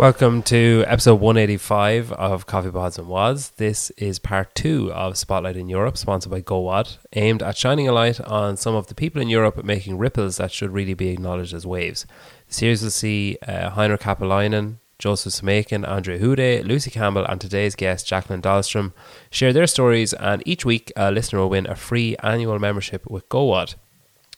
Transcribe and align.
Welcome 0.00 0.42
to 0.44 0.82
episode 0.86 1.20
185 1.20 2.12
of 2.12 2.46
Coffee 2.46 2.70
Pods 2.70 2.96
and 2.96 3.06
WODs. 3.06 3.54
This 3.56 3.90
is 3.98 4.18
part 4.18 4.54
two 4.54 4.90
of 4.94 5.18
Spotlight 5.18 5.58
in 5.58 5.68
Europe, 5.68 5.98
sponsored 5.98 6.30
by 6.30 6.40
GOWOD, 6.40 6.96
aimed 7.12 7.42
at 7.42 7.58
shining 7.58 7.86
a 7.86 7.92
light 7.92 8.18
on 8.18 8.56
some 8.56 8.74
of 8.74 8.86
the 8.86 8.94
people 8.94 9.20
in 9.20 9.28
Europe 9.28 9.62
making 9.62 9.98
ripples 9.98 10.38
that 10.38 10.52
should 10.52 10.70
really 10.70 10.94
be 10.94 11.10
acknowledged 11.10 11.52
as 11.52 11.66
waves. 11.66 12.06
The 12.48 12.54
series 12.54 12.82
will 12.82 12.88
see 12.88 13.36
uh, 13.46 13.68
Heinrich 13.68 14.00
Joseph 14.00 15.34
Samakin, 15.34 15.86
André 15.86 16.18
Houdet, 16.18 16.64
Lucy 16.64 16.90
Campbell, 16.90 17.26
and 17.26 17.38
today's 17.38 17.74
guest, 17.74 18.06
Jacqueline 18.06 18.40
Dahlstrom, 18.40 18.94
share 19.30 19.52
their 19.52 19.66
stories, 19.66 20.14
and 20.14 20.42
each 20.46 20.64
week 20.64 20.90
a 20.96 21.10
listener 21.10 21.40
will 21.40 21.50
win 21.50 21.66
a 21.66 21.76
free 21.76 22.16
annual 22.22 22.58
membership 22.58 23.04
with 23.10 23.28
GOWOD. 23.28 23.74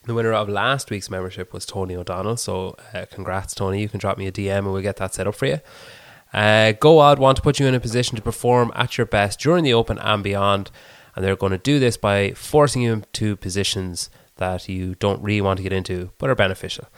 The 0.05 0.15
winner 0.15 0.33
of 0.33 0.49
last 0.49 0.91
week's 0.91 1.09
membership 1.09 1.53
was 1.53 1.65
Tony 1.65 1.95
O'Donnell. 1.95 2.37
So, 2.37 2.77
uh, 2.93 3.07
congrats, 3.11 3.55
Tony. 3.55 3.81
You 3.81 3.89
can 3.89 4.01
drop 4.01 4.19
me 4.19 4.27
a 4.27 4.33
DM 4.33 4.59
and 4.59 4.73
we'll 4.73 4.83
get 4.83 4.97
that 4.97 5.15
set 5.15 5.29
up 5.29 5.35
for 5.37 5.47
you. 5.47 5.61
Uh, 6.33 6.73
GOWOD 6.73 7.19
want 7.19 7.37
to 7.37 7.43
put 7.43 7.61
you 7.61 7.67
in 7.67 7.75
a 7.75 7.81
position 7.81 8.17
to 8.17 8.23
perform 8.23 8.73
at 8.75 8.99
your 8.99 9.07
best 9.07 9.39
during 9.39 9.63
the 9.63 9.75
Open 9.75 9.99
and 9.99 10.25
beyond. 10.25 10.71
And 11.15 11.25
they're 11.25 11.37
going 11.37 11.53
to 11.53 11.59
do 11.59 11.79
this 11.79 11.97
by 11.97 12.33
forcing 12.33 12.83
you 12.83 12.93
into 12.95 13.37
positions 13.37 14.11
that 14.37 14.69
you 14.69 14.97
don't 14.97 15.23
really 15.23 15.43
want 15.43 15.59
to 15.59 15.63
get 15.63 15.73
into 15.73 16.11
but 16.19 16.31
are 16.31 16.35
beneficial. 16.35 16.89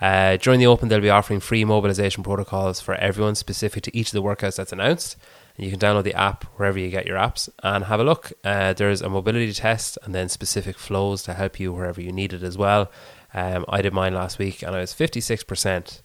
Uh, 0.00 0.36
during 0.36 0.60
the 0.60 0.66
Open, 0.66 0.88
they'll 0.88 1.00
be 1.00 1.10
offering 1.10 1.40
free 1.40 1.64
mobilization 1.64 2.22
protocols 2.22 2.80
for 2.80 2.94
everyone 2.96 3.34
specific 3.34 3.82
to 3.84 3.96
each 3.96 4.08
of 4.08 4.12
the 4.12 4.22
workouts 4.22 4.56
that's 4.56 4.72
announced. 4.72 5.16
You 5.56 5.70
can 5.70 5.78
download 5.78 6.04
the 6.04 6.14
app 6.14 6.44
wherever 6.56 6.78
you 6.78 6.88
get 6.88 7.06
your 7.06 7.18
apps 7.18 7.48
and 7.62 7.84
have 7.84 8.00
a 8.00 8.04
look. 8.04 8.32
Uh, 8.42 8.72
there's 8.72 9.02
a 9.02 9.08
mobility 9.08 9.52
test 9.52 9.98
and 10.02 10.14
then 10.14 10.28
specific 10.28 10.78
flows 10.78 11.22
to 11.24 11.34
help 11.34 11.60
you 11.60 11.72
wherever 11.72 12.00
you 12.00 12.12
need 12.12 12.32
it 12.32 12.42
as 12.42 12.56
well. 12.56 12.90
Um, 13.34 13.64
I 13.68 13.82
did 13.82 13.92
mine 13.92 14.14
last 14.14 14.38
week 14.38 14.62
and 14.62 14.74
I 14.74 14.80
was 14.80 14.92
56%, 14.92 16.02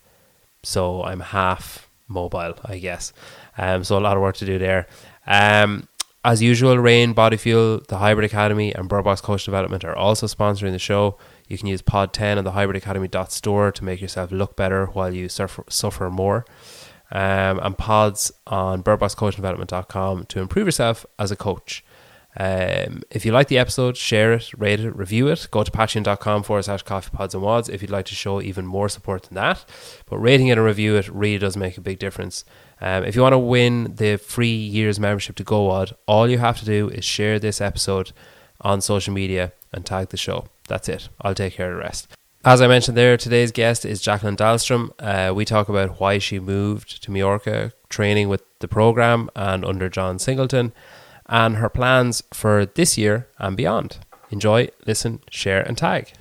so 0.64 1.04
I'm 1.04 1.20
half 1.20 1.90
mobile, 2.08 2.56
I 2.64 2.78
guess. 2.78 3.14
Um, 3.58 3.84
so 3.84 3.98
a 3.98 4.00
lot 4.00 4.18
of 4.18 4.22
work 4.22 4.38
to 4.38 4.46
do 4.46 4.58
there. 4.58 4.88
Um, 5.26 5.88
as 6.24 6.42
usual, 6.42 6.78
Reign, 6.78 7.14
Body 7.14 7.38
Fuel, 7.38 7.82
the 7.88 8.00
Hybrid 8.00 8.26
Academy, 8.26 8.74
and 8.74 8.90
Birdbox 8.90 9.22
Coach 9.22 9.46
Development 9.46 9.86
are 9.86 9.96
also 9.96 10.26
sponsoring 10.28 10.72
the 10.72 10.80
show. 10.80 11.18
You 11.48 11.58
can 11.58 11.68
use 11.68 11.82
Pod 11.82 12.12
10 12.12 12.38
on 12.38 12.44
the 12.44 12.52
hybridacademy.store 12.52 13.72
to 13.72 13.84
make 13.84 14.02
yourself 14.02 14.32
look 14.32 14.58
better 14.58 14.88
while 14.88 15.14
you 15.14 15.30
suffer, 15.30 15.64
suffer 15.70 16.10
more 16.10 16.46
um, 17.12 17.60
and 17.60 17.78
pods 17.78 18.32
on 18.46 18.84
birdboxcoachdevelopment.com 18.84 20.26
to 20.26 20.40
improve 20.40 20.68
yourself 20.68 21.06
as 21.18 21.32
a 21.32 21.36
coach. 21.36 21.84
Um, 22.40 23.02
if 23.10 23.26
you 23.26 23.32
like 23.32 23.48
the 23.48 23.58
episode, 23.58 23.98
share 23.98 24.34
it, 24.34 24.52
rate 24.56 24.80
it, 24.80 24.96
review 24.96 25.28
it. 25.28 25.48
Go 25.50 25.64
to 25.64 25.72
patreon.com 25.72 26.44
forward 26.44 26.64
slash 26.64 26.84
coffee 26.84 27.10
pods 27.12 27.34
and 27.34 27.42
wods 27.42 27.68
if 27.68 27.82
you'd 27.82 27.90
like 27.90 28.06
to 28.06 28.16
show 28.16 28.42
even 28.42 28.66
more 28.66 28.90
support 28.90 29.24
than 29.24 29.36
that. 29.36 29.66
But 30.06 30.20
rating 30.20 30.48
it 30.48 30.58
and 30.58 30.64
review 30.64 30.96
it 30.96 31.10
really 31.10 31.40
does 31.40 31.58
make 31.58 31.78
a 31.78 31.82
big 31.82 31.98
difference. 31.98 32.46
Um, 32.80 33.06
if 33.06 33.16
you 33.16 33.24
want 33.24 33.34
to 33.34 33.40
win 33.40 33.96
the 33.96 34.18
free 34.18 34.56
year's 34.56 35.00
membership 35.00 35.36
to 35.38 35.44
GOWOD, 35.44 35.94
all 36.08 36.30
you 36.30 36.38
have 36.38 36.60
to 36.60 36.66
do 36.66 36.90
is 36.90 37.04
share 37.04 37.40
this 37.40 37.60
episode 37.60 38.12
on 38.62 38.82
social 38.82 39.14
media 39.14 39.52
and 39.74 39.84
tag 39.84 40.10
the 40.10 40.18
show. 40.18 40.48
That's 40.68 40.88
it. 40.90 41.10
I'll 41.22 41.34
take 41.34 41.54
care 41.54 41.72
of 41.72 41.78
the 41.78 41.84
rest. 41.84 42.08
As 42.48 42.62
I 42.62 42.68
mentioned 42.68 42.96
there, 42.96 43.18
today's 43.18 43.52
guest 43.52 43.84
is 43.84 44.00
Jacqueline 44.00 44.38
Dahlstrom. 44.38 44.92
Uh, 45.00 45.34
we 45.36 45.44
talk 45.44 45.68
about 45.68 46.00
why 46.00 46.18
she 46.18 46.40
moved 46.40 47.04
to 47.04 47.12
Mallorca, 47.12 47.74
training 47.90 48.30
with 48.30 48.42
the 48.60 48.70
program 48.70 49.30
and 49.36 49.66
under 49.66 49.90
John 49.90 50.18
Singleton, 50.18 50.72
and 51.26 51.58
her 51.58 51.68
plans 51.68 52.24
for 52.34 52.66
this 52.66 52.98
year 52.98 53.28
and 53.38 53.58
beyond. 53.58 53.98
Enjoy, 54.32 54.70
listen, 54.86 55.20
share, 55.30 55.62
and 55.62 55.78
tag. 55.78 56.14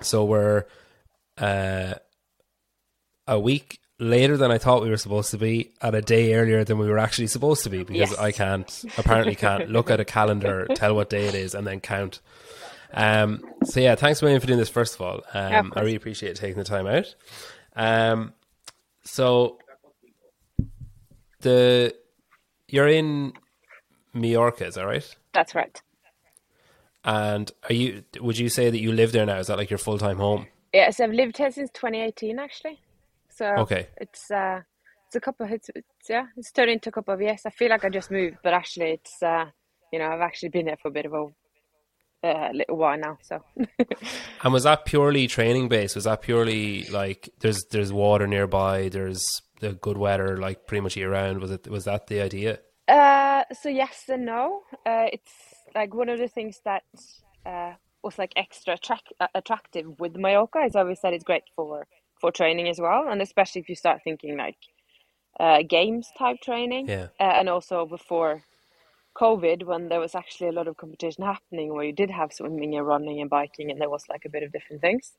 So 0.00 0.24
we're 0.24 0.64
uh, 1.36 1.96
a 3.26 3.38
week 3.38 3.78
later 3.98 4.36
than 4.36 4.50
I 4.50 4.58
thought 4.58 4.82
we 4.82 4.90
were 4.90 4.96
supposed 4.96 5.30
to 5.32 5.38
be, 5.38 5.72
and 5.82 5.94
a 5.94 6.02
day 6.02 6.34
earlier 6.34 6.64
than 6.64 6.78
we 6.78 6.88
were 6.88 6.98
actually 6.98 7.26
supposed 7.26 7.64
to 7.64 7.70
be, 7.70 7.82
because 7.82 8.10
yes. 8.10 8.18
I 8.18 8.32
can't 8.32 8.84
apparently 8.96 9.34
can't 9.34 9.70
look 9.70 9.90
at 9.90 10.00
a 10.00 10.04
calendar, 10.04 10.66
tell 10.74 10.94
what 10.94 11.10
day 11.10 11.26
it 11.26 11.34
is, 11.34 11.54
and 11.54 11.66
then 11.66 11.80
count. 11.80 12.20
Um, 12.92 13.44
so 13.64 13.80
yeah, 13.80 13.94
thanks 13.96 14.22
a 14.22 14.24
million 14.24 14.40
for 14.40 14.46
doing 14.46 14.58
this. 14.58 14.68
First 14.68 14.94
of 14.94 15.02
all, 15.02 15.22
um, 15.34 15.72
I 15.76 15.80
really 15.80 15.96
appreciate 15.96 16.36
taking 16.36 16.58
the 16.58 16.64
time 16.64 16.86
out. 16.86 17.14
Um, 17.76 18.32
so 19.04 19.58
the 21.40 21.94
you're 22.68 22.88
in 22.88 23.32
Majorca, 24.12 24.66
is 24.66 24.74
that 24.74 24.86
right? 24.86 25.16
That's 25.32 25.54
right. 25.54 25.80
And 27.04 27.50
are 27.68 27.74
you? 27.74 28.04
Would 28.20 28.38
you 28.38 28.48
say 28.48 28.70
that 28.70 28.80
you 28.80 28.92
live 28.92 29.12
there 29.12 29.26
now? 29.26 29.38
Is 29.38 29.46
that 29.46 29.56
like 29.56 29.70
your 29.70 29.78
full 29.78 29.98
time 29.98 30.18
home? 30.18 30.46
Yes, 30.72 31.00
I've 31.00 31.12
lived 31.12 31.38
here 31.38 31.50
since 31.50 31.70
2018, 31.70 32.38
actually. 32.38 32.78
So 33.38 33.46
okay, 33.58 33.86
it's 33.98 34.30
uh, 34.32 34.60
it's 35.06 35.14
a 35.14 35.20
couple. 35.20 35.46
Of, 35.46 35.52
it's, 35.52 35.70
it's 35.72 36.10
yeah, 36.10 36.26
it's 36.36 36.50
turned 36.50 36.70
into 36.70 36.88
a 36.88 36.92
couple 36.92 37.14
of 37.14 37.20
years. 37.20 37.40
I 37.46 37.50
feel 37.50 37.70
like 37.70 37.84
I 37.84 37.88
just 37.88 38.10
moved, 38.10 38.38
but 38.42 38.52
actually, 38.52 38.90
it's 38.92 39.22
uh, 39.22 39.44
you 39.92 40.00
know, 40.00 40.08
I've 40.08 40.20
actually 40.20 40.48
been 40.48 40.66
there 40.66 40.76
for 40.82 40.88
a 40.88 40.90
bit 40.90 41.06
of 41.06 41.12
a 41.12 42.26
uh, 42.26 42.50
little 42.52 42.76
while 42.76 42.98
now. 42.98 43.16
So. 43.22 43.44
and 44.42 44.52
was 44.52 44.64
that 44.64 44.84
purely 44.84 45.28
training 45.28 45.68
based? 45.68 45.94
Was 45.94 46.04
that 46.04 46.20
purely 46.20 46.84
like 46.86 47.30
there's 47.38 47.64
there's 47.70 47.92
water 47.92 48.26
nearby? 48.26 48.88
There's 48.88 49.24
the 49.60 49.72
good 49.72 49.98
weather 49.98 50.36
like 50.36 50.66
pretty 50.66 50.80
much 50.80 50.96
year 50.96 51.12
round. 51.12 51.40
Was 51.40 51.52
it 51.52 51.68
was 51.68 51.84
that 51.84 52.08
the 52.08 52.20
idea? 52.20 52.58
Uh, 52.88 53.44
so 53.62 53.68
yes 53.68 54.02
and 54.08 54.26
no. 54.26 54.62
Uh, 54.84 55.06
it's 55.12 55.32
like 55.76 55.94
one 55.94 56.08
of 56.08 56.18
the 56.18 56.28
things 56.28 56.58
that 56.64 56.82
uh, 57.46 57.74
was 58.02 58.18
like 58.18 58.32
extra 58.34 58.74
attract- 58.74 59.12
attractive 59.32 60.00
with 60.00 60.16
Mallorca 60.16 60.60
is 60.60 60.74
always 60.74 60.98
that 61.02 61.12
it's 61.12 61.24
great 61.24 61.44
for 61.54 61.86
for 62.20 62.32
training 62.32 62.68
as 62.68 62.80
well, 62.80 63.08
and 63.08 63.22
especially 63.22 63.60
if 63.60 63.68
you 63.68 63.74
start 63.74 64.00
thinking 64.02 64.36
like 64.36 64.56
uh, 65.38 65.62
games 65.68 66.10
type 66.18 66.40
training, 66.42 66.88
yeah. 66.88 67.08
Uh, 67.20 67.34
and 67.38 67.48
also 67.48 67.86
before 67.86 68.42
COVID, 69.16 69.64
when 69.64 69.88
there 69.88 70.00
was 70.00 70.14
actually 70.14 70.48
a 70.48 70.52
lot 70.52 70.68
of 70.68 70.76
competition 70.76 71.24
happening, 71.24 71.72
where 71.72 71.84
you 71.84 71.92
did 71.92 72.10
have 72.10 72.32
swimming 72.32 72.76
and 72.76 72.86
running 72.86 73.20
and 73.20 73.30
biking, 73.30 73.70
and 73.70 73.80
there 73.80 73.90
was 73.90 74.04
like 74.08 74.24
a 74.24 74.28
bit 74.28 74.42
of 74.42 74.52
different 74.52 74.82
things. 74.82 75.12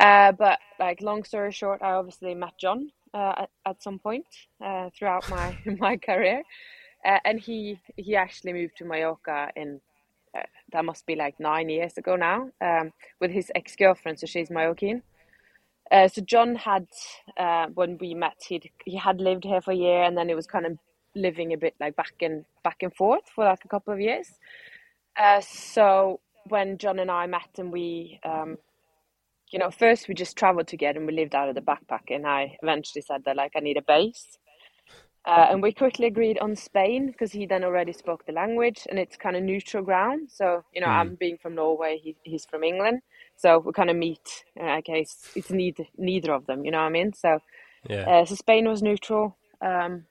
Uh, 0.00 0.32
but 0.32 0.58
like 0.78 1.00
long 1.00 1.24
story 1.24 1.52
short, 1.52 1.82
I 1.82 1.92
obviously 1.92 2.34
met 2.34 2.58
John 2.58 2.90
uh, 3.14 3.34
at, 3.38 3.50
at 3.66 3.82
some 3.82 3.98
point 3.98 4.26
uh, 4.62 4.90
throughout 4.96 5.28
my 5.30 5.56
my 5.78 5.96
career, 5.96 6.42
uh, 7.04 7.18
and 7.24 7.40
he 7.40 7.80
he 7.96 8.16
actually 8.16 8.52
moved 8.52 8.76
to 8.78 8.84
Mallorca 8.84 9.50
in 9.56 9.80
that 10.72 10.84
must 10.84 11.06
be 11.06 11.16
like 11.16 11.40
nine 11.40 11.68
years 11.68 11.96
ago 11.96 12.14
now 12.14 12.50
um, 12.60 12.92
with 13.20 13.30
his 13.30 13.50
ex 13.54 13.74
girlfriend, 13.76 14.20
so 14.20 14.26
she's 14.26 14.50
Mallorquin. 14.50 15.02
Uh, 15.90 16.08
so 16.08 16.20
John 16.22 16.54
had, 16.54 16.86
uh, 17.36 17.66
when 17.74 17.98
we 17.98 18.14
met, 18.14 18.36
he 18.46 18.70
he 18.84 18.96
had 18.96 19.20
lived 19.20 19.44
here 19.44 19.60
for 19.60 19.72
a 19.72 19.76
year, 19.76 20.02
and 20.02 20.16
then 20.16 20.28
it 20.28 20.36
was 20.36 20.46
kind 20.46 20.66
of 20.66 20.78
living 21.14 21.52
a 21.52 21.56
bit 21.56 21.74
like 21.80 21.96
back 21.96 22.12
and 22.20 22.44
back 22.62 22.82
and 22.82 22.94
forth 22.94 23.24
for 23.34 23.44
like 23.44 23.64
a 23.64 23.68
couple 23.68 23.92
of 23.92 24.00
years. 24.00 24.28
Uh, 25.16 25.40
so 25.40 26.20
when 26.48 26.78
John 26.78 26.98
and 26.98 27.10
I 27.10 27.26
met, 27.26 27.58
and 27.58 27.72
we, 27.72 28.20
um, 28.24 28.58
you 29.50 29.58
know, 29.58 29.70
first 29.70 30.08
we 30.08 30.14
just 30.14 30.36
traveled 30.36 30.68
together 30.68 30.98
and 30.98 31.06
we 31.06 31.14
lived 31.14 31.34
out 31.34 31.48
of 31.48 31.54
the 31.54 31.62
backpack, 31.62 32.10
and 32.14 32.26
I 32.26 32.58
eventually 32.62 33.02
said 33.02 33.24
that 33.24 33.36
like 33.36 33.52
I 33.56 33.60
need 33.60 33.78
a 33.78 33.82
base. 33.82 34.38
Uh, 35.24 35.48
and 35.50 35.62
we 35.62 35.72
quickly 35.72 36.06
agreed 36.06 36.38
on 36.38 36.56
Spain 36.56 37.08
because 37.08 37.32
he 37.32 37.44
then 37.44 37.62
already 37.62 37.92
spoke 37.92 38.24
the 38.24 38.32
language 38.32 38.86
and 38.88 38.98
it's 38.98 39.14
kind 39.16 39.36
of 39.36 39.42
neutral 39.42 39.82
ground. 39.82 40.30
So, 40.32 40.64
you 40.72 40.80
know, 40.80 40.86
mm. 40.86 40.96
I'm 40.96 41.16
being 41.16 41.36
from 41.36 41.54
Norway, 41.54 42.00
he, 42.02 42.16
he's 42.22 42.46
from 42.46 42.64
England. 42.64 43.02
So 43.38 43.60
we 43.60 43.72
kind 43.72 43.88
of 43.88 43.96
meet. 43.96 44.44
In 44.56 44.66
okay, 44.66 45.00
it's, 45.00 45.30
it's 45.36 45.50
neither 45.50 45.84
neither 45.96 46.32
of 46.32 46.46
them. 46.46 46.64
You 46.64 46.72
know 46.72 46.78
what 46.78 46.86
I 46.86 46.90
mean? 46.90 47.12
So, 47.12 47.38
yeah. 47.88 48.02
Uh, 48.02 48.24
so 48.24 48.34
Spain 48.34 48.68
was 48.68 48.82
neutral. 48.82 49.36
Um, 49.64 50.06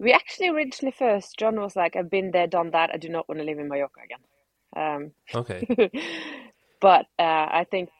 we 0.00 0.12
actually 0.12 0.48
originally 0.48 0.92
first 0.92 1.38
John 1.38 1.60
was 1.60 1.76
like, 1.76 1.94
"I've 1.94 2.10
been 2.10 2.32
there, 2.32 2.48
done 2.48 2.72
that. 2.72 2.90
I 2.92 2.96
do 2.96 3.08
not 3.08 3.28
want 3.28 3.38
to 3.38 3.44
live 3.44 3.60
in 3.60 3.68
Mallorca 3.68 4.00
again." 4.04 4.24
Um, 4.76 5.12
okay. 5.32 5.90
but 6.80 7.06
uh, 7.16 7.46
I 7.60 7.64
think 7.70 7.90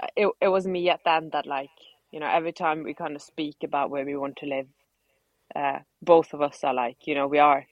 uh, 0.00 0.06
it 0.14 0.28
it 0.40 0.48
was 0.48 0.66
me 0.68 0.88
at 0.88 1.00
then 1.04 1.30
that 1.32 1.46
like 1.46 1.70
you 2.12 2.20
know 2.20 2.28
every 2.28 2.52
time 2.52 2.84
we 2.84 2.94
kind 2.94 3.16
of 3.16 3.22
speak 3.22 3.56
about 3.64 3.90
where 3.90 4.04
we 4.04 4.16
want 4.16 4.36
to 4.36 4.46
live, 4.46 4.68
uh, 5.56 5.80
both 6.00 6.32
of 6.32 6.42
us 6.42 6.62
are 6.62 6.74
like 6.74 7.08
you 7.08 7.16
know 7.16 7.26
we 7.26 7.40
are 7.40 7.66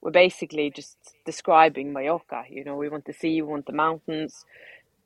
we're 0.00 0.10
basically 0.10 0.70
just 0.70 0.96
describing 1.24 1.92
Mallorca. 1.92 2.44
You 2.48 2.64
know, 2.64 2.76
we 2.76 2.88
want 2.88 3.04
the 3.04 3.12
sea, 3.12 3.42
we 3.42 3.48
want 3.48 3.66
the 3.66 3.72
mountains. 3.72 4.44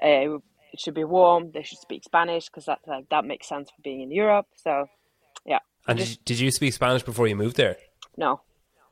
Uh, 0.02 0.38
it 0.72 0.80
should 0.80 0.94
be 0.94 1.04
warm. 1.04 1.52
They 1.52 1.62
should 1.62 1.78
speak 1.78 2.04
Spanish 2.04 2.46
because 2.46 2.66
that 2.66 2.80
like 2.86 3.08
that 3.10 3.24
makes 3.24 3.48
sense 3.48 3.70
for 3.70 3.80
being 3.82 4.00
in 4.00 4.10
Europe. 4.10 4.46
So, 4.54 4.88
yeah. 5.44 5.60
And 5.86 5.98
did, 5.98 6.08
you, 6.08 6.16
did 6.24 6.40
you 6.40 6.50
speak 6.50 6.72
Spanish 6.72 7.02
before 7.02 7.26
you 7.26 7.36
moved 7.36 7.56
there? 7.56 7.76
No. 8.16 8.40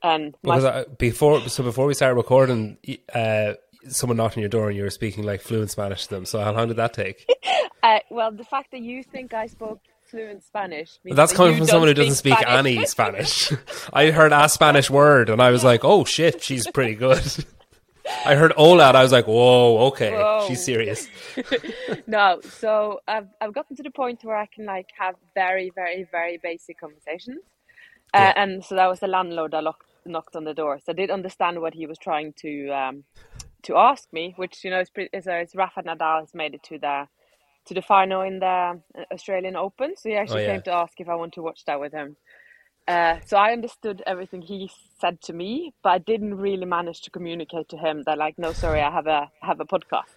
And 0.02 0.34
because 0.42 0.64
I, 0.64 0.84
before, 0.84 1.40
so 1.48 1.62
before 1.62 1.86
we 1.86 1.94
started 1.94 2.14
recording, 2.14 2.78
uh, 3.14 3.54
someone 3.88 4.16
knocked 4.16 4.36
on 4.36 4.40
your 4.40 4.48
door 4.48 4.68
and 4.68 4.76
you 4.76 4.82
were 4.82 4.90
speaking 4.90 5.24
like 5.24 5.42
fluent 5.42 5.70
Spanish 5.70 6.06
to 6.06 6.14
them. 6.14 6.24
So 6.24 6.40
how 6.40 6.52
long 6.52 6.68
did 6.68 6.78
that 6.78 6.94
take? 6.94 7.26
uh, 7.82 7.98
well, 8.10 8.30
the 8.32 8.44
fact 8.44 8.70
that 8.72 8.80
you 8.80 9.02
think 9.02 9.34
I 9.34 9.46
spoke 9.46 9.80
fluent 10.10 10.42
Spanish. 10.42 10.98
That's 11.04 11.32
coming 11.32 11.56
from 11.56 11.66
someone 11.66 11.88
who 11.88 11.94
doesn't 11.94 12.16
speak 12.16 12.38
Spanish. 12.38 12.76
any 12.76 12.86
Spanish. 12.86 13.52
I 13.92 14.10
heard 14.10 14.32
a 14.32 14.48
Spanish 14.48 14.90
word 14.90 15.30
and 15.30 15.40
I 15.40 15.50
was 15.50 15.62
like, 15.62 15.84
oh 15.84 16.04
shit, 16.04 16.42
she's 16.42 16.66
pretty 16.66 16.94
good. 16.94 17.22
I 18.26 18.34
heard 18.34 18.52
Ola 18.56 18.88
and 18.88 18.96
I 18.96 19.02
was 19.04 19.12
like, 19.12 19.28
whoa, 19.28 19.78
okay, 19.88 20.10
Whoa. 20.12 20.46
she's 20.48 20.64
serious. 20.64 21.06
no, 22.08 22.40
so 22.42 23.00
I've 23.06 23.28
I've 23.40 23.52
gotten 23.54 23.76
to 23.76 23.84
the 23.84 23.90
point 23.90 24.24
where 24.24 24.36
I 24.36 24.46
can 24.46 24.66
like 24.66 24.88
have 24.98 25.14
very, 25.34 25.70
very, 25.74 26.08
very 26.10 26.36
basic 26.42 26.80
conversations, 26.80 27.38
uh, 28.12 28.18
Yeah. 28.18 28.32
and 28.42 28.64
so 28.64 28.74
that 28.74 28.88
was 28.88 28.98
the 28.98 29.06
landlord 29.06 29.52
that 29.52 29.62
locked, 29.62 29.86
knocked 30.04 30.34
on 30.34 30.42
the 30.42 30.54
door. 30.54 30.80
So 30.80 30.90
I 30.90 30.94
did 30.94 31.10
understand 31.10 31.60
what 31.60 31.74
he 31.74 31.86
was 31.86 31.98
trying 31.98 32.32
to 32.40 32.68
um, 32.70 33.04
to 33.62 33.76
ask 33.76 34.12
me, 34.12 34.34
which 34.36 34.64
you 34.64 34.70
know 34.70 34.80
is 34.80 34.90
pretty. 34.90 35.10
So 35.20 35.32
it's 35.34 35.54
Rafa 35.54 35.82
Nadal 35.84 36.20
has 36.20 36.34
made 36.34 36.54
it 36.54 36.64
to 36.64 36.78
the 36.78 37.06
to 37.66 37.74
the 37.74 37.82
final 37.82 38.22
in 38.22 38.38
the 38.40 38.80
Australian 39.12 39.56
Open. 39.56 39.94
So 39.96 40.08
he 40.08 40.16
actually 40.16 40.42
Oh, 40.42 40.46
yeah. 40.46 40.52
came 40.54 40.62
to 40.62 40.72
ask 40.72 41.00
if 41.00 41.08
I 41.08 41.14
want 41.14 41.34
to 41.34 41.42
watch 41.42 41.64
that 41.66 41.80
with 41.80 41.92
him. 41.92 42.16
Uh, 42.88 43.20
so 43.26 43.36
I 43.36 43.52
understood 43.52 44.02
everything 44.06 44.42
he 44.42 44.70
said 45.00 45.20
to 45.22 45.32
me, 45.32 45.72
but 45.82 45.90
I 45.90 45.98
didn't 45.98 46.34
really 46.36 46.64
manage 46.64 47.02
to 47.02 47.10
communicate 47.10 47.68
to 47.68 47.76
him 47.76 48.02
that 48.06 48.18
like, 48.18 48.38
no, 48.38 48.52
sorry, 48.52 48.80
I 48.80 48.90
have 48.90 49.06
a 49.06 49.30
I 49.42 49.46
have 49.46 49.60
a 49.60 49.64
podcast. 49.64 50.14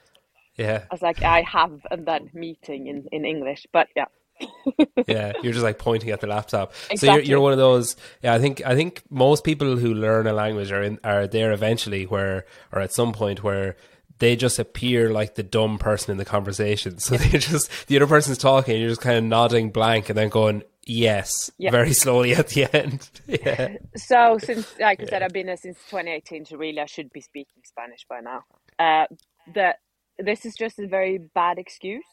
Yeah, 0.57 0.83
I 0.89 0.93
was 0.93 1.01
like, 1.01 1.21
I 1.23 1.41
have 1.41 1.85
and 1.91 2.05
then 2.05 2.29
meeting 2.33 2.87
in, 2.87 3.05
in 3.11 3.25
English, 3.25 3.67
but 3.71 3.87
yeah, 3.95 4.05
yeah. 5.07 5.33
You're 5.43 5.53
just 5.53 5.63
like 5.63 5.77
pointing 5.77 6.09
at 6.11 6.21
the 6.21 6.27
laptop. 6.27 6.73
So 6.95 7.11
you're, 7.11 7.21
you're 7.23 7.41
one 7.41 7.51
of 7.51 7.57
those. 7.59 7.95
Yeah, 8.23 8.33
I 8.33 8.39
think 8.39 8.65
I 8.65 8.75
think 8.75 9.03
most 9.09 9.43
people 9.43 9.77
who 9.77 9.93
learn 9.93 10.25
a 10.27 10.33
language 10.33 10.71
are 10.71 10.81
in, 10.83 10.99
are 11.03 11.27
there 11.27 11.51
eventually, 11.51 12.05
where 12.05 12.45
or 12.71 12.81
at 12.81 12.93
some 12.93 13.13
point 13.13 13.43
where 13.43 13.75
they 14.23 14.35
just 14.35 14.57
appear 14.59 15.11
like 15.11 15.35
the 15.35 15.43
dumb 15.43 15.77
person 15.77 16.11
in 16.11 16.17
the 16.17 16.25
conversation. 16.25 16.97
So 16.99 17.17
they 17.17 17.37
just 17.37 17.87
the 17.87 17.95
other 17.97 18.07
person's 18.07 18.37
talking, 18.37 18.73
and 18.75 18.81
you're 18.81 18.91
just 18.91 19.01
kind 19.01 19.17
of 19.17 19.23
nodding 19.23 19.71
blank 19.71 20.09
and 20.09 20.17
then 20.17 20.29
going 20.29 20.63
yes 20.85 21.51
Yeah. 21.57 21.71
very 21.71 21.93
slowly 21.93 22.33
at 22.35 22.49
the 22.49 22.73
end. 22.75 23.09
yeah, 23.27 23.69
So 23.95 24.37
since, 24.39 24.67
like 24.79 25.01
I 25.03 25.05
said, 25.05 25.21
I've 25.21 25.33
been 25.33 25.47
here 25.47 25.57
since 25.57 25.77
2018, 25.89 26.45
so 26.45 26.57
really 26.57 26.79
I 26.79 26.85
should 26.85 27.11
be 27.13 27.21
speaking 27.21 27.61
Spanish 27.65 28.05
by 28.09 28.19
now. 28.21 28.43
Uh, 28.79 29.05
the 29.53 29.75
this 30.19 30.45
is 30.45 30.55
just 30.55 30.79
a 30.79 30.87
very 30.87 31.17
bad 31.33 31.57
excuse, 31.57 32.05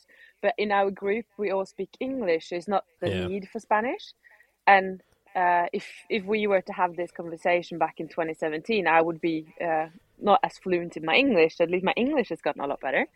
but 0.43 0.55
in 0.59 0.73
our 0.73 0.91
group 0.91 1.27
we 1.39 1.51
all 1.51 1.67
speak 1.67 1.91
English. 2.01 2.49
There's 2.51 2.69
not 2.69 2.85
the 3.01 3.09
Yeah. 3.09 3.29
need 3.29 3.49
for 3.49 3.61
Spanish, 3.61 4.13
and 4.67 5.01
uh, 5.37 5.67
if 5.73 5.87
if 6.09 6.25
we 6.25 6.47
were 6.47 6.63
to 6.63 6.73
have 6.73 6.97
this 6.97 7.11
conversation 7.11 7.79
back 7.79 7.95
in 7.99 8.09
2017, 8.09 8.87
I 8.87 9.01
would 9.01 9.21
be 9.21 9.47
uh, 9.61 9.87
not 10.23 10.41
as 10.43 10.59
fluent 10.59 10.97
in 10.97 11.05
my 11.05 11.15
English. 11.17 11.61
At 11.61 11.71
least 11.71 11.85
my 11.85 11.95
English 11.97 12.29
has 12.31 12.41
gotten 12.41 12.63
a 12.63 12.67
lot 12.67 12.81
better. 12.81 13.07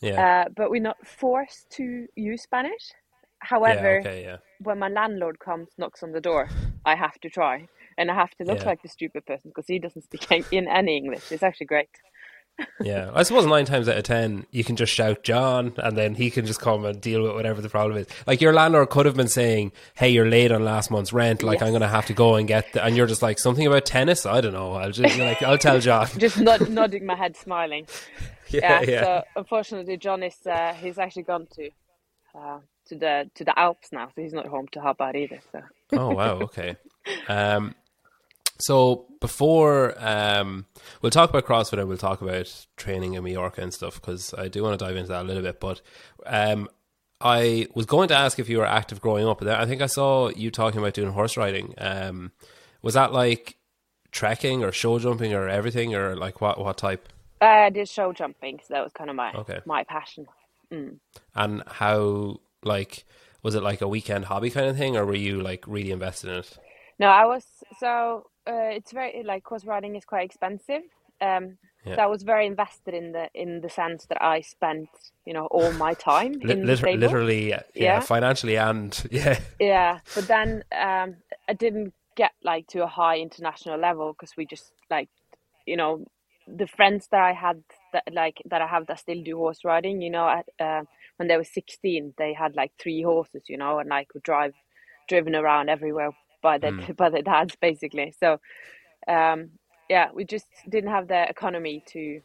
yeah, 0.00 0.44
Uh, 0.44 0.48
but 0.56 0.70
we're 0.70 0.80
not 0.82 0.96
forced 1.06 1.70
to 1.70 2.06
use 2.16 2.42
Spanish. 2.42 2.92
However, 3.40 4.00
yeah. 4.00 4.08
Okay, 4.10 4.22
yeah. 4.24 4.36
when 4.62 4.78
my 4.78 4.88
landlord 4.88 5.38
comes, 5.38 5.68
knocks 5.78 6.02
on 6.02 6.12
the 6.12 6.20
door, 6.20 6.48
I 6.84 6.94
have 6.96 7.18
to 7.20 7.30
try, 7.30 7.68
and 7.96 8.10
I 8.10 8.14
have 8.14 8.30
to 8.38 8.44
look 8.44 8.58
Yeah. 8.58 8.66
like 8.66 8.82
the 8.82 8.88
stupid 8.88 9.26
person 9.26 9.50
because 9.50 9.66
he 9.66 9.78
doesn't 9.78 10.02
speak 10.02 10.26
in 10.52 10.68
any 10.68 10.96
English. 10.96 11.30
It's 11.30 11.42
actually 11.42 11.66
great. 11.66 11.90
Yeah, 12.80 13.10
I 13.14 13.22
suppose 13.22 13.46
nine 13.46 13.64
times 13.66 13.88
out 13.88 13.96
of 13.96 14.04
ten, 14.04 14.46
you 14.50 14.64
can 14.64 14.76
just 14.76 14.92
shout 14.92 15.22
John, 15.24 15.72
and 15.78 15.96
then 15.96 16.14
he 16.14 16.30
can 16.30 16.44
just 16.46 16.60
come 16.60 16.84
and 16.84 17.00
deal 17.00 17.22
with 17.22 17.32
whatever 17.32 17.60
the 17.60 17.68
problem 17.68 17.98
is. 17.98 18.06
Like 18.26 18.40
your 18.40 18.52
landlord 18.52 18.90
could 18.90 19.06
have 19.06 19.16
been 19.16 19.28
saying, 19.28 19.72
"Hey, 19.94 20.08
you're 20.10 20.28
late 20.28 20.50
on 20.52 20.64
last 20.64 20.90
month's 20.90 21.12
rent. 21.12 21.42
Like 21.42 21.60
Yes. 21.60 21.66
I'm 21.66 21.70
going 21.70 21.82
to 21.82 21.88
have 21.88 22.06
to 22.06 22.14
go 22.14 22.34
and 22.36 22.48
get," 22.48 22.72
the, 22.72 22.84
and 22.84 22.96
you're 22.96 23.06
just 23.06 23.22
like 23.22 23.38
something 23.38 23.66
about 23.66 23.84
tennis. 23.86 24.26
I 24.26 24.40
don't 24.40 24.52
know. 24.52 24.74
I'll 24.74 24.90
just 24.92 25.18
like 25.18 25.42
I'll 25.42 25.58
tell 25.58 25.78
John. 25.80 26.06
Just 26.18 26.38
nod- 26.38 26.68
nodding 26.68 27.06
my 27.06 27.14
head, 27.16 27.36
smiling. 27.36 27.86
yeah, 28.48 28.80
Yeah. 28.80 28.90
yeah, 28.90 29.02
So 29.04 29.22
unfortunately, 29.36 29.96
John 29.96 30.22
is 30.22 30.36
uh, 30.46 30.72
he's 30.74 30.98
actually 30.98 31.24
gone 31.24 31.46
to 31.54 31.70
uh, 32.34 32.58
to 32.88 32.94
the 32.96 33.30
to 33.34 33.44
the 33.44 33.58
Alps 33.58 33.90
now, 33.92 34.06
so 34.14 34.20
he's 34.22 34.32
not 34.32 34.46
home 34.46 34.66
to 34.72 34.80
help 34.80 35.00
out 35.00 35.14
either. 35.16 35.40
So 35.52 35.60
oh 35.92 36.10
wow, 36.10 36.38
okay. 36.40 36.76
Um, 37.28 37.74
so 38.58 39.06
before 39.20 39.94
um, 39.98 40.66
we'll 41.02 41.10
talk 41.10 41.30
about 41.30 41.44
CrossFit 41.46 41.78
and 41.78 41.88
we'll 41.88 41.96
talk 41.96 42.22
about 42.22 42.66
training 42.76 43.14
in 43.14 43.24
Mallorca 43.24 43.60
and 43.60 43.72
stuff 43.72 44.00
because 44.00 44.34
I 44.34 44.48
do 44.48 44.62
want 44.62 44.78
to 44.78 44.84
dive 44.84 44.96
into 44.96 45.08
that 45.08 45.22
a 45.22 45.28
little 45.28 45.42
bit. 45.42 45.60
But 45.60 45.80
um, 46.26 46.68
I 47.20 47.66
was 47.74 47.86
going 47.86 48.08
to 48.08 48.16
ask 48.16 48.38
if 48.38 48.48
you 48.48 48.58
were 48.58 48.66
active 48.66 49.00
growing 49.00 49.26
up, 49.26 49.42
I 49.42 49.66
think 49.66 49.82
I 49.82 49.86
saw 49.86 50.28
you 50.28 50.50
talking 50.50 50.78
about 50.78 50.94
doing 50.94 51.12
horse 51.12 51.36
riding. 51.36 51.74
Um, 51.78 52.32
was 52.82 52.94
that 52.94 53.12
like 53.12 53.56
trekking 54.12 54.62
or 54.62 54.72
show 54.72 54.98
jumping 54.98 55.34
or 55.34 55.48
everything, 55.48 55.94
or 55.94 56.16
like 56.16 56.40
what 56.40 56.58
what 56.58 56.78
type? 56.78 57.08
I 57.40 57.70
did 57.70 57.88
show 57.88 58.12
jumping, 58.12 58.60
so 58.66 58.74
that 58.74 58.82
was 58.84 58.92
kind 58.92 59.10
of 59.10 59.16
my 59.16 59.32
Okay. 59.32 59.60
my 59.66 59.84
passion. 59.84 60.26
And 61.34 61.62
how 61.66 62.40
like 62.62 63.04
was 63.42 63.54
it 63.54 63.62
like 63.62 63.80
a 63.80 63.88
weekend 63.88 64.26
hobby 64.26 64.50
kind 64.50 64.66
of 64.66 64.76
thing, 64.76 64.96
or 64.96 65.04
were 65.06 65.14
you 65.14 65.40
like 65.40 65.64
really 65.66 65.90
invested 65.90 66.30
in 66.30 66.36
it? 66.38 66.58
No, 66.98 67.06
I 67.06 67.26
was 67.26 67.44
so 67.78 68.26
uh, 68.48 68.70
it's 68.78 68.92
very 68.92 69.22
like 69.24 69.44
horse 69.46 69.64
riding 69.64 69.96
is 69.96 70.04
quite 70.04 70.24
expensive. 70.24 70.82
Um, 71.20 71.58
Yeah. 71.86 71.96
so 71.96 72.02
I 72.02 72.06
was 72.06 72.22
very 72.22 72.46
invested 72.46 72.94
in 72.94 73.12
the 73.12 73.28
in 73.34 73.60
the 73.60 73.68
sense 73.70 74.06
that 74.06 74.20
I 74.34 74.40
spent 74.42 74.88
you 75.26 75.32
know 75.32 75.46
all 75.56 75.72
my 75.72 75.94
time 75.94 76.32
in 76.42 76.66
liter- 76.66 76.96
literally, 76.96 77.48
yeah, 77.50 77.62
Yeah. 77.74 78.00
financially 78.00 78.56
and 78.56 78.92
yeah, 79.10 79.38
Yeah, 79.60 80.00
but 80.14 80.26
then 80.26 80.64
um, 80.72 81.16
I 81.50 81.54
didn't 81.54 81.92
get 82.16 82.32
like 82.42 82.66
to 82.68 82.82
a 82.82 82.86
high 83.00 83.18
international 83.18 83.78
level 83.78 84.12
because 84.12 84.36
we 84.36 84.44
just 84.46 84.72
like 84.90 85.08
you 85.66 85.76
know 85.76 86.04
the 86.46 86.66
friends 86.66 87.08
that 87.10 87.20
I 87.20 87.32
had 87.32 87.62
that 87.92 88.04
like 88.12 88.36
that 88.50 88.62
I 88.62 88.66
have 88.66 88.86
that 88.86 88.98
still 89.00 89.22
do 89.22 89.36
horse 89.36 89.64
riding. 89.64 90.02
You 90.02 90.10
know, 90.10 90.28
at, 90.28 90.46
uh, 90.66 90.82
when 91.16 91.28
they 91.28 91.36
were 91.36 91.44
sixteen, 91.58 92.14
they 92.16 92.32
had 92.32 92.56
like 92.56 92.72
three 92.82 93.02
horses. 93.02 93.42
You 93.48 93.58
know, 93.58 93.78
and 93.78 93.88
like 93.88 94.08
would 94.14 94.22
drive 94.22 94.54
driven 95.08 95.34
around 95.34 95.68
everywhere 95.70 96.12
by 96.42 96.58
their 96.58 96.72
by 96.96 97.10
their 97.10 97.22
dads 97.22 97.56
basically. 97.60 98.14
So 98.18 98.38
um, 99.06 99.50
yeah, 99.88 100.08
we 100.12 100.24
just 100.24 100.46
didn't 100.68 100.90
have 100.90 101.08
the 101.08 101.28
economy 101.28 101.82
to 101.88 102.20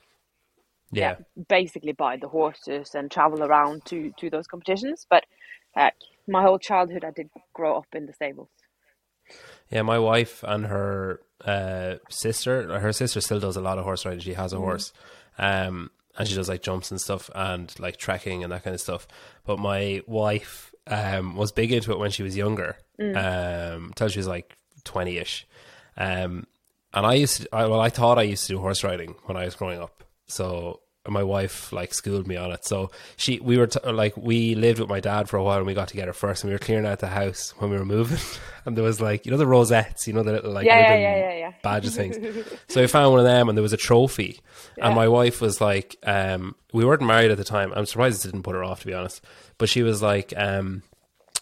yeah. 0.92 1.15
basically 1.50 1.94
buy 1.94 2.18
the 2.18 2.27
horses 2.27 2.92
and 2.94 3.10
travel 3.10 3.44
around 3.44 3.86
to 3.86 4.12
to 4.19 4.30
those 4.30 4.48
competitions. 4.48 5.06
But 5.10 5.25
like 5.75 5.94
my 6.27 6.44
whole 6.44 6.60
childhood, 6.60 7.04
I 7.04 7.12
did 7.12 7.30
grow 7.54 7.77
up 7.77 7.88
in 7.94 8.06
the 8.06 8.13
stables. 8.13 8.50
Yeah, 9.69 9.81
my 9.81 10.00
wife 10.00 10.44
and 10.44 10.65
her 10.65 11.21
uh, 11.44 11.95
sister, 12.10 12.80
her 12.80 12.94
sister 12.94 13.21
still 13.21 13.39
does 13.39 13.57
a 13.57 13.62
lot 13.62 13.77
of 13.77 13.86
horse 13.86 14.06
riding. 14.06 14.19
She 14.19 14.33
has 14.33 14.54
a 14.54 14.57
horse, 14.57 14.94
um, 15.38 15.91
and 16.17 16.27
she 16.27 16.36
does 16.36 16.50
like 16.50 16.62
jumps 16.62 16.91
and 16.91 17.00
stuff, 17.00 17.29
and 17.34 17.74
like 17.79 17.98
trekking 17.98 18.43
and 18.43 18.51
that 18.51 18.63
kind 18.63 18.74
of 18.74 18.82
stuff. 18.82 19.08
But 19.46 19.60
my 19.60 20.01
wife 20.05 20.73
um, 20.87 21.35
was 21.35 21.51
big 21.51 21.71
into 21.71 21.91
it 21.91 21.99
when 21.99 22.11
she 22.11 22.23
was 22.23 22.35
younger, 22.37 22.77
um, 23.15 23.91
till 23.95 24.09
she 24.09 24.19
was 24.19 24.27
like 24.27 24.55
twenty 24.83 25.17
ish. 25.17 25.47
Um, 25.97 26.45
and 26.93 27.05
I 27.05 27.15
used 27.15 27.41
to, 27.41 27.49
I, 27.51 27.65
well, 27.65 27.81
I 27.81 27.89
thought 27.89 28.19
I 28.19 28.23
used 28.23 28.47
to 28.47 28.53
do 28.53 28.59
horse 28.59 28.83
riding 28.83 29.15
when 29.25 29.35
I 29.35 29.45
was 29.45 29.55
growing 29.55 29.79
up. 29.79 30.03
So 30.27 30.81
my 31.07 31.24
wife 31.24 31.74
like 31.74 31.93
schooled 31.93 32.27
me 32.27 32.38
on 32.38 32.51
it. 32.51 32.63
So 32.65 32.89
she, 33.17 33.39
we 33.39 33.57
were 33.57 33.67
t- 33.67 33.79
like, 33.91 34.15
we 34.15 34.55
lived 34.55 34.79
with 34.79 34.88
my 34.88 35.01
dad 35.01 35.27
for 35.27 35.36
a 35.38 35.43
while 35.43 35.57
and 35.57 35.65
we 35.67 35.74
got 35.74 35.89
together 35.89 36.13
first 36.13 36.43
and 36.43 36.50
we 36.50 36.55
were 36.55 36.60
clearing 36.60 36.86
out 36.86 37.00
the 37.00 37.07
house 37.07 37.53
when 37.57 37.69
we 37.72 37.77
were 37.77 37.83
moving. 37.86 38.19
and 38.65 38.77
there 38.77 38.83
was 38.86 39.01
like, 39.01 39.25
you 39.25 39.31
know, 39.31 39.38
the 39.38 39.48
rosettes, 39.48 40.07
you 40.07 40.13
know, 40.13 40.24
the 40.24 40.31
little 40.31 40.51
like 40.53 40.65
Yeah, 40.65 40.79
yeah, 40.79 40.95
yeah, 40.95 41.17
yeah, 41.17 41.38
yeah. 41.38 41.53
badges 41.62 41.95
things. 41.95 42.15
so 42.69 42.79
we 42.79 42.88
found 42.88 43.12
one 43.12 43.19
of 43.19 43.25
them 43.25 43.50
and 43.50 43.57
there 43.57 43.63
was 43.63 43.74
a 43.74 43.77
trophy. 43.77 44.39
And 44.81 44.95
my 44.95 45.07
wife 45.07 45.41
was 45.41 45.60
like, 45.60 45.98
um, 46.03 46.55
we 46.72 46.86
weren't 46.86 47.01
married 47.01 47.31
at 47.31 47.38
the 47.38 47.43
time. 47.43 47.74
I'm 47.75 47.86
surprised 47.86 48.24
it 48.25 48.29
didn't 48.31 48.43
put 48.43 48.55
her 48.55 48.63
off, 48.63 48.79
to 48.81 48.88
be 48.88 48.93
honest. 48.93 49.22
But 49.57 49.69
she 49.69 49.83
was 49.83 50.01
like, 50.01 50.33
um, 50.38 50.83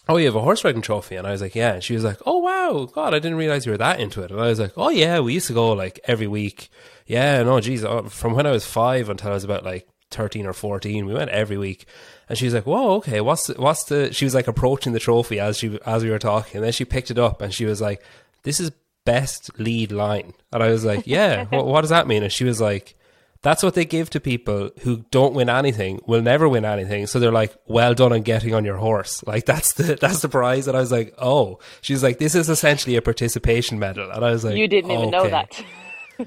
oh, 0.08 0.16
you 0.16 0.26
have 0.26 0.34
a 0.34 0.40
horse 0.40 0.64
riding 0.64 0.82
trophy? 0.82 1.16
And 1.16 1.26
I 1.26 1.30
was 1.30 1.40
like, 1.40 1.54
yeah. 1.54 1.74
And 1.74 1.84
she 1.84 1.94
was 1.94 2.04
like, 2.04 2.18
oh, 2.26 2.38
wow. 2.38 2.88
God, 2.92 3.14
I 3.14 3.20
didn't 3.20 3.38
realize 3.38 3.64
you 3.64 3.72
were 3.72 3.78
that 3.78 4.00
into 4.00 4.22
it. 4.22 4.30
And 4.30 4.40
I 4.40 4.48
was 4.48 4.58
like, 4.60 4.72
oh, 4.76 4.90
yeah, 4.90 5.20
we 5.20 5.34
used 5.34 5.46
to 5.46 5.54
go 5.54 5.72
like 5.72 6.00
every 6.04 6.26
week. 6.26 6.68
Yeah, 7.06 7.42
no, 7.42 7.60
geez. 7.60 7.84
uh, 7.84 8.02
From 8.02 8.34
when 8.34 8.46
I 8.46 8.50
was 8.50 8.64
five 8.66 9.08
until 9.08 9.30
I 9.30 9.34
was 9.34 9.44
about 9.44 9.64
like 9.64 9.88
13 10.10 10.46
or 10.46 10.52
14, 10.52 11.06
we 11.06 11.14
went 11.14 11.30
every 11.30 11.56
week. 11.58 11.86
And 12.28 12.38
she 12.38 12.44
was 12.46 12.54
like, 12.54 12.66
whoa, 12.66 12.94
okay, 12.96 13.20
what's 13.20 13.46
the, 13.48 13.54
what's 13.54 13.84
the, 13.84 14.12
she 14.12 14.24
was 14.24 14.34
like 14.34 14.46
approaching 14.48 14.92
the 14.92 15.00
trophy 15.00 15.38
as 15.40 15.58
she, 15.58 15.78
as 15.84 16.04
we 16.04 16.10
were 16.10 16.18
talking. 16.18 16.56
And 16.56 16.64
then 16.64 16.72
she 16.72 16.84
picked 16.84 17.10
it 17.10 17.18
up 17.18 17.42
and 17.42 17.52
she 17.52 17.64
was 17.64 17.80
like, 17.80 18.02
this 18.42 18.60
is 18.60 18.70
best 19.04 19.50
lead 19.58 19.90
line. 19.92 20.32
And 20.52 20.62
I 20.62 20.68
was 20.68 20.84
like, 20.84 21.02
yeah, 21.06 21.44
what, 21.50 21.66
what 21.66 21.80
does 21.82 21.90
that 21.90 22.06
mean? 22.06 22.22
And 22.22 22.32
she 22.32 22.44
was 22.44 22.60
like, 22.60 22.94
that's 23.42 23.62
what 23.64 23.74
they 23.74 23.84
give 23.84 24.08
to 24.10 24.20
people 24.20 24.70
who 24.82 25.04
don't 25.10 25.34
win 25.34 25.48
anything, 25.48 26.00
will 26.06 26.22
never 26.22 26.48
win 26.48 26.64
anything. 26.64 27.08
So 27.08 27.18
they're 27.18 27.32
like, 27.32 27.52
well 27.66 27.92
done 27.92 28.12
on 28.12 28.22
getting 28.22 28.54
on 28.54 28.64
your 28.64 28.76
horse. 28.76 29.24
Like 29.26 29.46
that's 29.46 29.72
the 29.72 29.96
that's 30.00 30.20
the 30.22 30.28
prize. 30.28 30.68
And 30.68 30.76
I 30.76 30.80
was 30.80 30.92
like, 30.92 31.12
oh. 31.18 31.58
She's 31.80 32.04
like, 32.04 32.18
this 32.20 32.36
is 32.36 32.48
essentially 32.48 32.94
a 32.94 33.02
participation 33.02 33.80
medal. 33.80 34.12
And 34.12 34.24
I 34.24 34.30
was 34.30 34.44
like, 34.44 34.56
You 34.56 34.68
didn't 34.68 34.92
even 34.92 35.10
know 35.10 35.28
that. 35.28 35.60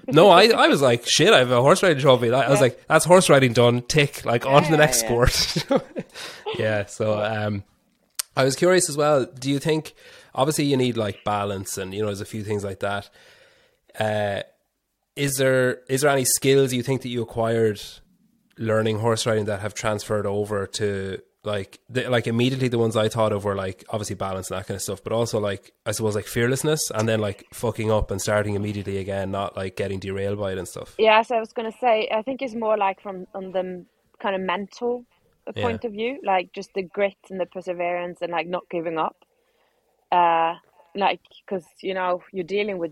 No, 0.08 0.30
I, 0.30 0.48
I 0.48 0.68
was 0.68 0.82
like, 0.82 1.08
shit, 1.08 1.34
I 1.34 1.40
have 1.40 1.52
a 1.52 1.62
horse 1.62 1.84
riding 1.84 2.00
trophy. 2.02 2.32
I, 2.32 2.42
I 2.42 2.50
was 2.50 2.62
like, 2.62 2.86
that's 2.88 3.06
horse 3.06 3.30
riding 3.30 3.54
done. 3.54 3.82
Tick, 3.82 4.26
like 4.26 4.46
on 4.46 4.64
to 4.64 4.72
the 4.72 4.78
next 4.78 5.04
yeah. 5.04 5.08
sport. 5.08 5.86
yeah. 6.58 6.86
So, 6.86 7.24
um, 7.24 7.64
I 8.36 8.44
was 8.44 8.56
curious 8.56 8.90
as 8.90 8.98
well. 8.98 9.26
Do 9.26 9.50
you 9.50 9.60
think, 9.60 9.94
obviously, 10.34 10.66
you 10.66 10.78
need 10.78 10.98
like 10.98 11.24
balance 11.24 11.78
and 11.78 11.94
you 11.94 12.02
know, 12.02 12.08
there's 12.08 12.22
a 12.22 12.26
few 12.26 12.44
things 12.44 12.64
like 12.64 12.80
that. 12.82 13.10
Uh, 14.00 14.42
is 15.16 15.38
there 15.38 15.82
is 15.88 16.02
there 16.02 16.12
any 16.12 16.26
skills 16.26 16.74
you 16.74 16.84
think 16.84 17.02
that 17.04 17.10
you 17.10 17.22
acquired 17.22 17.82
learning 18.58 19.00
horse 19.00 19.26
riding 19.26 19.46
that 19.46 19.62
have 19.62 19.74
transferred 19.74 20.26
over 20.26 20.68
to 20.68 21.22
like 21.46 21.80
the, 21.90 22.10
like 22.10 22.28
immediately 22.28 22.68
the 22.68 22.78
ones 22.80 22.96
I 22.96 23.10
thought 23.10 23.32
of 23.32 23.44
were 23.44 23.56
like 23.56 23.84
obviously 23.90 24.16
balance 24.16 24.50
and 24.52 24.58
that 24.60 24.68
kind 24.68 24.76
of 24.76 24.82
stuff, 24.82 25.04
but 25.04 25.14
also 25.14 25.40
like 25.40 25.72
I 25.86 25.92
suppose 25.92 26.16
like 26.16 26.26
fearlessness 26.26 26.92
and 26.92 27.08
then 27.08 27.20
like 27.20 27.46
fucking 27.54 27.92
up 27.92 28.12
and 28.12 28.22
starting 28.22 28.56
immediately 28.56 28.98
again, 28.98 29.32
not 29.32 29.56
like 29.56 29.76
getting 29.76 30.00
derailed 30.00 30.40
by 30.40 30.52
it 30.54 30.58
and 30.58 30.68
stuff. 30.68 30.96
Yeah, 30.98 31.22
so 31.22 31.36
I 31.36 31.40
was 31.40 31.54
gonna 31.54 31.72
say, 31.80 32.10
I 32.14 32.22
think 32.22 32.42
it's 32.42 32.56
more 32.56 32.78
like 32.78 33.02
from 33.02 33.28
on 33.34 33.52
the 33.52 33.86
kind 34.20 34.36
of 34.36 34.42
mental 34.42 35.06
point 35.56 35.84
Yeah. 35.84 35.88
of 35.88 35.94
view, 35.94 36.20
like 36.24 36.52
just 36.54 36.74
the 36.74 36.82
grit 36.82 37.18
and 37.30 37.40
the 37.40 37.46
perseverance 37.46 38.20
and 38.22 38.32
like 38.32 38.48
not 38.48 38.64
giving 38.70 38.98
up. 38.98 39.18
Uh, 40.12 40.56
like 40.96 41.20
because 41.46 41.66
you 41.82 41.94
know 41.94 42.24
you're 42.32 42.44
dealing 42.46 42.78
with 42.78 42.92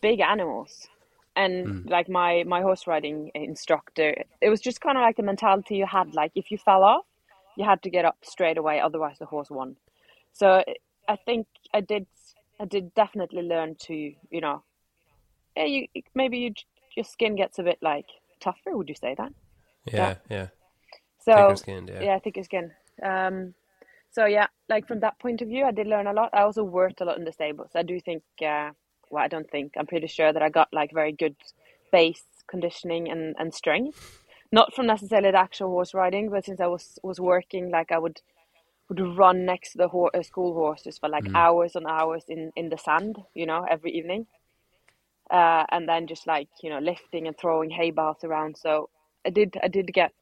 big 0.00 0.20
animals, 0.20 0.88
and 1.34 1.84
like 1.90 2.08
my 2.08 2.44
my 2.46 2.60
horse 2.62 2.86
riding 2.86 3.30
instructor, 3.34 4.14
it 4.40 4.48
was 4.48 4.60
just 4.60 4.80
kind 4.80 4.96
of 4.96 5.02
like 5.02 5.16
the 5.16 5.22
mentality 5.22 5.76
you 5.76 5.86
had. 5.86 6.14
Like 6.14 6.32
if 6.36 6.50
you 6.50 6.58
fell 6.58 6.84
off, 6.84 7.04
you 7.56 7.64
had 7.64 7.82
to 7.82 7.90
get 7.90 8.04
up 8.04 8.18
straight 8.22 8.58
away, 8.58 8.80
otherwise 8.80 9.18
the 9.18 9.26
horse 9.26 9.50
won. 9.50 9.76
So 10.32 10.62
I 11.08 11.16
think 11.16 11.46
I 11.74 11.80
did 11.80 12.06
I 12.58 12.64
did 12.64 12.94
definitely 12.94 13.42
learn 13.42 13.76
to 13.86 13.94
you 13.94 14.40
know, 14.40 14.62
yeah, 15.56 15.64
you 15.64 15.88
maybe 16.14 16.38
you 16.38 16.54
your 16.96 17.04
skin 17.04 17.36
gets 17.36 17.58
a 17.58 17.62
bit 17.62 17.78
like 17.82 18.06
tougher. 18.40 18.76
Would 18.76 18.88
you 18.88 18.94
say 18.94 19.14
that? 19.16 19.32
Yeah, 19.92 20.16
yeah. 20.28 20.48
So 21.24 21.34
Thicker 21.34 21.56
skinned, 21.56 21.88
yeah. 21.88 22.02
yeah, 22.02 22.18
thicker 22.18 22.42
skin. 22.42 22.72
Um, 23.02 23.54
so 24.12 24.26
yeah, 24.26 24.48
like 24.68 24.88
from 24.88 25.00
that 25.00 25.18
point 25.18 25.42
of 25.42 25.48
view, 25.48 25.64
I 25.64 25.70
did 25.70 25.86
learn 25.86 26.06
a 26.06 26.12
lot. 26.12 26.30
I 26.32 26.42
also 26.42 26.64
worked 26.64 27.00
a 27.00 27.04
lot 27.04 27.18
in 27.18 27.24
the 27.24 27.32
stables. 27.32 27.70
I 27.74 27.82
do 27.82 28.00
think, 28.00 28.22
uh, 28.42 28.70
well, 29.10 29.22
I 29.22 29.28
don't 29.28 29.48
think, 29.50 29.74
I'm 29.78 29.86
pretty 29.86 30.08
sure 30.08 30.32
that 30.32 30.42
I 30.42 30.48
got 30.48 30.68
like 30.72 30.92
very 30.92 31.12
good 31.12 31.36
base 31.92 32.22
conditioning 32.48 33.10
and, 33.10 33.36
and 33.38 33.54
strength. 33.54 34.24
Not 34.52 34.74
from 34.74 34.86
necessarily 34.86 35.30
the 35.30 35.38
actual 35.38 35.68
horse 35.68 35.94
riding, 35.94 36.30
but 36.30 36.44
since 36.44 36.60
I 36.60 36.66
was 36.66 36.98
was 37.02 37.20
working, 37.20 37.70
like 37.70 37.92
I 37.92 37.98
would 37.98 38.20
would 38.88 39.00
run 39.16 39.44
next 39.46 39.72
to 39.72 39.78
the 39.78 39.88
ho- 39.88 40.10
uh, 40.12 40.22
school 40.22 40.54
horses 40.54 40.98
for 40.98 41.08
like 41.08 41.28
hours 41.34 41.76
and 41.76 41.86
hours 41.86 42.24
in 42.28 42.52
in 42.56 42.68
the 42.68 42.78
sand, 42.78 43.18
you 43.34 43.46
know, 43.46 43.64
every 43.70 43.92
evening. 43.92 44.26
Uh, 45.30 45.64
and 45.70 45.88
then 45.88 46.08
just 46.08 46.26
like 46.26 46.48
you 46.62 46.70
know 46.70 46.80
lifting 46.80 47.28
and 47.28 47.38
throwing 47.38 47.70
hay 47.70 47.92
bales 47.92 48.24
around. 48.24 48.56
So 48.56 48.90
I 49.24 49.30
did 49.30 49.56
I 49.62 49.68
did 49.68 49.92
get 49.92 50.12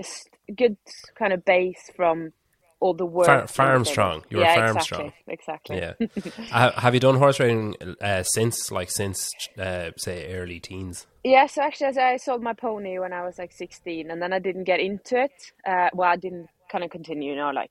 a 0.00 0.52
good 0.52 0.78
kind 1.14 1.32
of 1.34 1.44
base 1.44 1.90
from 1.94 2.32
all 2.80 2.94
the 2.94 3.06
work. 3.06 3.26
Far- 3.26 3.46
farm 3.46 3.84
strong. 3.84 4.24
You 4.30 4.38
were 4.38 4.44
yeah, 4.44 4.54
farm 4.54 4.76
exactly, 4.76 4.84
strong. 4.84 5.12
Exactly. 5.28 5.76
Yeah. 5.76 5.94
Ha- 6.50 6.72
Have 6.80 6.94
you 6.94 7.00
done 7.00 7.16
horse 7.16 7.38
riding 7.38 7.76
uh, 8.00 8.22
since, 8.22 8.70
like, 8.70 8.90
since, 8.90 9.28
uh, 9.58 9.90
say, 9.96 10.32
early 10.34 10.60
teens? 10.60 11.06
Yeah, 11.22 11.46
so 11.46 11.62
actually, 11.62 11.98
I 11.98 12.16
sold 12.16 12.42
my 12.42 12.54
pony 12.54 12.98
when 12.98 13.12
I 13.12 13.22
was 13.22 13.38
like 13.38 13.52
16, 13.52 14.10
and 14.10 14.20
then 14.20 14.32
I 14.32 14.38
didn't 14.38 14.64
get 14.64 14.80
into 14.80 15.20
it. 15.20 15.32
Uh, 15.66 15.90
well, 15.92 16.10
I 16.10 16.16
didn't 16.16 16.48
kind 16.72 16.82
of 16.82 16.90
continue, 16.90 17.30
you 17.30 17.36
know, 17.36 17.50
like, 17.50 17.70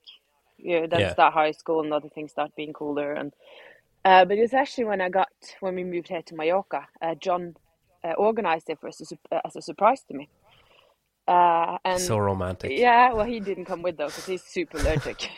you 0.57 0.87
That's 0.87 1.01
Yeah. 1.01 1.13
start 1.13 1.33
high 1.33 1.51
school 1.51 1.81
and 1.81 1.93
other 1.93 2.09
things 2.09 2.31
start 2.31 2.51
being 2.55 2.73
cooler. 2.73 3.13
And 3.13 3.33
uh, 4.05 4.25
but 4.25 4.37
it 4.37 4.41
was 4.41 4.53
actually 4.53 4.85
when 4.85 5.01
I 5.01 5.09
got 5.09 5.29
when 5.59 5.75
we 5.75 5.83
moved 5.83 6.09
here 6.09 6.21
to 6.21 6.35
Mallorca, 6.35 6.87
uh, 7.01 7.15
John 7.15 7.55
uh, 8.03 8.13
organized 8.17 8.69
it 8.69 8.79
for 8.79 8.87
us 8.87 9.01
as 9.01 9.11
a, 9.31 9.45
as 9.47 9.55
a 9.55 9.61
surprise 9.61 10.01
to 10.09 10.13
me. 10.13 10.29
Uh, 11.29 11.77
and 11.85 11.99
So 12.01 12.17
romantic. 12.17 12.71
yeah, 12.71 13.13
well, 13.13 13.25
he 13.25 13.39
didn't 13.39 13.65
come 13.65 13.83
with 13.83 13.97
though 13.97 14.07
because 14.07 14.25
he's 14.25 14.43
super 14.43 14.77
allergic. 14.79 15.29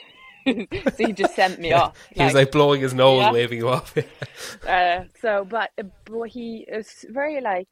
so 0.48 1.06
he 1.06 1.12
just 1.12 1.36
sent 1.36 1.60
me 1.60 1.74
off. 1.82 1.98
He 2.16 2.24
was 2.24 2.34
like 2.34 2.52
blowing 2.52 2.82
his 2.82 2.94
nose, 2.94 3.20
Yeah. 3.20 3.32
waving 3.34 3.60
you 3.60 3.70
off. 3.70 3.96
Uh, 4.68 5.06
so, 5.22 5.46
but, 5.46 5.72
uh, 5.80 5.84
but 6.06 6.30
he 6.30 6.66
is 6.68 7.06
very 7.10 7.42
like 7.42 7.68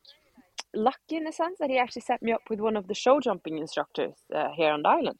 lucky 0.74 1.16
in 1.18 1.28
a 1.28 1.32
sense 1.32 1.58
that 1.60 1.70
he 1.70 1.78
actually 1.78 2.02
set 2.02 2.22
me 2.22 2.32
up 2.32 2.42
with 2.50 2.60
one 2.60 2.76
of 2.76 2.88
the 2.88 2.94
show 2.94 3.20
jumping 3.20 3.58
instructors 3.58 4.16
uh, 4.36 4.50
here 4.56 4.72
on 4.72 4.82
the 4.84 4.90
island, 4.90 5.18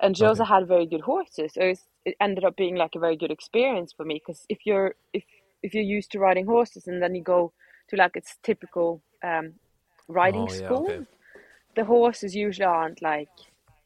and 0.00 0.16
she 0.16 0.24
also 0.24 0.44
had 0.44 0.68
very 0.68 0.86
good 0.86 1.00
horses. 1.02 1.54
So 1.54 1.74
it 2.04 2.16
ended 2.20 2.44
up 2.44 2.56
being 2.56 2.76
like 2.76 2.94
a 2.96 3.00
very 3.00 3.16
good 3.16 3.30
experience 3.30 3.92
for 3.96 4.04
me 4.04 4.14
because 4.24 4.44
if 4.48 4.58
you're 4.64 4.94
if 5.12 5.24
if 5.62 5.74
you're 5.74 5.82
used 5.98 6.10
to 6.12 6.18
riding 6.18 6.46
horses 6.46 6.86
and 6.86 7.02
then 7.02 7.14
you 7.14 7.22
go 7.22 7.52
to 7.88 7.96
like 7.96 8.16
its 8.16 8.36
typical 8.42 9.02
um, 9.24 9.54
riding 10.08 10.46
Oh, 10.48 10.52
yeah, 10.52 10.66
school, 10.66 10.86
okay. 10.88 11.04
The 11.76 11.84
horses 11.84 12.34
usually 12.34 12.66
aren't 12.66 13.02
like 13.02 13.28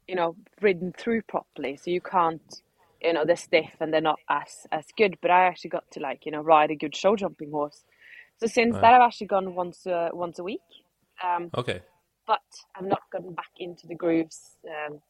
you 0.08 0.14
know 0.14 0.36
ridden 0.60 0.92
through 0.96 1.22
properly, 1.22 1.76
so 1.76 1.90
you 1.90 2.00
can't 2.00 2.62
you 3.02 3.12
know 3.12 3.24
they're 3.24 3.36
stiff 3.36 3.70
and 3.80 3.92
they're 3.92 4.00
not 4.00 4.20
as 4.28 4.66
as 4.72 4.86
good. 4.96 5.16
But 5.22 5.30
I 5.30 5.46
actually 5.46 5.70
got 5.70 5.90
to 5.92 6.00
like 6.00 6.26
you 6.26 6.32
know 6.32 6.40
ride 6.42 6.70
a 6.70 6.76
good 6.76 6.96
show 6.96 7.16
jumping 7.16 7.50
horse. 7.50 7.84
So 8.38 8.46
since 8.46 8.74
that, 8.76 8.94
I've 8.94 9.02
actually 9.02 9.28
gone 9.28 9.54
once 9.54 9.86
uh, 9.86 10.08
once 10.12 10.38
a 10.38 10.44
week. 10.44 10.60
Um, 11.22 11.50
Okay. 11.56 11.80
but 12.26 12.40
I've 12.76 12.86
not 12.86 13.02
gotten 13.12 13.34
back 13.34 13.52
into 13.58 13.86
the 13.86 13.94
grooves 13.94 14.56
um, 14.68 15.00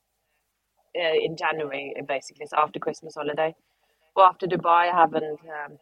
uh, 0.99 1.15
in 1.23 1.37
January, 1.37 1.95
basically. 2.07 2.47
So 2.47 2.57
after 2.59 2.79
Christmas 2.79 3.15
holiday, 3.15 3.55
well, 4.17 4.27
after 4.27 4.47
Dubai, 4.47 4.91
I 4.93 4.97
haven't. 5.01 5.25
Um, 5.25 5.79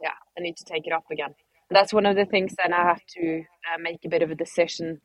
yeah, 0.00 0.14
I 0.36 0.40
need 0.42 0.56
to 0.56 0.64
take 0.64 0.86
it 0.86 0.92
up 0.92 1.04
again. 1.10 1.34
That's 1.70 1.92
one 1.92 2.06
of 2.06 2.16
the 2.16 2.24
things. 2.24 2.54
Then 2.62 2.72
I 2.72 2.82
have 2.82 3.04
to 3.16 3.40
uh, 3.40 3.78
make 3.80 4.04
a 4.04 4.08
bit 4.08 4.22
of 4.22 4.30
a 4.30 4.34
decision 4.34 5.00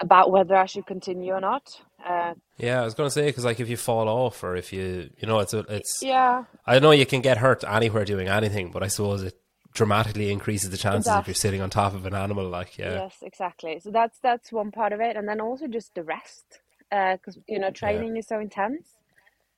about 0.00 0.30
whether 0.30 0.56
I 0.56 0.66
should 0.66 0.86
continue 0.86 1.32
or 1.32 1.40
not. 1.40 1.80
Uh, 2.04 2.34
Yeah, 2.56 2.80
I 2.80 2.84
was 2.84 2.94
going 2.94 3.08
to 3.08 3.12
say 3.12 3.26
because 3.26 3.44
like 3.44 3.60
if 3.60 3.68
you 3.68 3.76
fall 3.76 4.08
off 4.08 4.42
or 4.42 4.56
if 4.56 4.72
you 4.72 5.10
you 5.18 5.28
know 5.28 5.38
it's 5.40 5.54
a, 5.54 5.60
it's 5.68 6.02
yeah, 6.02 6.44
I 6.66 6.78
know 6.78 6.90
you 6.90 7.06
can 7.06 7.20
get 7.20 7.38
hurt 7.38 7.64
anywhere 7.64 8.04
doing 8.04 8.28
anything, 8.28 8.70
but 8.70 8.82
I 8.82 8.88
suppose 8.88 9.22
it 9.22 9.36
dramatically 9.72 10.32
increases 10.32 10.70
the 10.70 10.76
chances 10.76 11.14
if 11.14 11.28
you're 11.28 11.34
sitting 11.34 11.60
on 11.60 11.70
top 11.70 11.94
of 11.94 12.06
an 12.06 12.14
animal. 12.14 12.48
Like 12.48 12.78
yeah, 12.78 12.94
Yes, 12.94 13.16
exactly. 13.22 13.80
So 13.80 13.90
that's 13.90 14.18
that's 14.20 14.50
one 14.52 14.70
part 14.70 14.92
of 14.92 15.00
it, 15.00 15.16
and 15.16 15.28
then 15.28 15.40
also 15.40 15.66
just 15.66 15.94
the 15.94 16.02
rest, 16.02 16.60
because 16.90 17.38
you 17.46 17.58
know 17.58 17.70
training 17.70 18.16
is 18.16 18.26
so 18.26 18.40
intense. 18.40 18.96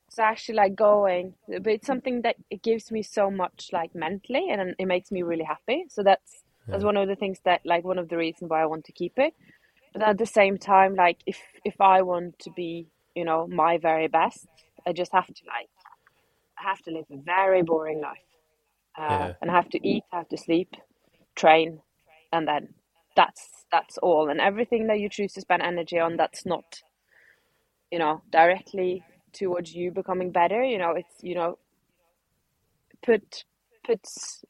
So 0.09 0.21
actually, 0.21 0.55
like 0.55 0.75
going, 0.75 1.33
but 1.47 1.67
it's 1.67 1.87
something 1.87 2.21
that 2.21 2.35
it 2.51 2.61
gives 2.61 2.91
me 2.91 3.01
so 3.01 3.31
much 3.31 3.69
like 3.71 3.95
mentally, 3.95 4.49
and 4.51 4.75
it 4.77 4.85
makes 4.85 5.11
me 5.11 5.23
really 5.23 5.45
happy. 5.45 5.85
So 5.89 6.03
that's 6.03 6.43
that's 6.67 6.83
one 6.83 6.97
of 6.97 7.07
the 7.07 7.15
things 7.15 7.39
that 7.45 7.61
like 7.65 7.83
one 7.83 7.97
of 7.97 8.09
the 8.09 8.17
reasons 8.17 8.49
why 8.49 8.61
I 8.61 8.65
want 8.67 8.85
to 8.85 8.91
keep 8.91 9.13
it. 9.17 9.33
But 9.93 10.03
at 10.03 10.19
the 10.19 10.27
same 10.27 10.57
time, 10.59 10.95
like 10.95 11.19
if 11.27 11.39
if 11.65 11.81
I 11.81 12.03
want 12.03 12.39
to 12.41 12.51
be, 12.51 12.87
you 13.15 13.25
know, 13.25 13.47
my 13.47 13.77
very 13.79 14.07
best, 14.09 14.47
I 14.87 14.93
just 14.93 15.13
have 15.13 15.27
to 15.27 15.43
like, 15.47 15.69
I 16.59 16.69
have 16.69 16.81
to 16.83 16.91
live 16.91 17.05
a 17.11 17.17
very 17.17 17.63
boring 17.63 18.01
life, 18.01 18.29
uh, 18.97 19.29
Yeah. 19.29 19.33
and 19.41 19.51
I 19.51 19.55
have 19.55 19.69
to 19.71 19.87
eat, 19.87 20.03
I 20.13 20.17
have 20.19 20.29
to 20.29 20.37
sleep, 20.37 20.75
train, 21.35 21.79
and 22.33 22.47
then 22.47 22.75
that's 23.15 23.65
that's 23.71 23.97
all. 23.99 24.29
And 24.29 24.41
everything 24.41 24.87
that 24.87 24.99
you 24.99 25.09
choose 25.09 25.33
to 25.33 25.41
spend 25.41 25.63
energy 25.63 25.99
on 25.99 26.17
that's 26.17 26.45
not 26.45 26.65
you 27.91 27.99
know 27.99 28.21
directly 28.31 29.05
towards 29.33 29.73
you 29.75 29.91
becoming 29.91 30.31
better. 30.31 30.63
You 30.63 30.77
know 30.79 30.91
it's 30.91 31.15
you 31.21 31.35
know 31.35 31.57
put 33.05 33.45
puts 33.85 34.43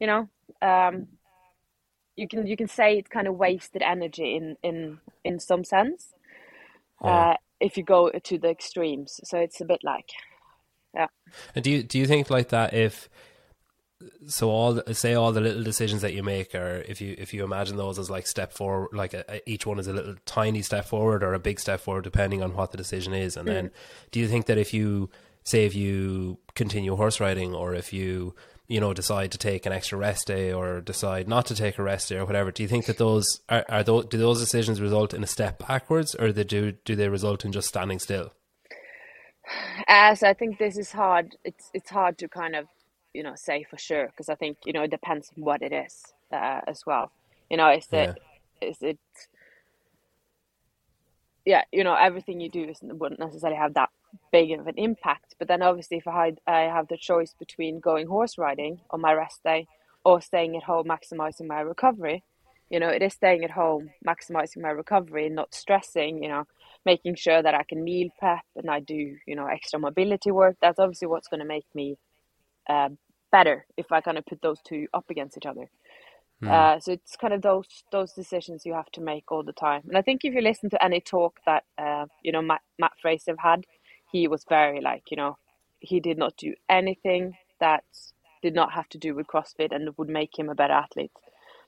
you 0.00 0.06
know 0.06 0.28
um 0.62 1.08
you 2.16 2.28
can 2.28 2.46
you 2.46 2.56
can 2.56 2.68
say 2.68 2.98
it's 2.98 3.08
kind 3.08 3.26
of 3.26 3.34
wasted 3.36 3.82
energy 3.82 4.36
in 4.36 4.56
in 4.62 4.98
in 5.24 5.38
some 5.40 5.64
sense 5.64 6.12
Yeah. 7.04 7.30
uh 7.32 7.36
if 7.60 7.76
you 7.76 7.82
go 7.82 8.10
to 8.10 8.38
the 8.38 8.50
extremes. 8.50 9.20
So 9.24 9.38
it's 9.38 9.60
a 9.60 9.64
bit 9.64 9.80
like 9.82 10.10
yeah. 10.94 11.06
And 11.54 11.64
do 11.64 11.70
you 11.70 11.82
do 11.82 11.98
you 11.98 12.06
think 12.06 12.30
like 12.30 12.48
that 12.50 12.74
if 12.74 13.08
so 14.26 14.50
all 14.50 14.82
say 14.92 15.14
all 15.14 15.32
the 15.32 15.40
little 15.40 15.62
decisions 15.62 16.02
that 16.02 16.12
you 16.12 16.22
make 16.22 16.54
are 16.54 16.84
if 16.88 17.00
you 17.00 17.14
if 17.16 17.32
you 17.32 17.42
imagine 17.44 17.76
those 17.76 17.98
as 17.98 18.10
like 18.10 18.26
step 18.26 18.52
forward 18.52 18.88
like 18.92 19.14
a, 19.14 19.24
a- 19.28 19.50
each 19.50 19.64
one 19.66 19.78
is 19.78 19.86
a 19.86 19.92
little 19.92 20.16
tiny 20.26 20.62
step 20.62 20.84
forward 20.84 21.22
or 21.22 21.32
a 21.32 21.38
big 21.38 21.58
step 21.58 21.80
forward 21.80 22.04
depending 22.04 22.42
on 22.42 22.54
what 22.54 22.70
the 22.70 22.76
decision 22.76 23.14
is. 23.14 23.36
And 23.36 23.48
then 23.48 23.70
do 24.10 24.20
you 24.20 24.28
think 24.28 24.46
that 24.46 24.58
if 24.58 24.74
you 24.74 25.08
say 25.44 25.64
if 25.64 25.74
you 25.74 26.38
continue 26.54 26.96
horse 26.96 27.18
riding 27.20 27.54
or 27.54 27.74
if 27.74 27.92
you 27.92 28.34
you 28.66 28.80
know 28.80 28.94
decide 28.94 29.30
to 29.30 29.38
take 29.38 29.66
an 29.66 29.72
extra 29.72 29.98
rest 29.98 30.26
day 30.26 30.52
or 30.52 30.80
decide 30.80 31.28
not 31.28 31.46
to 31.46 31.54
take 31.54 31.78
a 31.78 31.82
rest 31.82 32.08
day 32.08 32.16
or 32.16 32.24
whatever 32.24 32.50
do 32.50 32.62
you 32.62 32.68
think 32.68 32.86
that 32.86 32.98
those 32.98 33.40
are, 33.48 33.64
are 33.68 33.82
those 33.82 34.06
do 34.06 34.16
those 34.16 34.40
decisions 34.40 34.80
result 34.80 35.12
in 35.12 35.22
a 35.22 35.26
step 35.26 35.58
backwards 35.58 36.14
or 36.14 36.32
they 36.32 36.44
do 36.44 36.72
do 36.84 36.96
they 36.96 37.08
result 37.08 37.44
in 37.44 37.52
just 37.52 37.68
standing 37.68 37.98
still 37.98 38.32
as 39.86 40.22
I 40.22 40.34
think 40.34 40.58
this 40.58 40.76
is 40.76 40.92
hard. 40.92 41.36
It's 41.44 41.70
it's 41.74 41.90
hard 41.90 42.18
to 42.18 42.28
kind 42.28 42.56
of 42.56 42.66
you 43.12 43.22
know 43.22 43.34
say 43.36 43.64
for 43.68 43.78
sure 43.78 44.06
because 44.06 44.28
I 44.28 44.34
think 44.34 44.58
you 44.64 44.72
know 44.72 44.82
it 44.82 44.90
depends 44.90 45.30
on 45.36 45.44
what 45.44 45.62
it 45.62 45.72
is 45.72 46.02
uh, 46.32 46.60
as 46.66 46.82
well. 46.86 47.12
You 47.50 47.56
know, 47.56 47.70
is 47.70 47.86
it 47.92 48.18
is 48.60 48.78
it 48.80 48.98
yeah 51.44 51.62
you 51.72 51.84
know 51.84 51.94
everything 51.94 52.40
you 52.40 52.48
do 52.48 52.64
isn't 52.64 52.98
wouldn't 52.98 53.20
necessarily 53.20 53.58
have 53.58 53.74
that 53.74 53.90
big 54.32 54.52
of 54.52 54.66
an 54.66 54.74
impact. 54.76 55.34
But 55.38 55.48
then 55.48 55.62
obviously 55.62 55.98
if 55.98 56.08
I 56.08 56.26
had, 56.26 56.40
I 56.46 56.60
have 56.62 56.88
the 56.88 56.96
choice 56.96 57.34
between 57.38 57.80
going 57.80 58.06
horse 58.06 58.38
riding 58.38 58.80
on 58.90 59.00
my 59.00 59.12
rest 59.12 59.42
day 59.44 59.66
or 60.04 60.20
staying 60.20 60.56
at 60.56 60.62
home 60.62 60.86
maximizing 60.86 61.46
my 61.46 61.60
recovery. 61.60 62.22
You 62.70 62.80
know, 62.80 62.88
it 62.88 63.02
is 63.02 63.12
staying 63.12 63.44
at 63.44 63.50
home, 63.50 63.90
maximizing 64.06 64.62
my 64.62 64.70
recovery, 64.70 65.26
and 65.26 65.34
not 65.34 65.54
stressing, 65.54 66.22
you 66.22 66.28
know, 66.28 66.44
making 66.84 67.14
sure 67.14 67.42
that 67.42 67.54
I 67.54 67.62
can 67.62 67.84
meal 67.84 68.08
prep 68.18 68.44
and 68.56 68.70
I 68.70 68.80
do, 68.80 69.16
you 69.26 69.36
know, 69.36 69.46
extra 69.46 69.78
mobility 69.78 70.30
work. 70.30 70.56
That's 70.60 70.78
obviously 70.78 71.08
what's 71.08 71.28
going 71.28 71.40
to 71.40 71.46
make 71.46 71.66
me 71.74 71.98
uh, 72.68 72.88
better 73.30 73.66
if 73.76 73.92
I 73.92 74.00
kind 74.00 74.18
of 74.18 74.26
put 74.26 74.40
those 74.42 74.60
two 74.66 74.86
up 74.94 75.04
against 75.10 75.36
each 75.36 75.46
other. 75.46 75.68
Mm. 76.42 76.50
Uh, 76.50 76.80
so 76.80 76.92
it's 76.92 77.16
kind 77.16 77.32
of 77.32 77.42
those 77.42 77.84
those 77.92 78.12
decisions 78.12 78.66
you 78.66 78.74
have 78.74 78.90
to 78.92 79.00
make 79.00 79.30
all 79.30 79.42
the 79.42 79.52
time. 79.52 79.82
And 79.88 79.96
I 79.96 80.02
think 80.02 80.24
if 80.24 80.34
you 80.34 80.40
listen 80.40 80.70
to 80.70 80.84
any 80.84 81.00
talk 81.00 81.40
that 81.46 81.64
uh, 81.78 82.06
you 82.22 82.32
know 82.32 82.42
Matt, 82.42 82.62
Matt 82.78 82.92
Fraser 83.00 83.36
had, 83.38 83.64
he 84.10 84.28
was 84.28 84.44
very 84.48 84.80
like 84.80 85.10
you 85.10 85.16
know 85.16 85.36
he 85.80 86.00
did 86.00 86.18
not 86.18 86.36
do 86.36 86.54
anything 86.68 87.36
that 87.60 87.84
did 88.42 88.54
not 88.54 88.72
have 88.72 88.88
to 88.90 88.98
do 88.98 89.14
with 89.14 89.26
CrossFit 89.26 89.74
and 89.74 89.96
would 89.96 90.08
make 90.08 90.38
him 90.38 90.48
a 90.48 90.54
better 90.54 90.72
athlete. 90.72 91.12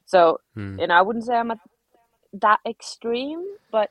So 0.04 0.40
mm. 0.56 0.80
you 0.80 0.86
know 0.86 0.94
I 0.94 1.02
wouldn't 1.02 1.24
say 1.24 1.34
I'm 1.34 1.50
at 1.50 1.58
that 2.34 2.60
extreme, 2.66 3.44
but 3.70 3.90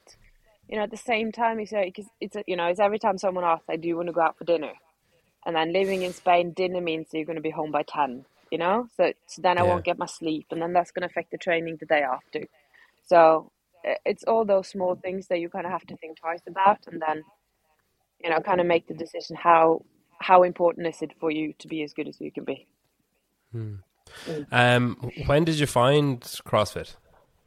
you 0.68 0.78
know 0.78 0.84
at 0.84 0.92
the 0.92 0.98
same 0.98 1.32
time 1.32 1.60
you 1.60 1.66
say 1.66 1.86
because 1.86 2.10
it's 2.20 2.38
you 2.48 2.56
know 2.56 2.68
it's 2.68 2.80
every 2.80 3.00
time 3.00 3.18
someone 3.18 3.44
asks, 3.44 3.66
I 3.70 3.75
do 3.75 3.96
want 3.96 4.08
to 4.08 4.14
go 4.14 4.22
out 4.22 4.38
for 4.38 4.46
dinner, 4.46 4.74
and 5.46 5.56
then 5.56 5.74
living 5.74 6.02
in 6.04 6.14
Spain, 6.14 6.52
dinner 6.52 6.82
means 6.82 7.08
you're 7.12 7.25
going 7.25 7.38
to 7.38 7.42
be 7.42 7.52
home 7.52 7.72
by 7.72 7.84
ten 7.84 8.25
you 8.52 8.58
know. 8.58 8.88
So, 8.96 9.12
so 9.28 9.42
then 9.42 9.58
I 9.58 9.64
yeah. 9.64 9.70
won't 9.70 9.86
get 9.86 9.98
my 9.98 10.06
sleep, 10.06 10.48
and 10.52 10.62
then 10.62 10.74
that's 10.74 10.92
going 10.92 11.02
to 11.02 11.12
affect 11.12 11.32
the 11.32 11.38
training 11.38 11.78
the 11.80 11.86
day 11.86 12.02
after. 12.02 12.48
So 13.06 13.52
it's 14.06 14.24
all 14.24 14.46
those 14.46 14.68
small 14.68 14.96
things 14.96 15.28
that 15.28 15.40
you 15.40 15.50
kind 15.50 15.66
of 15.66 15.72
have 15.72 15.86
to 15.88 15.98
think 15.98 16.20
twice 16.20 16.42
about, 16.48 16.80
and 16.88 17.02
then 17.02 17.24
you 18.24 18.30
know, 18.30 18.40
kind 18.40 18.60
of 18.60 18.68
make 18.68 18.88
the 18.88 18.94
decision 18.94 19.36
how 19.36 19.84
how 20.20 20.44
important 20.44 20.88
is 20.88 21.02
it 21.02 21.12
for 21.20 21.30
you 21.30 21.54
to 21.60 21.68
be 21.68 21.84
as 21.84 21.94
good 21.94 22.08
as 22.08 22.20
you 22.22 22.32
can 22.32 22.46
be. 22.46 22.68
Hmm. 23.52 23.76
Mm. 24.26 24.48
Um, 24.52 25.12
when 25.26 25.44
did 25.44 25.60
you 25.60 25.68
find 25.68 26.22
CrossFit? 26.22 26.96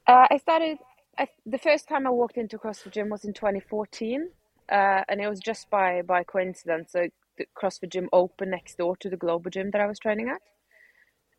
Uh, 0.07 0.27
I 0.31 0.37
started. 0.39 0.79
I, 1.19 1.29
the 1.47 1.59
first 1.59 1.89
time 1.89 2.07
I 2.07 2.11
walked 2.11 2.37
into 2.37 2.59
CrossFit 2.59 2.93
gym 2.93 3.09
was 3.09 3.25
in 3.25 3.33
2014, 3.33 4.29
uh, 4.71 5.03
and 5.09 5.21
it 5.21 5.29
was 5.29 5.41
just 5.41 5.71
by 5.71 6.03
by 6.03 6.25
coincidence. 6.25 6.93
So 6.93 7.09
the 7.37 7.47
CrossFit 7.61 7.91
gym 7.91 8.09
opened 8.13 8.51
next 8.51 8.79
door 8.79 8.97
to 8.99 9.09
the 9.09 9.17
Global 9.17 9.51
gym 9.51 9.71
that 9.71 9.81
I 9.81 9.87
was 9.87 9.99
training 9.99 10.29
at. 10.29 10.43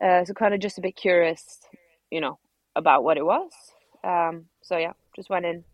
Uh, 0.06 0.26
so 0.26 0.34
kind 0.34 0.54
of 0.54 0.62
just 0.62 0.78
a 0.78 0.82
bit 0.82 0.96
curious, 0.96 1.60
you 2.10 2.22
know, 2.22 2.40
about 2.76 3.04
what 3.04 3.18
it 3.18 3.26
was. 3.26 3.52
Um, 4.04 4.46
so 4.62 4.78
yeah, 4.78 4.94
just 5.16 5.30
went 5.30 5.46
in, 5.46 5.66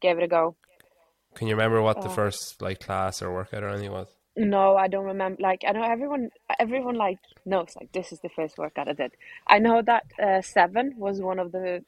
gave 0.00 0.18
it 0.18 0.24
a 0.24 0.28
go. 0.28 0.56
Can 1.34 1.48
you 1.48 1.54
remember 1.54 1.82
what 1.82 2.00
the 2.00 2.08
uh, 2.08 2.14
first 2.14 2.62
like 2.62 2.80
class 2.80 3.22
or 3.22 3.32
workout 3.32 3.62
or 3.62 3.68
anything 3.68 3.92
was? 3.92 4.08
No, 4.36 4.76
I 4.76 4.88
don't 4.88 5.04
remember. 5.04 5.40
Like 5.40 5.62
I 5.66 5.72
know 5.72 5.82
everyone, 5.82 6.30
everyone 6.58 6.96
like 6.96 7.18
knows 7.44 7.74
like 7.76 7.92
this 7.92 8.12
is 8.12 8.20
the 8.20 8.28
first 8.28 8.58
workout 8.58 8.88
I 8.88 8.92
did. 8.92 9.12
I 9.46 9.58
know 9.58 9.82
that 9.82 10.06
uh, 10.22 10.42
seven 10.42 10.94
was 10.96 11.20
one 11.20 11.38
of 11.38 11.52
the, 11.52 11.84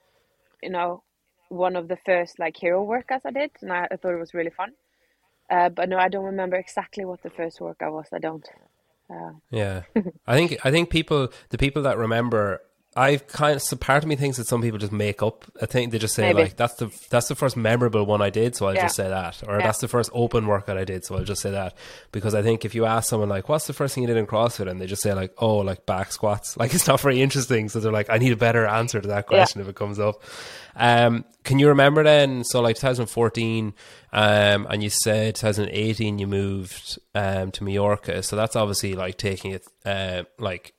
you 0.62 0.70
know, 0.70 1.02
one 1.48 1.76
of 1.76 1.88
the 1.88 1.96
first 1.96 2.38
like 2.38 2.56
hero 2.56 2.84
workouts 2.84 3.24
I 3.24 3.30
did, 3.30 3.50
and 3.62 3.72
I, 3.72 3.88
I 3.90 3.96
thought 3.96 4.14
it 4.14 4.20
was 4.20 4.34
really 4.34 4.50
fun. 4.50 4.72
Uh, 5.48 5.68
but 5.68 5.88
no, 5.88 5.96
I 5.96 6.08
don't 6.08 6.24
remember 6.24 6.56
exactly 6.56 7.04
what 7.04 7.22
the 7.22 7.30
first 7.30 7.60
workout 7.60 7.92
was. 7.92 8.06
I 8.12 8.18
don't. 8.18 8.46
Yeah, 9.50 9.82
I 10.26 10.36
think 10.36 10.64
I 10.64 10.70
think 10.70 10.90
people 10.90 11.28
the 11.50 11.58
people 11.58 11.82
that 11.82 11.98
remember 11.98 12.60
I 12.96 13.18
kind 13.18 13.56
of 13.56 13.62
so 13.62 13.76
part 13.76 14.02
of 14.02 14.08
me 14.08 14.16
thinks 14.16 14.38
that 14.38 14.46
some 14.46 14.62
people 14.62 14.78
just 14.78 14.90
make 14.90 15.22
up. 15.22 15.44
I 15.60 15.66
think 15.66 15.92
they 15.92 15.98
just 15.98 16.14
say 16.14 16.32
Maybe. 16.32 16.44
like 16.44 16.56
that's 16.56 16.74
the 16.76 16.90
that's 17.10 17.28
the 17.28 17.34
first 17.34 17.54
memorable 17.54 18.06
one 18.06 18.22
I 18.22 18.30
did, 18.30 18.56
so 18.56 18.66
I'll 18.66 18.74
yeah. 18.74 18.82
just 18.82 18.96
say 18.96 19.06
that, 19.06 19.42
or 19.46 19.58
yeah. 19.58 19.66
that's 19.66 19.80
the 19.80 19.88
first 19.88 20.10
open 20.14 20.46
workout 20.46 20.78
I 20.78 20.84
did, 20.84 21.04
so 21.04 21.14
I'll 21.14 21.24
just 21.24 21.42
say 21.42 21.50
that. 21.50 21.76
Because 22.10 22.34
I 22.34 22.40
think 22.40 22.64
if 22.64 22.74
you 22.74 22.86
ask 22.86 23.10
someone 23.10 23.28
like, 23.28 23.50
"What's 23.50 23.66
the 23.66 23.74
first 23.74 23.94
thing 23.94 24.02
you 24.02 24.06
did 24.06 24.16
in 24.16 24.26
CrossFit?" 24.26 24.70
and 24.70 24.80
they 24.80 24.86
just 24.86 25.02
say 25.02 25.12
like, 25.12 25.34
"Oh, 25.36 25.58
like 25.58 25.84
back 25.84 26.10
squats," 26.10 26.56
like 26.58 26.72
it's 26.72 26.86
not 26.86 27.00
very 27.00 27.20
interesting. 27.20 27.68
So 27.68 27.80
they're 27.80 27.92
like, 27.92 28.08
"I 28.08 28.16
need 28.16 28.32
a 28.32 28.36
better 28.36 28.66
answer 28.66 28.98
to 28.98 29.08
that 29.08 29.26
question 29.26 29.60
yeah. 29.60 29.64
if 29.64 29.68
it 29.68 29.76
comes 29.76 30.00
up." 30.00 30.22
Um, 30.74 31.26
can 31.44 31.58
you 31.58 31.68
remember 31.68 32.02
then? 32.02 32.44
So 32.44 32.62
like 32.62 32.76
2014, 32.76 33.74
um, 34.12 34.66
and 34.70 34.82
you 34.82 34.88
said 34.88 35.34
2018 35.34 36.18
you 36.18 36.26
moved 36.26 36.98
um, 37.14 37.50
to 37.52 37.62
Mallorca. 37.62 38.22
So 38.22 38.36
that's 38.36 38.56
obviously 38.56 38.94
like 38.94 39.18
taking 39.18 39.52
it, 39.52 39.66
uh, 39.84 40.24
like 40.38 40.72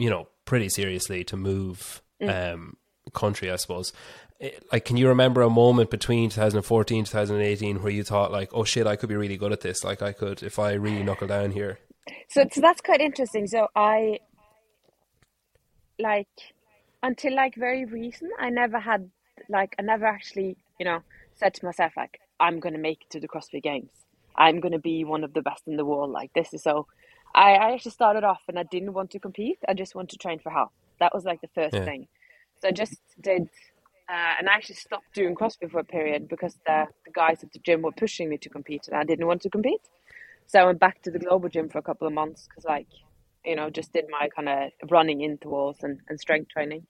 you 0.00 0.10
know, 0.10 0.26
pretty 0.50 0.68
seriously 0.68 1.22
to 1.22 1.36
move 1.36 2.02
mm. 2.20 2.28
um, 2.28 2.76
country, 3.14 3.52
I 3.52 3.54
suppose. 3.54 3.92
Eh, 4.40 4.50
like, 4.72 4.84
can 4.84 4.96
you 4.96 5.06
remember 5.06 5.42
a 5.42 5.48
moment 5.48 5.90
between 5.90 6.28
2014 6.28 7.04
2018 7.04 7.80
where 7.80 7.92
you 7.92 8.02
thought 8.02 8.32
like, 8.32 8.50
oh 8.52 8.64
shit, 8.64 8.84
I 8.84 8.96
could 8.96 9.08
be 9.08 9.14
really 9.14 9.36
good 9.36 9.52
at 9.52 9.60
this. 9.60 9.84
Like, 9.84 10.02
I 10.02 10.12
could 10.12 10.42
if 10.42 10.58
I 10.58 10.72
really 10.72 11.04
knuckle 11.04 11.28
down 11.28 11.52
here. 11.52 11.78
So, 12.30 12.44
so 12.50 12.60
that's 12.60 12.80
quite 12.80 13.00
interesting. 13.00 13.46
So 13.46 13.68
I 13.76 14.18
like 16.00 16.26
until 17.00 17.36
like 17.36 17.54
very 17.54 17.84
recent, 17.84 18.32
I 18.40 18.50
never 18.50 18.80
had 18.80 19.08
like 19.48 19.76
I 19.78 19.82
never 19.82 20.06
actually, 20.06 20.56
you 20.80 20.84
know, 20.84 21.02
said 21.36 21.54
to 21.54 21.64
myself 21.64 21.92
like 21.96 22.18
I'm 22.40 22.58
going 22.58 22.74
to 22.74 22.80
make 22.80 23.02
it 23.02 23.10
to 23.10 23.20
the 23.20 23.28
CrossFit 23.28 23.62
Games. 23.62 23.90
I'm 24.34 24.58
going 24.58 24.72
to 24.72 24.80
be 24.80 25.04
one 25.04 25.22
of 25.22 25.32
the 25.32 25.42
best 25.42 25.68
in 25.68 25.76
the 25.76 25.84
world. 25.84 26.10
Like 26.10 26.32
this 26.34 26.52
is 26.52 26.64
so. 26.64 26.88
I, 27.34 27.52
I 27.52 27.72
actually 27.72 27.92
started 27.92 28.24
off 28.24 28.42
and 28.48 28.58
I 28.58 28.64
didn't 28.64 28.92
want 28.92 29.10
to 29.12 29.18
compete. 29.18 29.58
I 29.68 29.74
just 29.74 29.94
wanted 29.94 30.10
to 30.10 30.18
train 30.18 30.38
for 30.38 30.50
health. 30.50 30.72
That 30.98 31.14
was 31.14 31.24
like 31.24 31.40
the 31.40 31.48
first 31.48 31.74
yeah. 31.74 31.84
thing. 31.84 32.08
So 32.60 32.68
I 32.68 32.72
just 32.72 33.00
did, 33.20 33.42
uh, 34.08 34.34
and 34.38 34.48
I 34.48 34.54
actually 34.54 34.76
stopped 34.76 35.14
doing 35.14 35.34
CrossFit 35.34 35.70
for 35.70 35.78
a 35.78 35.84
period 35.84 36.28
because 36.28 36.58
the, 36.66 36.86
the 37.04 37.12
guys 37.12 37.42
at 37.42 37.52
the 37.52 37.58
gym 37.60 37.82
were 37.82 37.92
pushing 37.92 38.28
me 38.28 38.36
to 38.38 38.48
compete 38.48 38.88
and 38.88 38.96
I 38.96 39.04
didn't 39.04 39.26
want 39.26 39.42
to 39.42 39.50
compete. 39.50 39.80
So 40.46 40.60
I 40.60 40.64
went 40.64 40.80
back 40.80 41.02
to 41.02 41.10
the 41.10 41.20
global 41.20 41.48
gym 41.48 41.68
for 41.68 41.78
a 41.78 41.82
couple 41.82 42.08
of 42.08 42.12
months 42.12 42.48
because, 42.48 42.64
like, 42.64 42.88
you 43.44 43.54
know, 43.54 43.70
just 43.70 43.92
did 43.92 44.06
my 44.10 44.28
kind 44.34 44.48
of 44.48 44.90
running 44.90 45.20
intervals 45.20 45.78
and, 45.82 46.00
and 46.08 46.18
strength 46.18 46.50
training. 46.50 46.86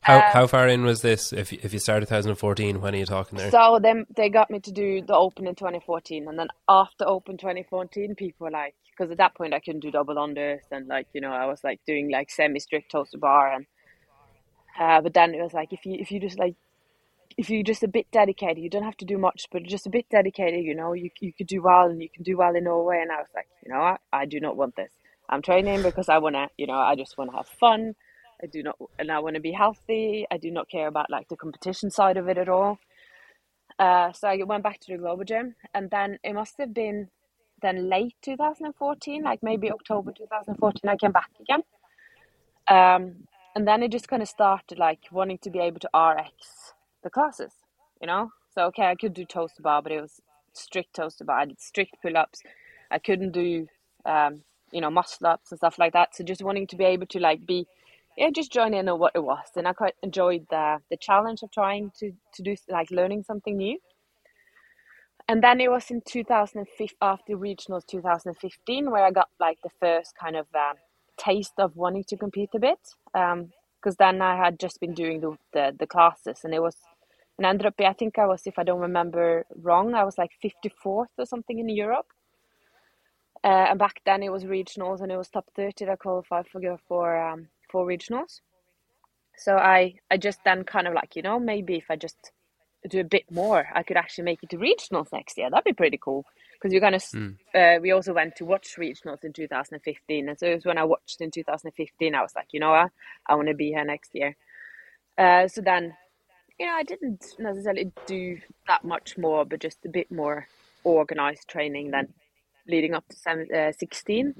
How 0.00 0.18
um, 0.18 0.22
how 0.32 0.46
far 0.46 0.68
in 0.68 0.84
was 0.84 1.00
this? 1.00 1.32
If 1.32 1.52
if 1.52 1.72
you 1.72 1.78
started 1.78 2.06
2014, 2.06 2.80
when 2.80 2.94
are 2.94 2.98
you 2.98 3.06
talking 3.06 3.38
there? 3.38 3.50
So 3.50 3.80
then 3.82 4.06
they 4.14 4.28
got 4.28 4.50
me 4.50 4.60
to 4.60 4.70
do 4.70 5.02
the 5.02 5.14
Open 5.14 5.46
in 5.46 5.54
2014, 5.54 6.28
and 6.28 6.38
then 6.38 6.48
after 6.68 7.08
Open 7.08 7.36
2014, 7.38 8.14
people 8.14 8.44
were 8.44 8.50
like, 8.50 8.74
because 8.96 9.10
at 9.10 9.18
that 9.18 9.34
point 9.34 9.54
I 9.54 9.60
couldn't 9.60 9.80
do 9.80 9.90
double 9.90 10.16
unders, 10.16 10.60
and 10.70 10.86
like 10.88 11.08
you 11.12 11.20
know 11.20 11.32
I 11.32 11.46
was 11.46 11.62
like 11.62 11.80
doing 11.86 12.10
like 12.10 12.30
semi 12.30 12.60
strict 12.60 12.92
toes 12.92 13.10
to 13.10 13.18
bar, 13.18 13.52
and 13.52 13.66
uh, 14.78 15.00
but 15.00 15.14
then 15.14 15.34
it 15.34 15.42
was 15.42 15.52
like 15.52 15.72
if 15.72 15.84
you 15.84 15.96
if 15.98 16.10
you 16.10 16.20
just 16.20 16.38
like 16.38 16.54
if 17.36 17.50
you're 17.50 17.62
just 17.62 17.82
a 17.82 17.88
bit 17.88 18.06
dedicated, 18.10 18.58
you 18.58 18.70
don't 18.70 18.84
have 18.84 18.96
to 18.96 19.04
do 19.04 19.18
much, 19.18 19.46
but 19.52 19.62
just 19.64 19.86
a 19.86 19.90
bit 19.90 20.06
dedicated, 20.10 20.64
you 20.64 20.74
know, 20.74 20.92
you 20.94 21.10
you 21.20 21.32
could 21.32 21.46
do 21.46 21.62
well, 21.62 21.86
and 21.86 22.02
you 22.02 22.08
can 22.08 22.22
do 22.22 22.36
well 22.36 22.54
in 22.54 22.64
Norway. 22.64 23.00
And 23.02 23.12
I 23.12 23.16
was 23.16 23.28
like, 23.34 23.48
you 23.64 23.72
know, 23.72 23.80
what? 23.80 24.00
I 24.12 24.24
do 24.26 24.40
not 24.40 24.56
want 24.56 24.76
this. 24.76 24.92
I'm 25.28 25.42
training 25.42 25.82
because 25.82 26.08
I 26.08 26.18
wanna, 26.18 26.48
you 26.56 26.66
know, 26.66 26.78
I 26.78 26.94
just 26.94 27.18
want 27.18 27.30
to 27.30 27.36
have 27.36 27.48
fun. 27.48 27.94
I 28.42 28.46
do 28.46 28.62
not, 28.62 28.76
and 28.98 29.10
I 29.10 29.18
want 29.18 29.34
to 29.34 29.40
be 29.40 29.52
healthy. 29.52 30.26
I 30.30 30.36
do 30.36 30.50
not 30.50 30.68
care 30.70 30.88
about 30.88 31.10
like 31.10 31.28
the 31.28 31.36
competition 31.36 31.90
side 31.90 32.16
of 32.16 32.28
it 32.28 32.38
at 32.38 32.48
all. 32.48 32.78
Uh, 33.78 34.12
so 34.12 34.28
I 34.28 34.42
went 34.42 34.62
back 34.62 34.80
to 34.80 34.92
the 34.92 34.98
global 34.98 35.24
gym, 35.24 35.56
and 35.74 35.90
then 35.90 36.18
it 36.22 36.32
must 36.32 36.54
have 36.58 36.72
been 36.72 37.08
then 37.62 37.88
late 37.88 38.14
2014, 38.22 39.22
like 39.22 39.42
maybe 39.42 39.70
October 39.70 40.12
2014, 40.12 40.88
I 40.88 40.96
came 40.96 41.12
back 41.12 41.30
again. 41.40 41.62
Um, 42.68 43.26
and 43.54 43.66
then 43.66 43.82
it 43.82 43.90
just 43.90 44.08
kind 44.08 44.22
of 44.22 44.28
started 44.28 44.78
like 44.78 45.00
wanting 45.10 45.38
to 45.38 45.50
be 45.50 45.58
able 45.60 45.80
to 45.80 45.88
RX 45.96 46.74
the 47.02 47.10
classes, 47.10 47.52
you 48.00 48.06
know. 48.06 48.30
So 48.54 48.64
okay, 48.66 48.86
I 48.86 48.94
could 48.94 49.14
do 49.14 49.24
toes 49.24 49.52
to 49.54 49.62
bar, 49.62 49.82
but 49.82 49.92
it 49.92 50.00
was 50.00 50.20
strict 50.52 50.96
toes 50.96 51.16
to 51.16 51.24
bar. 51.24 51.40
I 51.40 51.44
did 51.46 51.60
strict 51.60 51.96
pull 52.02 52.16
ups. 52.16 52.42
I 52.90 52.98
couldn't 52.98 53.32
do, 53.32 53.66
um, 54.04 54.42
you 54.72 54.80
know, 54.80 54.90
muscle 54.90 55.26
ups 55.26 55.52
and 55.52 55.58
stuff 55.58 55.78
like 55.78 55.92
that. 55.94 56.14
So 56.14 56.24
just 56.24 56.42
wanting 56.42 56.66
to 56.68 56.76
be 56.76 56.84
able 56.84 57.06
to 57.06 57.20
like 57.20 57.46
be 57.46 57.66
yeah, 58.16 58.30
just 58.34 58.50
join 58.50 58.72
in 58.72 58.88
on 58.88 58.98
what 58.98 59.12
it 59.14 59.22
was. 59.22 59.44
And 59.56 59.68
I 59.68 59.72
quite 59.72 59.94
enjoyed 60.02 60.46
the 60.50 60.78
the 60.90 60.96
challenge 60.96 61.42
of 61.42 61.50
trying 61.50 61.92
to 61.98 62.12
to 62.34 62.42
do 62.42 62.56
like 62.68 62.90
learning 62.90 63.22
something 63.22 63.56
new. 63.56 63.78
And 65.28 65.42
then 65.42 65.60
it 65.60 65.70
was 65.70 65.90
in 65.90 66.02
2015 66.06 66.96
after 67.02 67.36
regionals 67.36 67.86
2015 67.86 68.90
where 68.90 69.04
I 69.04 69.10
got 69.10 69.28
like 69.40 69.58
the 69.62 69.70
first 69.80 70.14
kind 70.16 70.36
of 70.36 70.46
um, 70.54 70.76
taste 71.18 71.54
of 71.58 71.76
wanting 71.76 72.04
to 72.04 72.16
compete 72.16 72.50
a 72.54 72.60
bit. 72.60 72.78
Um, 73.14 73.50
because 73.80 73.96
then 73.96 74.20
I 74.20 74.36
had 74.36 74.58
just 74.58 74.80
been 74.80 74.94
doing 74.94 75.20
the, 75.20 75.36
the 75.52 75.76
the 75.78 75.86
classes 75.86 76.40
and 76.44 76.52
it 76.52 76.60
was 76.60 76.76
and 77.38 77.46
I 77.46 77.50
ended 77.50 77.66
up 77.66 77.74
I 77.80 77.92
think 77.92 78.18
I 78.18 78.26
was 78.26 78.46
if 78.46 78.58
I 78.58 78.64
don't 78.64 78.80
remember 78.80 79.44
wrong 79.62 79.94
I 79.94 80.02
was 80.04 80.18
like 80.18 80.30
54th 80.44 81.06
or 81.18 81.26
something 81.26 81.58
in 81.58 81.68
Europe. 81.68 82.06
Uh, 83.44 83.66
and 83.70 83.78
back 83.78 84.00
then 84.04 84.22
it 84.24 84.32
was 84.32 84.44
regionals 84.44 85.02
and 85.02 85.12
it 85.12 85.16
was 85.16 85.28
top 85.28 85.46
30 85.54 85.84
that 85.84 86.00
qualified 86.00 86.46
for 86.48 86.60
for 86.88 87.16
um, 87.16 87.48
for 87.70 87.86
regionals. 87.86 88.40
So 89.36 89.56
I 89.56 89.96
I 90.10 90.16
just 90.16 90.40
then 90.44 90.64
kind 90.64 90.88
of 90.88 90.94
like 90.94 91.14
you 91.14 91.22
know 91.22 91.38
maybe 91.38 91.76
if 91.76 91.90
I 91.90 91.96
just 91.96 92.32
do 92.88 93.00
a 93.00 93.04
bit 93.04 93.24
more, 93.30 93.66
I 93.74 93.82
could 93.82 93.96
actually 93.96 94.24
make 94.24 94.42
it 94.42 94.50
to 94.50 94.58
regionals 94.58 95.12
next 95.12 95.38
year. 95.38 95.50
That'd 95.50 95.64
be 95.64 95.72
pretty 95.72 95.98
cool 95.98 96.24
because 96.54 96.72
you're 96.72 96.80
gonna. 96.80 96.98
Mm. 96.98 97.36
Uh, 97.54 97.80
we 97.80 97.92
also 97.92 98.12
went 98.12 98.36
to 98.36 98.44
watch 98.44 98.76
regionals 98.78 99.24
in 99.24 99.32
2015, 99.32 100.28
and 100.28 100.38
so 100.38 100.46
it 100.46 100.54
was 100.54 100.64
when 100.64 100.78
I 100.78 100.84
watched 100.84 101.20
in 101.20 101.30
2015. 101.30 102.14
I 102.14 102.22
was 102.22 102.34
like, 102.34 102.48
you 102.52 102.60
know 102.60 102.70
what, 102.70 102.90
I 103.28 103.34
want 103.34 103.48
to 103.48 103.54
be 103.54 103.68
here 103.68 103.84
next 103.84 104.14
year. 104.14 104.36
Uh, 105.18 105.48
so 105.48 105.60
then, 105.60 105.94
you 106.58 106.66
know, 106.66 106.72
I 106.72 106.82
didn't 106.82 107.24
necessarily 107.38 107.90
do 108.06 108.38
that 108.68 108.84
much 108.84 109.16
more, 109.16 109.44
but 109.44 109.60
just 109.60 109.84
a 109.84 109.88
bit 109.88 110.10
more 110.10 110.46
organized 110.84 111.48
training 111.48 111.90
than 111.90 112.12
leading 112.68 112.94
up 112.94 113.08
to 113.08 113.16
seven, 113.16 113.48
uh, 113.54 113.72
16. 113.72 114.34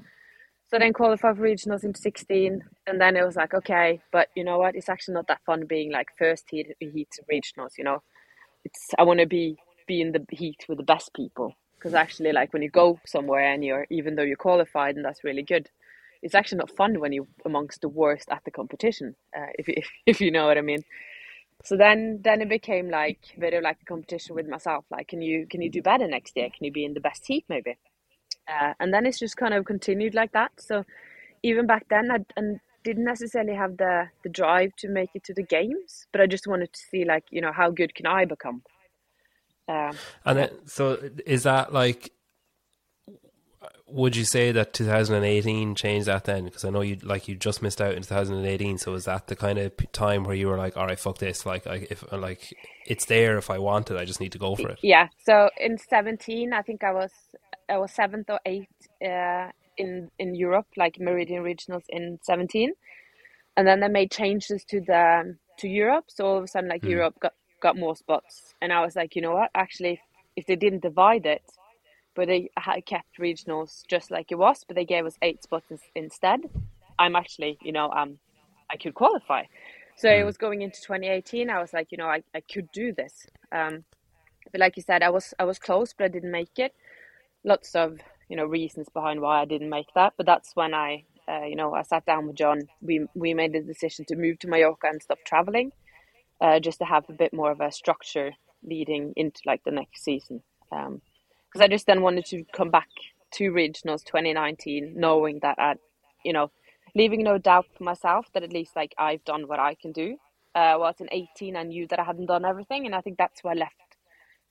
So 0.69 0.77
then 0.77 0.91
qualified 0.91 1.37
for 1.37 1.43
regionals 1.43 1.85
in 1.85 1.95
16, 1.95 2.61
and 2.87 3.01
then 3.01 3.15
it 3.15 3.25
was 3.25 3.37
like, 3.37 3.53
okay, 3.53 4.01
but 4.11 4.27
you 4.35 4.43
know 4.43 4.57
what? 4.57 4.75
It's 4.75 4.89
actually 4.89 5.13
not 5.13 5.27
that 5.27 5.43
fun 5.45 5.65
being 5.65 5.91
like 5.91 6.09
first 6.19 6.45
heat 6.49 6.67
heats 6.79 7.19
regionals. 7.31 7.77
You 7.77 7.85
know, 7.85 8.03
it's 8.67 8.91
I 8.97 9.03
want 9.03 9.19
to 9.19 9.25
be 9.25 9.57
be 9.87 10.01
in 10.01 10.11
the 10.11 10.23
heat 10.31 10.65
with 10.67 10.77
the 10.77 10.83
best 10.83 11.13
people 11.13 11.55
because 11.77 11.93
actually, 11.93 12.31
like 12.31 12.51
when 12.53 12.61
you 12.61 12.69
go 12.69 12.99
somewhere 13.05 13.53
and 13.53 13.63
you're 13.63 13.87
even 13.89 14.15
though 14.15 14.23
you're 14.23 14.35
qualified 14.49 14.95
and 14.95 15.05
that's 15.05 15.23
really 15.23 15.43
good, 15.43 15.69
it's 16.21 16.35
actually 16.35 16.59
not 16.59 16.71
fun 16.71 16.99
when 16.99 17.13
you're 17.13 17.27
amongst 17.45 17.81
the 17.81 17.89
worst 17.89 18.27
at 18.29 18.43
the 18.43 18.51
competition, 18.51 19.15
uh, 19.37 19.51
if, 19.59 19.69
if 19.69 19.89
if 20.05 20.21
you 20.21 20.31
know 20.31 20.47
what 20.47 20.57
I 20.57 20.61
mean. 20.61 20.83
So 21.63 21.77
then 21.77 22.19
then 22.23 22.41
it 22.41 22.49
became 22.49 22.89
like 22.89 23.19
very 23.37 23.61
like 23.61 23.77
a 23.81 23.85
competition 23.85 24.35
with 24.35 24.47
myself. 24.47 24.85
Like, 24.91 25.07
can 25.07 25.21
you 25.21 25.47
can 25.47 25.61
you 25.61 25.69
do 25.69 25.81
better 25.81 26.07
next 26.07 26.35
year? 26.35 26.49
Can 26.55 26.65
you 26.65 26.71
be 26.71 26.85
in 26.85 26.93
the 26.93 27.07
best 27.09 27.25
heat 27.25 27.45
maybe? 27.49 27.77
Uh, 28.47 28.73
and 28.79 28.93
then 28.93 29.05
it's 29.05 29.19
just 29.19 29.37
kind 29.37 29.53
of 29.53 29.65
continued 29.65 30.13
like 30.13 30.31
that. 30.33 30.51
So 30.57 30.83
even 31.43 31.67
back 31.67 31.85
then, 31.89 32.11
I 32.11 32.17
and 32.35 32.59
didn't 32.83 33.05
necessarily 33.05 33.55
have 33.55 33.77
the 33.77 34.09
the 34.23 34.29
drive 34.29 34.71
to 34.77 34.87
make 34.87 35.09
it 35.13 35.23
to 35.25 35.33
the 35.33 35.43
games, 35.43 36.05
but 36.11 36.21
I 36.21 36.27
just 36.27 36.47
wanted 36.47 36.73
to 36.73 36.79
see 36.91 37.05
like 37.05 37.25
you 37.31 37.41
know 37.41 37.51
how 37.51 37.69
good 37.69 37.95
can 37.95 38.05
I 38.05 38.25
become. 38.25 38.61
Um, 39.69 39.97
and 40.23 40.37
then, 40.37 40.49
so 40.65 40.97
is 41.25 41.43
that 41.43 41.73
like 41.73 42.11
would 43.89 44.15
you 44.15 44.25
say 44.25 44.51
that 44.51 44.73
2018 44.73 45.75
changed 45.75 46.07
that 46.07 46.25
then? 46.25 46.45
Because 46.45 46.65
I 46.65 46.69
know 46.69 46.81
you 46.81 46.97
like 47.03 47.27
you 47.27 47.35
just 47.35 47.61
missed 47.61 47.81
out 47.81 47.95
in 47.95 48.03
2018. 48.03 48.77
So 48.77 48.91
was 48.91 49.05
that 49.05 49.27
the 49.27 49.35
kind 49.35 49.57
of 49.57 49.71
time 49.91 50.23
where 50.23 50.35
you 50.35 50.47
were 50.47 50.57
like, 50.57 50.75
all 50.75 50.85
right, 50.85 50.99
fuck 50.99 51.19
this, 51.19 51.45
like 51.45 51.65
I, 51.65 51.87
if 51.89 52.03
like 52.11 52.53
it's 52.85 53.05
there 53.05 53.37
if 53.37 53.49
I 53.49 53.59
want 53.59 53.89
it, 53.89 53.97
I 53.97 54.05
just 54.05 54.19
need 54.19 54.33
to 54.33 54.37
go 54.37 54.55
for 54.55 54.69
it. 54.69 54.79
Yeah. 54.83 55.07
So 55.25 55.49
in 55.59 55.77
17, 55.77 56.53
I 56.53 56.61
think 56.61 56.83
I 56.83 56.91
was 56.91 57.11
I 57.69 57.77
was 57.77 57.91
seventh 57.91 58.29
or 58.29 58.39
eighth 58.45 58.67
uh, 59.01 59.51
in 59.77 60.09
in 60.19 60.35
Europe, 60.35 60.67
like 60.75 60.99
Meridian 60.99 61.43
Regionals 61.43 61.85
in 61.89 62.19
17, 62.23 62.73
and 63.55 63.67
then 63.67 63.79
they 63.79 63.87
made 63.87 64.11
changes 64.11 64.63
to 64.65 64.81
the 64.81 65.37
to 65.59 65.67
Europe. 65.67 66.05
So 66.07 66.25
all 66.25 66.37
of 66.37 66.43
a 66.43 66.47
sudden, 66.47 66.69
like 66.69 66.83
mm. 66.83 66.89
Europe 66.89 67.15
got 67.19 67.33
got 67.61 67.77
more 67.77 67.95
spots, 67.95 68.53
and 68.61 68.71
I 68.71 68.81
was 68.81 68.95
like, 68.95 69.15
you 69.15 69.21
know 69.21 69.33
what? 69.33 69.49
Actually, 69.55 70.01
if 70.35 70.45
they 70.45 70.55
didn't 70.55 70.81
divide 70.81 71.25
it 71.25 71.43
but 72.17 72.27
they 72.27 72.49
had 72.57 72.83
kept 72.87 73.19
regionals 73.19 73.83
just 73.87 74.09
like 74.09 74.31
it 74.31 74.39
was, 74.39 74.65
but 74.67 74.75
they 74.75 74.83
gave 74.83 75.05
us 75.05 75.15
eight 75.21 75.43
spots 75.43 75.71
instead. 75.93 76.39
I'm 76.97 77.15
actually, 77.15 77.59
you 77.61 77.71
know, 77.71 77.91
um, 77.91 78.17
I 78.71 78.75
could 78.75 78.95
qualify. 78.95 79.43
So 79.97 80.09
mm. 80.09 80.19
it 80.19 80.23
was 80.23 80.35
going 80.35 80.63
into 80.63 80.81
2018. 80.81 81.51
I 81.51 81.61
was 81.61 81.73
like, 81.73 81.91
you 81.91 81.97
know, 81.99 82.07
I, 82.07 82.23
I 82.33 82.41
could 82.41 82.71
do 82.71 82.91
this. 82.91 83.27
Um, 83.51 83.83
but 84.51 84.59
like 84.59 84.77
you 84.77 84.83
said, 84.83 85.03
I 85.03 85.11
was 85.11 85.35
I 85.37 85.45
was 85.45 85.59
close, 85.59 85.93
but 85.95 86.05
I 86.05 86.07
didn't 86.07 86.31
make 86.31 86.57
it. 86.57 86.73
Lots 87.43 87.75
of 87.75 87.99
you 88.29 88.35
know 88.35 88.45
reasons 88.45 88.87
behind 88.93 89.21
why 89.21 89.41
I 89.41 89.45
didn't 89.45 89.69
make 89.69 89.87
that, 89.95 90.13
but 90.17 90.25
that's 90.25 90.55
when 90.55 90.73
I, 90.73 91.03
uh, 91.27 91.45
you 91.45 91.55
know, 91.55 91.73
I 91.73 91.83
sat 91.83 92.05
down 92.05 92.27
with 92.27 92.35
John. 92.35 92.61
We 92.81 93.07
we 93.15 93.33
made 93.33 93.53
the 93.53 93.61
decision 93.61 94.05
to 94.05 94.15
move 94.15 94.39
to 94.39 94.47
Mallorca 94.47 94.87
and 94.87 95.01
stop 95.01 95.19
traveling, 95.25 95.71
uh, 96.41 96.59
just 96.59 96.79
to 96.79 96.85
have 96.85 97.05
a 97.09 97.13
bit 97.13 97.33
more 97.33 97.51
of 97.51 97.61
a 97.61 97.71
structure 97.71 98.31
leading 98.63 99.13
into 99.15 99.41
like 99.45 99.63
the 99.63 99.71
next 99.71 100.03
season. 100.03 100.41
Um, 100.71 101.01
because 101.47 101.63
I 101.63 101.69
just 101.69 101.87
then 101.87 102.01
wanted 102.01 102.25
to 102.25 102.43
come 102.53 102.69
back 102.69 102.89
to 103.31 103.51
regionals 103.51 104.03
2019, 104.03 104.93
knowing 104.95 105.39
that 105.41 105.55
I, 105.57 105.75
you 106.23 106.33
know, 106.33 106.51
leaving 106.95 107.23
no 107.23 107.37
doubt 107.37 107.67
for 107.77 107.83
myself 107.83 108.27
that 108.33 108.43
at 108.43 108.53
least 108.53 108.75
like 108.75 108.93
I've 108.97 109.23
done 109.23 109.47
what 109.47 109.59
I 109.59 109.75
can 109.75 109.91
do. 109.91 110.17
Uh, 110.55 110.75
whilst 110.79 111.01
in 111.01 111.07
18, 111.11 111.55
I 111.55 111.63
knew 111.63 111.87
that 111.87 111.99
I 111.99 112.03
hadn't 112.03 112.25
done 112.25 112.43
everything, 112.43 112.85
and 112.85 112.95
I 112.95 113.01
think 113.01 113.17
that's 113.17 113.43
why 113.43 113.51
I 113.51 113.55
left. 113.55 113.97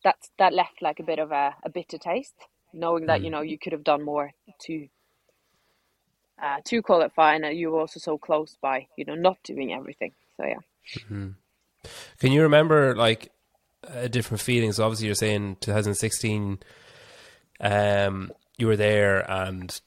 That's 0.05 0.31
that 0.39 0.55
left 0.55 0.81
like 0.81 1.01
a 1.01 1.03
bit 1.03 1.19
of 1.19 1.33
a, 1.33 1.55
a 1.65 1.69
bitter 1.69 1.99
taste, 1.99 2.47
knowing 2.77 3.07
that 3.07 3.23
you 3.23 3.29
mm. 3.29 3.33
know 3.33 3.41
you 3.41 3.59
could 3.59 3.73
have 3.73 3.85
done 3.85 4.03
more 4.03 4.33
to 4.63 4.89
uh, 6.43 6.59
to 6.65 6.83
qualify, 6.83 7.35
and 7.35 7.57
you 7.59 7.71
were 7.71 7.81
also 7.81 7.99
so 7.99 8.19
close 8.19 8.57
by 8.61 8.87
you 8.97 9.05
know 9.05 9.15
not 9.15 9.39
doing 9.43 9.73
everything. 9.73 10.13
So 10.37 10.45
yeah. 10.45 10.61
Mm-hmm. 11.01 11.29
Can 12.19 12.33
you 12.33 12.43
remember 12.43 12.95
like 12.95 13.33
a 13.83 14.09
different 14.09 14.41
feelings? 14.41 14.79
Obviously, 14.79 15.07
you're 15.07 15.15
saying 15.15 15.57
2016 15.61 16.59
um, 17.61 18.33
you 18.59 18.67
were 18.67 18.77
there 18.77 19.31
and, 19.31 19.81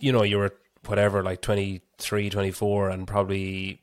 you 0.00 0.12
know, 0.12 0.22
you 0.22 0.38
were 0.38 0.54
whatever, 0.86 1.22
like 1.22 1.40
23, 1.40 2.30
24, 2.30 2.90
and 2.90 3.06
probably, 3.06 3.82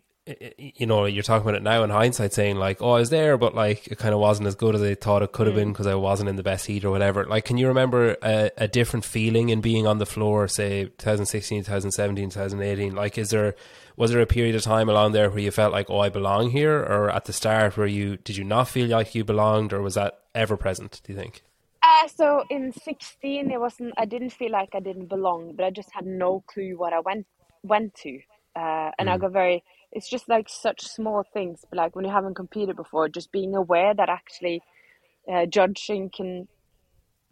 you 0.58 0.86
know, 0.86 1.06
you're 1.06 1.24
talking 1.24 1.48
about 1.48 1.56
it 1.56 1.63
now 1.63 1.84
in 1.84 1.90
hindsight 1.90 2.34
saying, 2.34 2.58
like, 2.58 2.82
oh, 2.82 2.92
I 2.92 3.00
was 3.00 3.10
there, 3.10 3.38
but 3.38 3.56
like 3.56 3.88
it 3.88 3.98
kind 3.98 4.13
of 4.13 4.20
wasn't 4.20 4.48
as 4.48 4.56
good 4.56 4.76
as 4.76 4.82
I 4.82 4.96
thought 4.96 5.24
it 5.24 5.32
could 5.32 5.48
have 5.48 5.56
been 5.56 5.72
because 5.72 5.86
mm. 5.86 5.92
I 5.92 5.96
wasn't 5.96 6.30
in 6.30 6.36
the 6.36 6.44
best 6.44 6.66
heat 6.66 6.86
or 6.86 6.92
whatever. 6.92 7.26
Like, 7.26 7.46
can 7.46 7.58
you 7.58 7.68
remember 7.68 8.18
a, 8.22 8.52
a 8.58 8.68
different 8.68 9.06
feeling 9.06 9.50
in 9.50 9.62
being 9.62 9.88
on 9.88 9.98
the 9.98 10.06
floor, 10.06 10.48
say 10.48 10.86
2016, 10.86 11.62
2017, 11.63 12.30
2018? 12.30 12.96
Like, 12.96 13.18
is 13.18 13.30
there, 13.30 13.56
was 13.96 14.12
there 14.12 14.22
a 14.22 14.26
period 14.28 14.56
of 14.56 14.62
time 14.62 14.90
along 14.90 15.13
there 15.13 15.30
where 15.30 15.40
you 15.40 15.52
felt 15.52 15.72
like, 15.72 15.90
oh, 15.90 16.00
I 16.00 16.10
belong 16.10 16.52
here? 16.52 16.78
Or 16.78 17.10
at 17.10 17.26
the 17.26 17.34
start 17.34 17.78
where 17.78 17.88
you, 17.88 18.18
did 18.18 18.38
you 18.38 18.44
not 18.44 18.68
feel 18.68 18.88
like 18.88 19.16
you 19.16 19.24
belonged 19.24 19.74
or 19.74 19.82
was 19.82 19.96
that 19.96 20.20
ever 20.36 20.58
present, 20.58 21.02
do 21.04 21.13
you 21.13 21.20
think? 21.20 21.44
Uh, 21.88 22.08
so 22.08 22.44
in 22.50 22.74
16, 22.74 23.52
it 23.52 23.60
wasn't. 23.60 23.94
I 23.98 24.06
didn't 24.06 24.32
feel 24.32 24.52
like 24.52 24.70
I 24.74 24.80
didn't 24.80 25.08
belong, 25.08 25.54
but 25.56 25.66
I 25.66 25.70
just 25.70 25.90
had 25.92 26.06
no 26.06 26.44
clue 26.48 26.78
what 26.78 26.92
I 26.92 27.00
went 27.00 27.26
went 27.63 27.94
to, 27.96 28.20
uh, 28.56 28.92
and 29.00 29.08
mm. 29.08 29.13
I 29.13 29.18
got 29.18 29.32
very. 29.32 29.63
It's 29.91 30.10
just 30.10 30.30
like 30.30 30.50
such 30.50 30.82
small 30.82 31.23
things, 31.34 31.65
but 31.69 31.78
like 31.78 31.95
when 31.95 32.06
you 32.06 32.12
haven't 32.12 32.36
competed 32.36 32.76
before, 32.76 33.10
just 33.10 33.32
being 33.32 33.56
aware 33.56 33.93
that 33.93 34.10
actually 34.10 34.62
uh, 35.32 35.45
judging 35.45 36.10
can 36.10 36.47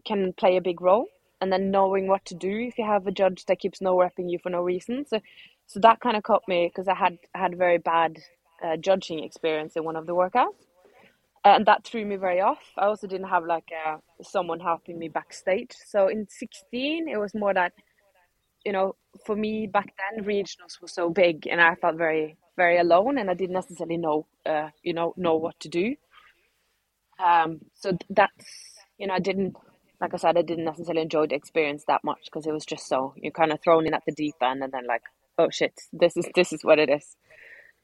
can 0.06 0.34
play 0.34 0.58
a 0.58 0.62
big 0.62 0.82
role, 0.82 1.08
and 1.42 1.52
then 1.52 1.72
knowing 1.72 2.08
what 2.08 2.26
to 2.26 2.36
do 2.36 2.60
if 2.60 2.78
you 2.78 2.86
have 2.86 3.08
a 3.08 3.12
judge 3.12 3.46
that 3.46 3.60
keeps 3.60 3.82
no 3.82 3.96
repping 3.96 4.30
you 4.30 4.40
for 4.42 4.50
no 4.50 4.62
reason. 4.62 5.06
So, 5.08 5.20
so 5.68 5.80
that 5.82 6.00
kind 6.00 6.16
of 6.16 6.24
caught 6.24 6.48
me 6.48 6.68
because 6.68 6.88
I 6.88 6.96
had 6.96 7.18
had 7.34 7.58
very 7.58 7.78
bad 7.78 8.18
uh, 8.64 8.78
judging 8.78 9.24
experience 9.24 9.76
in 9.76 9.84
one 9.84 9.96
of 9.96 10.06
the 10.06 10.16
workouts 10.16 10.66
and 11.46 11.66
that 11.68 11.84
threw 11.84 12.04
me 12.06 12.16
very 12.16 12.42
off. 12.42 12.72
I 12.78 12.86
also 12.86 13.06
didn't 13.08 13.30
have 13.30 13.46
like 13.46 13.70
uh, 13.86 13.98
someone 14.24 14.60
helping 14.60 14.98
me 14.98 15.10
backstage. 15.10 15.74
So 15.86 16.08
in 16.08 16.28
16, 16.28 17.08
it 17.08 17.18
was 17.18 17.36
more 17.36 17.54
that, 17.54 17.74
you 18.66 18.74
know, 18.74 18.96
for 19.26 19.36
me 19.36 19.68
back 19.68 19.94
then, 19.96 20.26
regionals 20.26 20.82
were 20.82 20.88
so 20.88 21.10
big, 21.10 21.48
and 21.48 21.62
I 21.62 21.76
felt 21.76 21.98
very, 21.98 22.36
very 22.56 22.78
alone, 22.78 23.18
and 23.18 23.30
I 23.30 23.34
didn't 23.34 23.54
necessarily 23.54 23.98
know, 23.98 24.26
uh, 24.46 24.70
you 24.84 24.94
know, 24.94 25.14
know 25.18 25.36
what 25.36 25.60
to 25.62 25.70
do. 25.70 25.96
Um, 27.24 27.62
so 27.74 27.98
that's, 28.10 28.46
you 28.98 29.08
know, 29.08 29.14
I 29.14 29.20
didn't, 29.20 29.56
like 30.02 30.14
I 30.14 30.18
said, 30.18 30.38
I 30.38 30.42
didn't 30.42 30.66
necessarily 30.66 31.02
enjoy 31.02 31.28
the 31.28 31.36
experience 31.36 31.84
that 31.88 32.04
much 32.04 32.26
because 32.26 32.46
it 32.46 32.52
was 32.52 32.66
just 32.66 32.88
so 32.88 33.14
you're 33.18 33.32
kind 33.32 33.52
of 33.52 33.62
thrown 33.62 33.88
in 33.88 33.94
at 33.94 34.04
the 34.06 34.12
deep 34.12 34.36
end, 34.42 34.64
and 34.64 34.74
then 34.74 34.86
like, 34.88 35.04
oh 35.38 35.50
shit, 35.50 35.74
this 35.94 36.18
is 36.18 36.28
this 36.36 36.54
is 36.54 36.64
what 36.64 36.80
it 36.80 36.90
is. 36.90 37.16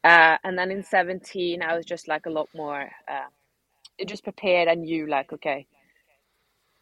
Uh, 0.03 0.37
and 0.43 0.57
then 0.57 0.71
in 0.71 0.83
17, 0.83 1.61
I 1.61 1.77
was 1.77 1.85
just 1.85 2.07
like 2.07 2.25
a 2.25 2.31
lot 2.31 2.49
more. 2.55 2.89
Uh, 3.07 3.27
just 4.05 4.23
prepared 4.23 4.67
and 4.67 4.87
you 4.87 5.07
like 5.07 5.31
okay 5.31 5.67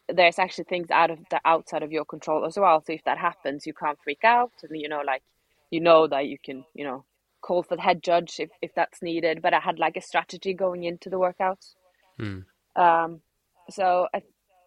there's 0.08 0.38
actually 0.38 0.64
things 0.64 0.90
out 0.90 1.10
of 1.10 1.18
the 1.30 1.40
outside 1.44 1.82
of 1.82 1.92
your 1.92 2.04
control 2.04 2.44
as 2.44 2.56
well 2.58 2.82
so 2.84 2.92
if 2.92 3.04
that 3.04 3.18
happens 3.18 3.66
you 3.66 3.74
can't 3.74 3.98
freak 4.02 4.24
out 4.24 4.52
and 4.62 4.80
you 4.80 4.88
know 4.88 5.02
like 5.06 5.22
you 5.70 5.80
know 5.80 6.06
that 6.06 6.26
you 6.26 6.38
can 6.42 6.64
you 6.74 6.84
know 6.84 7.04
call 7.40 7.62
for 7.62 7.76
the 7.76 7.82
head 7.82 8.02
judge 8.02 8.36
if, 8.38 8.50
if 8.62 8.74
that's 8.74 9.02
needed 9.02 9.42
but 9.42 9.54
i 9.54 9.60
had 9.60 9.78
like 9.78 9.96
a 9.96 10.00
strategy 10.00 10.54
going 10.54 10.84
into 10.84 11.08
the 11.08 11.18
workouts 11.18 11.74
hmm. 12.18 12.40
um 12.76 13.20
so 13.68 14.08
I, 14.14 14.22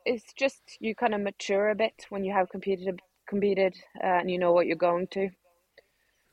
it's 0.06 0.34
just 0.34 0.62
you 0.80 0.96
kind 0.96 1.14
of 1.14 1.22
mature 1.22 1.70
a 1.70 1.76
bit 1.76 2.06
when 2.10 2.24
you 2.24 2.34
have 2.34 2.50
competed 2.50 3.00
competed 3.28 3.76
uh, 4.04 4.20
and 4.20 4.32
you 4.32 4.38
know 4.38 4.52
what 4.52 4.66
you're 4.66 4.76
going 4.76 5.08
to 5.08 5.30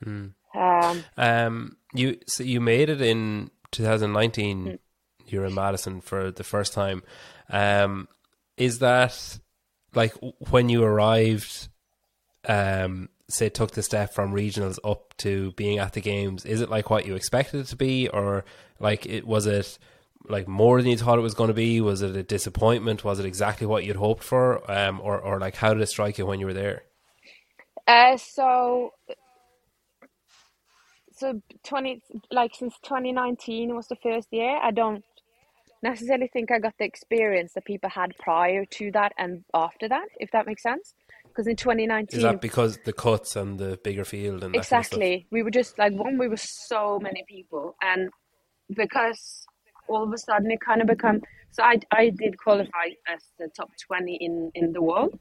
hmm. 0.03 0.27
um 0.55 1.05
um 1.17 1.77
you 1.95 2.19
so 2.27 2.43
you 2.43 2.61
made 2.61 2.91
it 2.91 3.01
in 3.01 3.51
2019 3.73 4.67
hmm 4.67 4.75
you're 5.33 5.45
in 5.45 5.55
Madison 5.55 6.01
for 6.01 6.31
the 6.31 6.45
first 6.45 6.73
time. 6.73 7.03
Um, 7.49 8.09
is 8.57 8.81
that 8.81 9.39
like 9.95 10.15
when 10.51 10.69
you 10.69 10.83
arrived, 10.83 11.69
um, 12.47 13.09
say 13.33 13.49
took 13.49 13.73
the 13.73 13.83
step 13.83 14.15
from 14.15 14.33
regionals 14.33 14.79
up 14.85 15.17
to 15.19 15.53
being 15.53 15.79
at 15.79 15.95
the 15.95 16.01
games? 16.01 16.45
Is 16.47 16.61
it 16.61 16.71
like 16.71 16.91
what 16.91 17.07
you 17.07 17.15
expected 17.17 17.61
it 17.61 17.67
to 17.69 17.77
be, 17.77 18.09
or 18.09 18.45
like 18.81 19.07
it 19.07 19.27
was 19.27 19.47
it? 19.47 19.79
like 20.29 20.49
more 20.49 20.81
than 20.83 20.91
you 20.91 20.97
thought 20.97 21.19
it 21.19 21.23
was 21.23 21.35
going 21.35 21.49
to 21.49 21.55
be? 21.55 21.81
Was 21.81 22.03
it 22.03 22.17
a 22.17 22.23
disappointment? 22.23 23.05
Was 23.05 23.19
it 23.19 23.27
exactly 23.27 23.67
what 23.67 23.85
you'd 23.85 23.97
hoped 23.97 24.23
for? 24.23 24.71
Um, 24.71 25.01
or, 25.03 25.19
or 25.21 25.41
like 25.41 25.57
how 25.57 25.73
did 25.75 25.83
it 25.83 25.87
strike 25.89 26.19
you 26.19 26.27
when 26.27 26.41
you 26.41 26.47
were 26.47 26.55
there? 26.55 26.83
Uh, 27.87 28.17
so, 28.17 28.93
so 31.13 31.43
twenty 31.65 32.03
like 32.31 32.55
since 32.55 32.75
twenty 32.85 33.13
nineteen 33.13 33.75
was 33.77 33.89
the 33.89 33.97
first 33.97 34.29
year. 34.33 34.59
I 34.63 34.71
don't 34.73 35.05
necessarily 35.83 36.29
think 36.29 36.51
I 36.51 36.59
got 36.59 36.75
the 36.79 36.85
experience 36.85 37.55
that 37.55 37.65
people 37.65 37.91
had 37.91 38.13
prior 38.19 38.65
to 38.67 38.91
that 38.93 39.13
and 39.19 39.45
after 39.55 39.89
that, 39.89 40.09
if 40.19 40.31
that 40.33 40.47
makes 40.47 40.63
sense. 40.63 40.95
Because 41.31 41.47
in 41.47 41.57
2019, 41.57 42.19
is 42.19 42.23
that 42.23 42.41
because 42.41 42.79
the 42.85 42.93
cuts 42.93 43.37
and 43.37 43.59
the 43.59 43.79
bigger 43.83 44.05
field 44.05 44.45
and 44.45 44.55
exactly, 44.55 45.11
kind 45.11 45.23
of 45.23 45.33
we 45.33 45.43
were 45.43 45.51
just 45.51 45.79
like 45.79 45.93
one. 45.93 46.19
We 46.19 46.29
were 46.29 46.37
so 46.37 46.99
many 47.01 47.25
people, 47.29 47.77
and 47.83 48.11
because 48.75 49.47
all 49.89 50.05
of 50.05 50.13
a 50.13 50.19
sudden 50.19 50.51
it 50.51 50.61
kind 50.61 50.81
of 50.81 50.87
become. 50.87 51.23
So 51.53 51.63
I 51.63 51.79
I 51.93 52.11
did 52.11 52.39
qualify 52.39 52.87
as 53.09 53.23
the 53.39 53.49
top 53.57 53.71
20 53.87 54.15
in 54.21 54.51
in 54.55 54.73
the 54.73 54.83
world. 54.83 55.19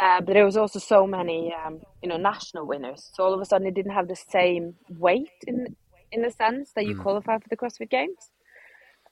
Uh, 0.00 0.20
but 0.22 0.32
there 0.32 0.46
was 0.46 0.56
also 0.56 0.78
so 0.78 1.06
many, 1.06 1.52
um, 1.52 1.78
you 2.02 2.08
know, 2.08 2.16
national 2.16 2.66
winners. 2.66 3.10
So 3.12 3.22
all 3.22 3.34
of 3.34 3.40
a 3.40 3.44
sudden, 3.44 3.66
it 3.66 3.74
didn't 3.74 3.92
have 3.92 4.08
the 4.08 4.16
same 4.16 4.74
weight 4.88 5.28
in 5.46 5.76
in 6.12 6.24
a 6.24 6.30
sense 6.30 6.72
that 6.74 6.86
you 6.86 6.96
mm. 6.96 7.02
qualify 7.02 7.38
for 7.38 7.48
the 7.48 7.56
CrossFit 7.56 7.90
Games. 7.90 8.30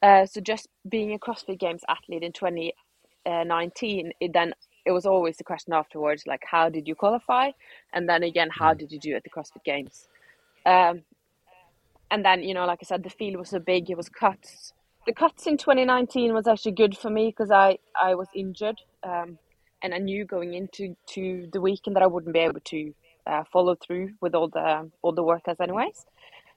Uh, 0.02 0.26
so 0.26 0.40
just 0.40 0.68
being 0.88 1.12
a 1.12 1.18
CrossFit 1.18 1.58
Games 1.58 1.82
athlete 1.88 2.22
in 2.22 2.32
2019, 2.32 4.12
it 4.20 4.32
then 4.32 4.54
it 4.88 4.92
was 4.92 5.06
always 5.06 5.38
the 5.38 5.44
question 5.44 5.74
afterwards, 5.74 6.24
like 6.26 6.42
how 6.50 6.70
did 6.70 6.88
you 6.88 6.96
qualify, 6.96 7.52
and 7.94 8.08
then 8.10 8.24
again 8.24 8.50
how 8.50 8.74
Mm. 8.74 8.78
did 8.80 8.92
you 8.92 9.00
do 9.00 9.14
at 9.16 9.24
the 9.24 9.30
CrossFit 9.30 9.64
Games, 9.64 10.08
um, 10.66 11.04
and 12.10 12.24
then 12.24 12.42
you 12.42 12.54
know, 12.54 12.66
like 12.66 12.80
I 12.82 12.86
said, 12.86 13.04
the 13.04 13.10
field 13.10 13.36
was 13.38 13.50
so 13.50 13.60
big, 13.60 13.90
it 13.90 13.96
was 13.98 14.10
cuts. 14.10 14.74
The 15.06 15.14
cuts 15.14 15.46
in 15.46 15.58
2019 15.58 16.34
was 16.34 16.48
actually 16.48 16.72
good 16.72 16.96
for 16.98 17.10
me 17.10 17.28
because 17.28 17.50
I 17.52 17.78
I 18.00 18.16
was 18.16 18.28
injured, 18.34 18.80
um, 19.04 19.38
and 19.82 19.94
I 19.94 19.98
knew 19.98 20.26
going 20.26 20.54
into 20.54 20.96
to 21.14 21.48
the 21.52 21.60
weekend 21.62 21.96
that 21.96 22.04
I 22.04 22.08
wouldn't 22.08 22.34
be 22.34 22.40
able 22.40 22.60
to 22.66 22.94
uh, 23.26 23.44
follow 23.52 23.76
through 23.76 24.10
with 24.22 24.34
all 24.34 24.48
the 24.48 24.90
all 25.02 25.12
the 25.12 25.24
workouts 25.24 25.60
anyways. 25.60 26.06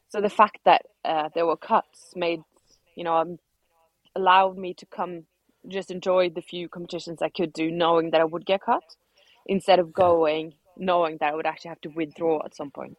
So 0.10 0.22
the 0.22 0.30
fact 0.30 0.60
that 0.66 0.84
uh, 1.06 1.30
there 1.36 1.48
were 1.48 1.58
cuts 1.58 2.14
made 2.16 2.42
you 2.96 3.04
know 3.06 3.18
um, 3.18 3.40
allowed 4.16 4.58
me 4.58 4.74
to 4.76 4.86
come 4.88 5.26
just 5.68 5.92
enjoy 5.92 6.30
the 6.30 6.42
few 6.42 6.70
competitions 6.70 7.22
I 7.22 7.30
could 7.30 7.54
do, 7.54 7.72
knowing 7.72 8.12
that 8.12 8.22
I 8.22 8.26
would 8.26 8.46
get 8.46 8.62
cut, 8.62 8.84
instead 9.46 9.80
of 9.80 9.94
going 9.94 10.54
knowing 10.78 11.18
that 11.20 11.34
I 11.34 11.36
would 11.36 11.46
actually 11.46 11.70
have 11.70 11.82
to 11.82 11.90
withdraw 11.90 12.42
at 12.46 12.56
some 12.56 12.72
point. 12.72 12.98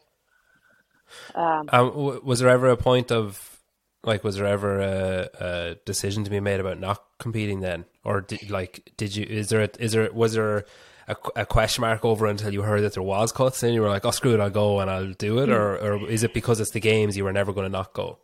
Um, 1.35 1.70
Um, 1.70 1.88
w- 1.90 2.20
was 2.25 2.40
there 2.40 2.48
ever 2.48 2.68
a 2.68 2.77
point 2.77 3.11
of 3.11 3.61
like, 4.05 4.25
was 4.25 4.37
there 4.37 4.46
ever 4.46 4.81
a, 4.81 5.29
a 5.40 5.75
decision 5.85 6.25
to 6.25 6.31
be 6.31 6.40
made 6.40 6.61
about 6.61 6.81
not 6.81 7.05
competing 7.18 7.61
then, 7.61 7.85
or 8.05 8.20
did, 8.20 8.51
like, 8.51 8.92
did 8.96 9.14
you? 9.14 9.25
Is 9.25 9.48
there? 9.48 9.62
A, 9.62 9.68
is 9.79 9.92
there? 9.92 10.12
Was 10.12 10.35
there? 10.35 10.64
A, 11.09 11.16
a 11.35 11.46
question 11.46 11.83
mark 11.83 12.05
over 12.05 12.27
until 12.27 12.53
you 12.53 12.62
heard 12.62 12.83
that 12.83 12.94
there 12.94 13.03
was 13.03 13.33
cuts, 13.33 13.62
and 13.64 13.75
you 13.75 13.83
were 13.83 13.88
like, 13.88 14.05
"Oh, 14.05 14.12
screw 14.12 14.35
it, 14.35 14.40
I'll 14.40 14.51
go 14.51 14.79
and 14.81 14.88
I'll 14.90 15.12
do 15.12 15.40
it," 15.40 15.51
or, 15.51 15.77
or 15.77 16.09
is 16.09 16.22
it 16.22 16.33
because 16.33 16.61
it's 16.61 16.70
the 16.70 16.81
games 16.81 17.16
you 17.16 17.25
were 17.25 17.33
never 17.33 17.53
going 17.53 17.66
to 17.66 17.77
not 17.77 17.92
go? 17.92 18.18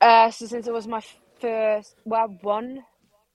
Uh, 0.00 0.30
so 0.30 0.46
since 0.46 0.66
it 0.66 0.72
was 0.72 0.86
my 0.86 1.02
first, 1.40 1.94
well, 2.04 2.28
one, 2.42 2.84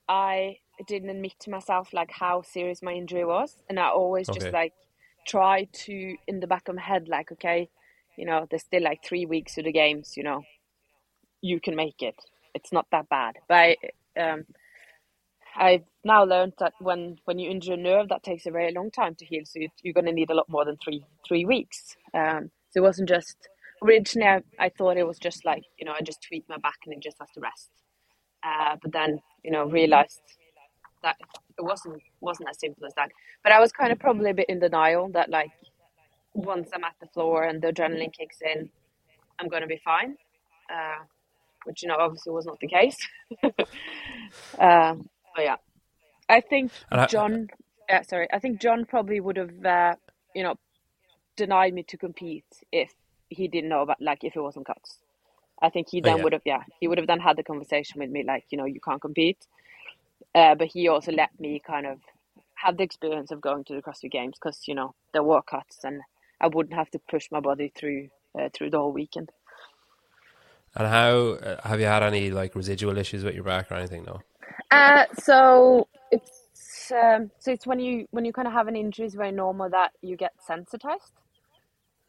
I 0.08 0.58
didn't 0.86 1.10
admit 1.10 1.34
to 1.40 1.50
myself 1.50 1.92
like 1.92 2.10
how 2.12 2.42
serious 2.42 2.82
my 2.82 2.92
injury 2.92 3.24
was, 3.24 3.62
and 3.68 3.78
I 3.80 3.88
always 3.88 4.28
Okay. 4.28 4.30
just 4.30 4.52
like 4.52 4.72
try 5.26 5.64
to 5.72 6.16
in 6.28 6.40
the 6.40 6.46
back 6.46 6.68
of 6.68 6.76
my 6.76 6.82
head 6.82 7.08
like, 7.08 7.32
okay, 7.32 7.68
you 8.16 8.26
know, 8.26 8.46
there's 8.50 8.64
still 8.64 8.82
like 8.82 9.04
three 9.04 9.26
weeks 9.26 9.54
to 9.54 9.62
the 9.62 9.72
games, 9.72 10.14
you 10.16 10.22
know, 10.22 10.42
you 11.42 11.60
can 11.60 11.76
make 11.76 12.02
it. 12.02 12.16
It's 12.54 12.72
not 12.72 12.86
that 12.92 13.08
bad. 13.08 13.36
But 13.48 13.54
I, 13.56 13.76
um, 14.20 14.44
I've 15.56 15.84
now 16.04 16.24
learned 16.24 16.54
that 16.58 16.74
when 16.80 17.18
when 17.24 17.38
you 17.38 17.50
injure 17.50 17.74
a 17.74 17.76
nerve, 17.76 18.08
that 18.10 18.22
takes 18.22 18.46
a 18.46 18.50
very 18.50 18.72
long 18.72 18.90
time 18.90 19.14
to 19.16 19.24
heal. 19.24 19.44
So 19.44 19.60
you, 19.60 19.68
you're 19.82 19.94
going 19.94 20.06
to 20.06 20.12
need 20.12 20.30
a 20.30 20.34
lot 20.34 20.48
more 20.48 20.64
than 20.64 20.76
three 20.76 21.04
three 21.26 21.44
weeks. 21.44 21.96
Um, 22.14 22.50
so 22.70 22.80
it 22.80 22.82
wasn't 22.82 23.08
just 23.08 23.36
originally 23.82 24.28
I, 24.28 24.42
I 24.66 24.68
thought 24.70 24.96
it 24.98 25.06
was 25.06 25.18
just 25.18 25.44
like 25.44 25.64
you 25.78 25.86
know 25.86 25.92
I 25.92 26.02
just 26.02 26.22
tweak 26.22 26.44
my 26.48 26.58
back 26.58 26.78
and 26.84 26.94
it 26.94 27.02
just 27.02 27.18
has 27.20 27.30
to 27.34 27.40
rest. 27.40 27.70
Uh, 28.46 28.76
but 28.82 28.92
then 28.92 29.20
you 29.42 29.50
know 29.50 29.64
realized 29.66 30.20
that 31.02 31.16
it 31.58 31.64
wasn't 31.64 32.00
wasn't 32.20 32.48
as 32.48 32.58
simple 32.60 32.86
as 32.86 32.94
that. 32.94 33.10
But 33.42 33.52
I 33.52 33.60
was 33.60 33.72
kind 33.72 33.92
of 33.92 33.98
probably 33.98 34.30
a 34.30 34.34
bit 34.34 34.48
in 34.48 34.60
denial 34.60 35.08
that 35.10 35.30
like 35.30 35.50
once 36.34 36.68
I'm 36.74 36.84
at 36.84 36.94
the 37.00 37.06
floor 37.08 37.44
and 37.44 37.62
the 37.62 37.68
adrenaline 37.72 38.12
kicks 38.12 38.38
in, 38.42 38.70
I'm 39.38 39.48
going 39.48 39.62
to 39.62 39.68
be 39.68 39.80
fine. 39.84 40.16
Uh, 40.70 41.02
which 41.66 41.82
you 41.82 41.88
know 41.88 41.96
obviously 41.98 42.32
was 42.32 42.46
not 42.46 42.58
the 42.60 42.68
case. 42.68 42.96
um, 44.58 45.08
but 45.34 45.42
yeah, 45.42 45.56
I 46.28 46.40
think 46.40 46.72
John. 47.08 47.48
Uh, 47.88 48.02
sorry, 48.02 48.26
I 48.32 48.38
think 48.38 48.60
John 48.60 48.84
probably 48.84 49.20
would 49.20 49.36
have 49.36 49.64
uh, 49.64 49.94
you 50.34 50.42
know 50.42 50.54
denied 51.36 51.74
me 51.74 51.82
to 51.84 51.96
compete 51.96 52.46
if 52.72 52.92
he 53.28 53.48
didn't 53.48 53.68
know 53.68 53.82
about 53.82 54.00
like 54.00 54.24
if 54.24 54.36
it 54.36 54.40
wasn't 54.40 54.66
cuts. 54.66 54.98
I 55.62 55.70
think 55.70 55.88
he 55.90 56.00
Oh, 56.04 56.08
then 56.08 56.20
yeah. 56.20 56.22
would 56.22 56.32
have 56.34 56.42
yeah 56.44 56.62
he 56.80 56.88
would 56.88 56.98
have 56.98 57.06
then 57.06 57.20
had 57.20 57.36
the 57.36 57.44
conversation 57.44 58.00
with 58.00 58.10
me 58.10 58.24
like 58.26 58.44
you 58.50 58.58
know 58.58 58.66
you 58.66 58.80
can't 58.80 59.00
compete. 59.02 59.38
Uh, 60.34 60.54
but 60.54 60.68
he 60.68 60.88
also 60.88 61.12
let 61.12 61.30
me 61.40 61.62
kind 61.66 61.86
of 61.86 61.98
have 62.56 62.76
the 62.76 62.84
experience 62.84 63.30
of 63.32 63.40
going 63.40 63.64
to 63.64 63.74
the 63.74 63.82
CrossFit 63.82 64.12
Games 64.12 64.36
because 64.40 64.62
you 64.68 64.74
know 64.74 64.94
there 65.12 65.22
were 65.24 65.42
cuts 65.42 65.78
and 65.84 66.00
I 66.40 66.48
wouldn't 66.48 66.76
have 66.76 66.90
to 66.90 67.00
push 67.10 67.28
my 67.32 67.40
body 67.40 67.72
through 67.76 68.08
uh, 68.38 68.50
through 68.54 68.70
the 68.70 68.78
whole 68.78 68.92
weekend. 68.92 69.30
And 70.74 70.88
how 70.88 71.16
uh, 71.32 71.68
have 71.68 71.80
you 71.80 71.86
had 71.86 72.02
any 72.02 72.30
like 72.30 72.54
residual 72.54 72.98
issues 72.98 73.24
with 73.24 73.34
your 73.34 73.44
back 73.44 73.72
or 73.72 73.74
anything? 73.76 74.04
No. 74.04 74.22
Uh, 74.70 75.04
so 75.14 75.88
it's 76.10 76.92
um, 76.92 77.30
so 77.38 77.52
it's 77.52 77.66
when 77.66 77.80
you 77.80 78.06
when 78.10 78.24
you 78.24 78.32
kind 78.32 78.48
of 78.48 78.54
have 78.54 78.68
an 78.68 78.76
injury, 78.76 79.06
it's 79.06 79.14
very 79.14 79.32
normal 79.32 79.70
that 79.70 79.92
you 80.02 80.16
get 80.16 80.32
sensitized. 80.46 81.12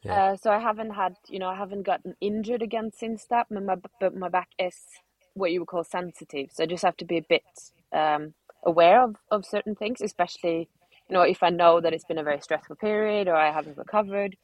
Yeah. 0.08 0.32
Uh, 0.34 0.38
so 0.38 0.52
I 0.52 0.60
haven't 0.60 0.92
had, 0.92 1.16
you 1.28 1.40
know, 1.40 1.50
I 1.50 1.56
haven't 1.56 1.84
gotten 1.84 2.16
injured 2.22 2.62
again 2.62 2.92
since 2.96 3.26
that, 3.30 3.48
but 3.50 3.64
my 3.64 3.76
but 4.00 4.16
my 4.16 4.30
back 4.30 4.50
is 4.60 4.76
what 5.34 5.52
you 5.52 5.60
would 5.62 5.68
call 5.68 5.84
sensitive. 5.84 6.50
So 6.54 6.64
I 6.64 6.68
just 6.68 6.84
have 6.84 6.98
to 6.98 7.06
be 7.06 7.18
a 7.18 7.26
bit 7.28 7.44
um, 7.94 8.34
aware 8.66 9.04
of, 9.04 9.16
of 9.32 9.46
certain 9.46 9.76
things, 9.76 10.02
especially, 10.02 10.70
you 11.10 11.14
know, 11.14 11.22
if 11.22 11.44
I 11.44 11.50
know 11.50 11.82
that 11.82 11.94
it's 11.94 12.06
been 12.06 12.18
a 12.18 12.24
very 12.24 12.42
stressful 12.42 12.78
period 12.78 13.28
or 13.28 13.36
I 13.36 13.52
haven't 13.52 13.78
recovered. 13.78 14.36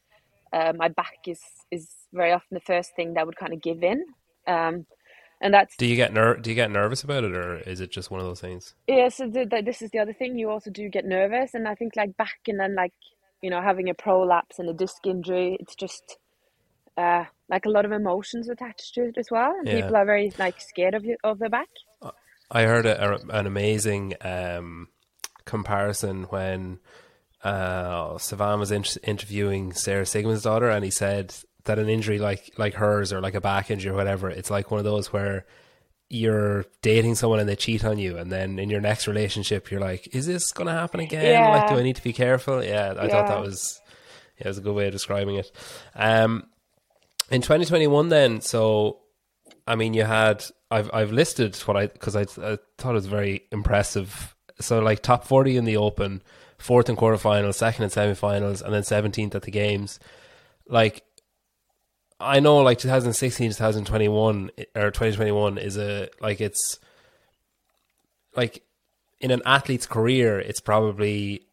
Uh, 0.53 0.73
my 0.77 0.87
back 0.87 1.17
is 1.27 1.41
is 1.71 1.89
very 2.13 2.31
often 2.31 2.53
the 2.53 2.59
first 2.61 2.91
thing 2.95 3.15
that 3.15 3.25
would 3.25 3.37
kind 3.37 3.53
of 3.53 3.61
give 3.61 3.81
in, 3.83 4.05
um, 4.47 4.85
and 5.41 5.53
that's 5.53 5.75
Do 5.77 5.87
you 5.87 5.95
get 5.95 6.13
ner- 6.13 6.37
Do 6.37 6.51
you 6.51 6.55
get 6.55 6.69
nervous 6.69 7.03
about 7.03 7.23
it, 7.23 7.35
or 7.35 7.57
is 7.57 7.81
it 7.81 7.89
just 7.91 8.11
one 8.11 8.19
of 8.19 8.27
those 8.27 8.41
things? 8.41 8.75
Yeah, 8.87 9.09
so 9.09 9.27
the, 9.27 9.45
the, 9.45 9.63
this 9.63 9.81
is 9.81 9.89
the 9.91 9.99
other 9.99 10.13
thing. 10.13 10.37
You 10.37 10.51
also 10.51 10.69
do 10.69 10.89
get 10.89 11.05
nervous, 11.05 11.55
and 11.55 11.67
I 11.67 11.73
think 11.73 11.95
like 11.95 12.15
back 12.17 12.37
and 12.47 12.59
then 12.59 12.75
like 12.75 12.93
you 13.43 13.51
know 13.51 13.61
having 13.61 13.89
a 13.89 13.93
prolapse 13.93 14.57
and 14.57 14.69
a 14.69 14.73
disc 14.73 15.05
injury, 15.05 15.57
it's 15.59 15.75
just 15.75 16.17
uh 16.97 17.25
like 17.49 17.65
a 17.65 17.69
lot 17.69 17.85
of 17.85 17.91
emotions 17.91 18.49
attached 18.49 18.95
to 18.95 19.01
it 19.09 19.17
as 19.17 19.27
well, 19.29 19.51
and 19.59 19.67
Yeah. 19.67 19.81
people 19.81 19.95
are 19.95 20.05
very 20.05 20.33
like 20.39 20.59
scared 20.59 20.95
of 20.95 21.05
you 21.05 21.17
of 21.23 21.37
their 21.39 21.49
back. 21.49 21.67
I 22.51 22.63
heard 22.63 22.85
a, 22.85 23.13
a, 23.13 23.15
an 23.39 23.47
amazing 23.47 24.13
um, 24.21 24.89
comparison 25.45 26.23
when 26.25 26.79
uh, 27.43 28.13
Sevan 28.13 28.59
was 28.59 28.71
in- 28.71 28.99
interviewing 29.03 29.73
Sara 29.73 30.03
Sigmundsdottir, 30.03 30.73
and 30.73 30.85
he 30.85 30.91
said 30.91 31.33
that 31.65 31.79
an 31.79 31.89
injury 31.89 32.19
like 32.19 32.53
like 32.57 32.75
hers 32.75 33.11
or 33.11 33.21
like 33.21 33.33
a 33.35 33.41
back 33.41 33.71
injury 33.71 33.91
or 33.91 33.95
whatever, 33.95 34.29
it's 34.29 34.51
like 34.51 34.69
one 34.71 34.77
of 34.79 34.85
those 34.85 35.11
where 35.11 35.45
you're 36.13 36.65
dating 36.81 37.15
someone 37.15 37.39
and 37.39 37.49
they 37.49 37.55
cheat 37.55 37.83
on 37.83 37.97
you, 37.97 38.17
and 38.17 38.31
then 38.31 38.59
in 38.59 38.69
your 38.69 38.81
next 38.81 39.07
relationship, 39.07 39.71
you're 39.71 39.81
like, 39.81 40.13
"Is 40.15 40.25
this 40.27 40.51
going 40.51 40.67
to 40.67 40.73
happen 40.73 40.99
again? 40.99 41.41
Like, 41.49 41.69
do 41.69 41.75
I 41.75 41.83
need 41.83 41.95
to 41.95 42.03
be 42.03 42.13
careful?" 42.13 42.63
Yeah, 42.63 42.93
I 42.97 43.07
thought 43.07 43.27
that 43.27 43.41
was 43.41 43.81
yeah, 44.37 44.45
it 44.45 44.49
was 44.49 44.57
a 44.57 44.61
good 44.61 44.75
way 44.75 44.87
of 44.87 44.91
describing 44.91 45.35
it. 45.35 45.51
Um, 45.95 46.47
in 47.31 47.41
2021, 47.41 48.09
then, 48.09 48.41
so 48.41 48.99
I 49.67 49.75
mean, 49.75 49.93
you 49.93 50.03
had 50.03 50.45
I've 50.69 50.89
I've 50.93 51.11
listed 51.11 51.55
what 51.65 51.77
I 51.77 51.87
because 51.87 52.15
I, 52.15 52.21
I 52.21 52.57
thought 52.77 52.91
it 52.91 52.93
was 52.93 53.07
very 53.07 53.43
impressive. 53.51 54.35
So 54.59 54.79
like 54.79 55.01
top 55.01 55.25
40 55.25 55.57
in 55.57 55.65
the 55.65 55.77
Open, 55.77 56.21
fourth 56.57 56.89
in 56.89 56.95
quarterfinals, 56.95 57.55
second 57.55 57.83
and 57.83 57.91
semifinals, 57.91 58.61
and 58.61 58.73
then 58.73 58.83
17th 58.83 59.35
at 59.35 59.41
the 59.41 59.51
games. 59.51 59.99
Like 60.67 61.03
I 62.23 62.39
know, 62.39 62.57
like 62.57 62.79
2016, 62.79 63.51
2021 63.51 64.51
or 64.75 64.91
2021 64.91 65.57
is 65.57 65.77
a 65.77 66.09
like 66.19 66.41
it's 66.41 66.79
like 68.35 68.63
in 69.19 69.31
an 69.31 69.41
athlete's 69.45 69.85
career, 69.85 70.39
it's 70.39 70.59
probably 70.59 71.45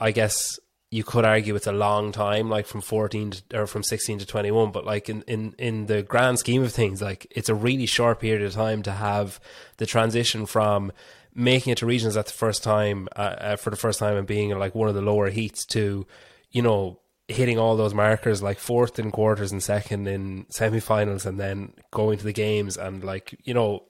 I 0.00 0.10
guess 0.10 0.58
you 0.92 1.02
could 1.02 1.24
argue 1.24 1.56
it's 1.56 1.66
a 1.66 1.72
long 1.72 2.12
time, 2.12 2.50
like 2.50 2.66
from 2.66 2.82
14 2.82 3.30
to, 3.30 3.60
or 3.60 3.66
from 3.66 3.82
16 3.82 4.18
to 4.18 4.26
21, 4.26 4.72
but 4.72 4.84
like 4.84 5.08
in, 5.08 5.22
in, 5.22 5.54
in 5.58 5.86
the 5.86 6.02
grand 6.02 6.38
scheme 6.38 6.62
of 6.62 6.70
things, 6.70 7.00
like 7.00 7.26
it's 7.30 7.48
a 7.48 7.54
really 7.54 7.86
short 7.86 8.20
period 8.20 8.42
of 8.42 8.52
time 8.52 8.82
to 8.82 8.92
have 8.92 9.40
the 9.78 9.86
transition 9.86 10.44
from 10.44 10.92
making 11.34 11.70
it 11.70 11.78
to 11.78 11.86
regions 11.86 12.14
at 12.14 12.26
the 12.26 12.32
first 12.32 12.62
time, 12.62 13.08
uh, 13.16 13.20
uh, 13.20 13.56
for 13.56 13.70
the 13.70 13.76
first 13.76 14.00
time 14.00 14.18
and 14.18 14.26
being 14.26 14.50
like 14.58 14.74
one 14.74 14.86
of 14.86 14.94
the 14.94 15.00
lower 15.00 15.30
heats 15.30 15.64
to, 15.64 16.06
you 16.50 16.60
know, 16.60 17.00
hitting 17.28 17.58
all 17.58 17.76
those 17.76 17.94
markers 17.94 18.42
like 18.42 18.58
fourth 18.58 18.98
in 18.98 19.10
quarters 19.10 19.52
and 19.52 19.62
second 19.62 20.06
in 20.06 20.44
semifinals 20.46 21.24
and 21.24 21.38
then 21.40 21.72
going 21.90 22.18
to 22.18 22.24
the 22.24 22.32
games 22.32 22.76
and 22.76 23.02
like 23.04 23.34
you 23.44 23.54
know 23.54 23.82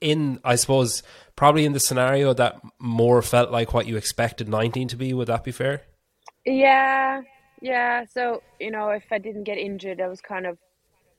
in 0.00 0.38
i 0.44 0.54
suppose 0.56 1.02
probably 1.36 1.64
in 1.64 1.72
the 1.72 1.80
scenario 1.80 2.34
that 2.34 2.60
more 2.78 3.22
felt 3.22 3.50
like 3.50 3.72
what 3.72 3.86
you 3.86 3.96
expected 3.96 4.48
19 4.48 4.88
to 4.88 4.96
be 4.96 5.14
would 5.14 5.28
that 5.28 5.44
be 5.44 5.52
fair 5.52 5.82
Yeah, 6.44 7.22
yeah. 7.60 8.04
So 8.12 8.42
you 8.60 8.70
know, 8.70 8.90
if 8.90 9.04
I 9.12 9.18
didn't 9.18 9.44
get 9.44 9.58
injured, 9.58 9.98
that 9.98 10.08
was 10.10 10.20
kind 10.20 10.46
of 10.46 10.58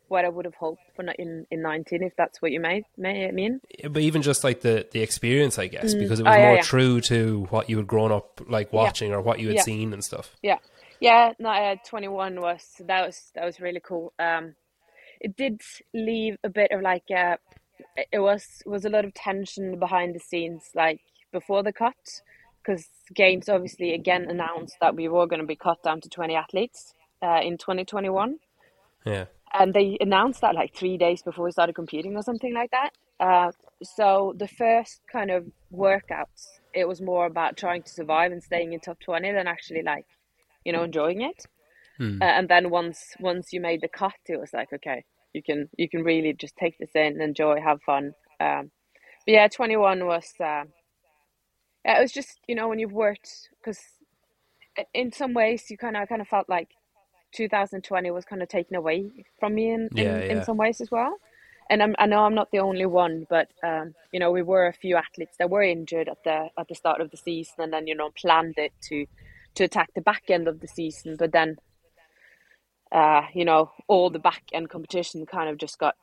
what 0.10 0.26
I 0.26 0.30
would 0.30 0.44
have 0.46 0.56
hoped 0.56 0.82
for 0.96 1.04
in 1.18 1.48
in 1.50 1.62
nineteen, 1.62 2.04
if 2.04 2.14
that's 2.18 2.42
what 2.42 2.52
you 2.52 2.60
may 2.60 2.84
may 2.98 3.32
mean. 3.32 3.62
but 3.90 4.02
even 4.02 4.22
just 4.22 4.44
like 4.44 4.60
the 4.62 4.86
the 4.92 5.02
experience 5.02 5.58
i 5.58 5.68
guess 5.68 5.94
mm. 5.96 6.00
because 6.00 6.20
it 6.20 6.28
oh, 6.28 6.30
was 6.30 6.36
Oh, 6.36 6.40
yeah, 6.40 6.46
more 6.48 6.56
yeah. 6.58 6.62
true 6.62 7.02
to 7.02 7.48
what 7.50 7.70
you 7.70 7.78
had 7.78 7.88
grown 7.88 8.12
up 8.12 8.42
like 8.48 8.72
watching 8.74 9.14
or 9.14 9.22
what 9.22 9.40
you 9.40 9.48
had 9.48 9.56
Yeah. 9.56 9.62
seen 9.64 9.94
and 9.94 10.04
stuff 10.04 10.36
Yeah, 10.44 10.58
yeah. 11.04 11.34
No, 11.40 11.50
uh, 11.50 11.76
twenty 11.88 12.08
one 12.08 12.42
was 12.42 12.64
that 12.88 13.06
was 13.06 13.32
that 13.36 13.46
was 13.46 13.60
really 13.60 13.82
cool. 13.82 14.14
Um, 14.20 14.56
it 15.20 15.36
did 15.36 15.62
leave 15.94 16.38
a 16.44 16.50
bit 16.50 16.72
of 16.72 16.82
like 16.82 17.04
uh, 17.16 17.38
it 18.12 18.20
was 18.20 18.64
was 18.66 18.86
a 18.86 18.90
lot 18.90 19.06
of 19.06 19.14
tension 19.14 19.80
behind 19.80 20.16
the 20.16 20.20
scenes, 20.20 20.64
like 20.76 21.02
before 21.32 21.64
the 21.64 21.74
cut, 21.74 22.22
because 22.62 22.88
games 23.14 23.50
obviously 23.50 23.94
again 23.94 24.28
announced 24.30 24.78
that 24.82 24.96
we 24.96 25.08
were 25.08 25.28
going 25.28 25.42
to 25.42 25.48
be 25.48 25.56
cut 25.56 25.84
down 25.84 26.02
to 26.02 26.10
twenty 26.10 26.36
athletes 26.36 26.94
uh, 27.22 27.42
in 27.44 27.58
twenty 27.58 27.86
twenty 27.86 28.10
one. 28.10 28.38
yeah 29.06 29.26
and 29.54 29.74
they 29.74 29.98
announced 30.02 30.42
that 30.42 30.56
like 30.56 30.74
three 30.76 30.98
days 30.98 31.22
before 31.22 31.46
we 31.46 31.52
started 31.52 31.76
competing 31.76 32.16
or 32.16 32.24
something 32.24 32.54
like 32.54 32.72
that. 32.72 32.92
Uh, 33.20 33.52
so 33.84 34.34
the 34.38 34.48
first 34.48 35.02
kind 35.12 35.30
of 35.30 35.46
workouts, 35.72 36.48
it 36.74 36.88
was 36.88 37.02
more 37.02 37.26
about 37.28 37.56
trying 37.56 37.84
to 37.84 37.90
survive 37.90 38.32
and 38.32 38.44
staying 38.44 38.74
in 38.74 38.80
top 38.80 39.00
twenty 39.00 39.32
than 39.32 39.48
actually 39.48 39.84
like, 39.84 40.06
you 40.66 40.74
know, 40.74 40.84
enjoying 40.84 41.22
it. 41.22 41.46
Hmm. 41.98 42.20
Uh, 42.22 42.26
and 42.26 42.50
then 42.50 42.70
once 42.70 43.00
once 43.20 43.54
you 43.54 43.62
made 43.62 43.82
the 43.82 43.88
cut, 43.90 44.14
it 44.28 44.40
was 44.40 44.54
like 44.54 44.74
okay, 44.74 45.06
you 45.34 45.44
can 45.44 45.70
you 45.78 45.90
can 45.90 46.04
really 46.04 46.34
just 46.34 46.56
take 46.58 46.78
this 46.80 46.92
in, 46.96 47.22
enjoy, 47.22 47.62
have 47.62 47.82
fun. 47.84 48.14
Um, 48.40 48.72
but 49.26 49.34
yeah, 49.34 49.48
twenty 49.48 49.78
one 49.78 50.06
was. 50.06 50.34
Uh, 50.40 50.66
yeah, 51.86 52.00
it 52.00 52.02
was 52.02 52.12
just 52.14 52.40
you 52.48 52.56
know 52.56 52.68
when 52.70 52.80
you've 52.80 52.94
worked 52.94 53.50
because 53.60 53.80
in 54.94 55.12
some 55.12 55.34
ways 55.34 55.70
you 55.70 55.78
kind 55.78 55.98
of 55.98 56.10
kind 56.10 56.22
of 56.22 56.28
felt 56.28 56.50
like 56.50 56.70
2020 57.36 58.12
was 58.12 58.26
kind 58.26 58.42
of 58.42 58.50
taken 58.50 58.76
away 58.76 59.06
from 59.40 59.56
me 59.56 59.72
in, 59.72 59.90
Yeah, 59.94 60.18
in, 60.18 60.32
yeah. 60.32 60.38
in 60.38 60.44
some 60.44 60.58
ways 60.58 60.82
as 60.82 60.92
well. 60.92 61.18
And 61.70 61.82
I'm, 61.82 61.96
I 62.00 62.06
know 62.06 62.26
I'm 62.26 62.36
not 62.36 62.52
the 62.52 62.60
only 62.60 62.86
one, 62.86 63.26
but 63.30 63.50
um, 63.64 63.96
you 64.12 64.20
know 64.20 64.32
we 64.32 64.44
were 64.44 64.68
a 64.68 64.74
few 64.74 64.98
athletes 64.98 65.38
that 65.40 65.50
were 65.50 65.64
injured 65.64 66.10
at 66.10 66.24
the 66.24 66.50
at 66.58 66.68
the 66.68 66.76
start 66.76 67.02
of 67.02 67.12
the 67.12 67.18
season, 67.18 67.56
and 67.60 67.74
then 67.74 67.88
you 67.88 67.96
know 67.96 68.12
planned 68.22 68.56
it 68.58 68.74
to 68.90 69.06
to 69.56 69.64
attack 69.64 69.90
the 69.96 70.02
back 70.02 70.24
end 70.30 70.48
of 70.48 70.60
the 70.60 70.68
season, 70.68 71.16
but 71.18 71.32
then 71.32 71.58
uh, 72.92 73.24
you 73.34 73.46
know 73.46 73.72
all 73.88 74.10
the 74.10 74.20
back 74.20 74.44
end 74.54 74.70
competition 74.70 75.26
kind 75.26 75.50
of 75.50 75.58
just 75.58 75.80
got 75.80 75.96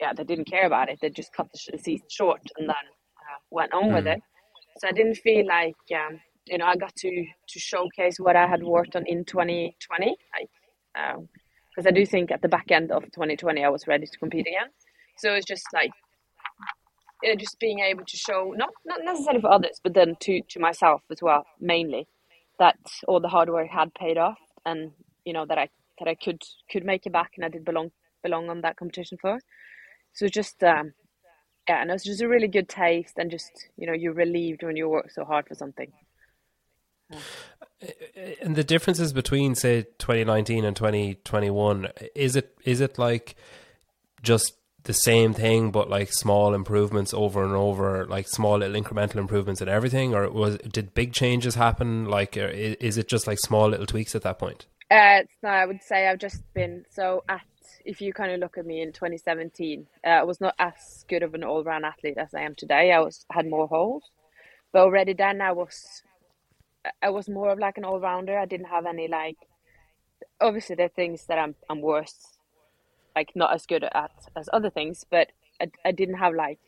yeah 0.00 0.12
they 0.12 0.24
didn't 0.24 0.46
care 0.50 0.66
about 0.66 0.88
it. 0.88 0.98
They 1.00 1.10
just 1.10 1.32
cut 1.32 1.48
the 1.52 1.78
season 1.78 2.06
short 2.10 2.40
and 2.56 2.68
then 2.68 2.76
uh, 2.76 3.38
went 3.50 3.72
on 3.72 3.92
with 3.92 4.04
Mm. 4.04 4.16
it. 4.16 4.22
So 4.78 4.88
I 4.88 4.92
didn't 4.92 5.16
feel 5.16 5.46
like 5.46 5.74
um, 5.92 6.20
you 6.46 6.58
know 6.58 6.66
I 6.66 6.76
got 6.76 6.94
to 6.96 7.10
to 7.48 7.58
showcase 7.58 8.18
what 8.18 8.36
I 8.36 8.46
had 8.46 8.62
worked 8.62 8.96
on 8.96 9.06
in 9.06 9.24
2020. 9.24 10.16
Like, 10.38 10.48
because 11.74 11.86
I 11.86 11.90
do 11.92 12.04
think 12.06 12.30
at 12.32 12.42
the 12.42 12.48
back 12.48 12.70
end 12.70 12.90
of 12.90 13.04
2020 13.04 13.64
I 13.64 13.68
was 13.68 13.86
ready 13.86 14.06
to 14.06 14.18
compete 14.18 14.46
again. 14.48 14.68
So 15.18 15.32
it's 15.34 15.46
just 15.46 15.66
like 15.72 15.90
you 17.22 17.30
know, 17.30 17.36
just 17.36 17.58
being 17.58 17.80
able 17.80 18.04
to 18.04 18.16
show 18.16 18.52
not 18.56 18.70
not 18.84 19.00
necessarily 19.04 19.40
for 19.40 19.50
others, 19.50 19.80
but 19.82 19.94
then 19.94 20.16
to 20.20 20.40
to 20.50 20.60
myself 20.60 21.02
as 21.10 21.20
well, 21.22 21.44
mainly 21.60 22.06
that 22.58 22.78
all 23.06 23.20
the 23.20 23.28
hard 23.28 23.48
work 23.48 23.68
had 23.68 23.94
paid 23.94 24.18
off, 24.18 24.38
and 24.66 24.92
you 25.24 25.32
know 25.32 25.46
that 25.46 25.58
I 25.58 25.68
that 25.98 26.08
I 26.08 26.14
could 26.14 26.42
could 26.70 26.84
make 26.84 27.06
it 27.06 27.12
back, 27.12 27.32
and 27.36 27.44
I 27.44 27.48
did 27.48 27.64
belong 27.64 27.90
belong 28.22 28.50
on 28.50 28.60
that 28.62 28.76
competition 28.76 29.18
floor. 29.18 29.38
So 30.12 30.28
just 30.28 30.62
um, 30.62 30.92
yeah, 31.68 31.80
and 31.80 31.90
it 31.90 31.92
was 31.92 32.04
just 32.04 32.22
a 32.22 32.28
really 32.28 32.48
good 32.48 32.68
taste, 32.68 33.14
and 33.16 33.30
just 33.30 33.68
you 33.76 33.86
know 33.86 33.92
you're 33.92 34.14
relieved 34.14 34.62
when 34.62 34.76
you 34.76 34.88
work 34.88 35.10
so 35.10 35.24
hard 35.24 35.46
for 35.46 35.54
something. 35.54 35.92
And 38.42 38.56
the 38.56 38.64
differences 38.64 39.12
between 39.12 39.54
say 39.54 39.82
2019 39.98 40.64
and 40.64 40.76
2021 40.76 41.88
is 42.14 42.36
it 42.36 42.58
is 42.64 42.80
it 42.80 42.98
like 42.98 43.36
just 44.22 44.57
the 44.84 44.92
same 44.92 45.34
thing 45.34 45.70
but 45.70 45.90
like 45.90 46.12
small 46.12 46.54
improvements 46.54 47.12
over 47.12 47.44
and 47.44 47.52
over 47.54 48.06
like 48.06 48.26
small 48.28 48.58
little 48.58 48.80
incremental 48.80 49.16
improvements 49.16 49.60
in 49.60 49.68
everything 49.68 50.14
or 50.14 50.30
was 50.30 50.56
did 50.58 50.94
big 50.94 51.12
changes 51.12 51.54
happen 51.56 52.06
like 52.06 52.36
is 52.36 52.96
it 52.96 53.08
just 53.08 53.26
like 53.26 53.38
small 53.38 53.68
little 53.68 53.86
tweaks 53.86 54.14
at 54.14 54.22
that 54.22 54.38
point 54.38 54.66
Uh, 54.90 55.22
no, 55.42 55.50
I 55.50 55.66
would 55.66 55.82
say 55.82 56.08
I've 56.08 56.18
just 56.18 56.42
been 56.54 56.84
so 56.90 57.22
at. 57.28 57.42
If 57.84 58.00
you 58.00 58.12
kind 58.12 58.32
of 58.32 58.40
look 58.40 58.56
at 58.58 58.66
me 58.66 58.80
in 58.82 58.92
2017, 58.92 59.86
uh, 60.04 60.08
I 60.08 60.22
was 60.24 60.40
not 60.40 60.54
as 60.58 61.04
good 61.08 61.22
of 61.22 61.34
an 61.34 61.44
all-round 61.44 61.84
athlete 61.84 62.16
as 62.18 62.32
I 62.34 62.42
am 62.42 62.54
today. 62.54 62.92
I 62.92 63.00
was 63.00 63.24
had 63.30 63.46
more 63.48 63.66
holes, 63.68 64.04
but 64.72 64.80
already 64.82 65.12
then 65.14 65.40
I 65.42 65.52
was, 65.52 66.02
I 67.02 67.10
was 67.10 67.28
more 67.28 67.50
of 67.50 67.58
like 67.58 67.76
an 67.78 67.84
all-rounder. 67.84 68.38
I 68.38 68.46
didn't 68.46 68.68
have 68.68 68.86
any 68.86 69.08
like. 69.08 69.36
Obviously, 70.40 70.76
there 70.76 70.86
are 70.86 71.00
things 71.00 71.26
that 71.26 71.38
I'm 71.38 71.54
I'm 71.68 71.80
worse, 71.82 72.16
like 73.18 73.30
not 73.42 73.50
as 73.56 73.66
good 73.72 73.84
at 74.02 74.12
as 74.40 74.48
other 74.52 74.70
things, 74.78 74.96
but 75.16 75.26
I, 75.62 75.66
I 75.88 75.92
didn't 76.00 76.18
have 76.24 76.34
like 76.46 76.60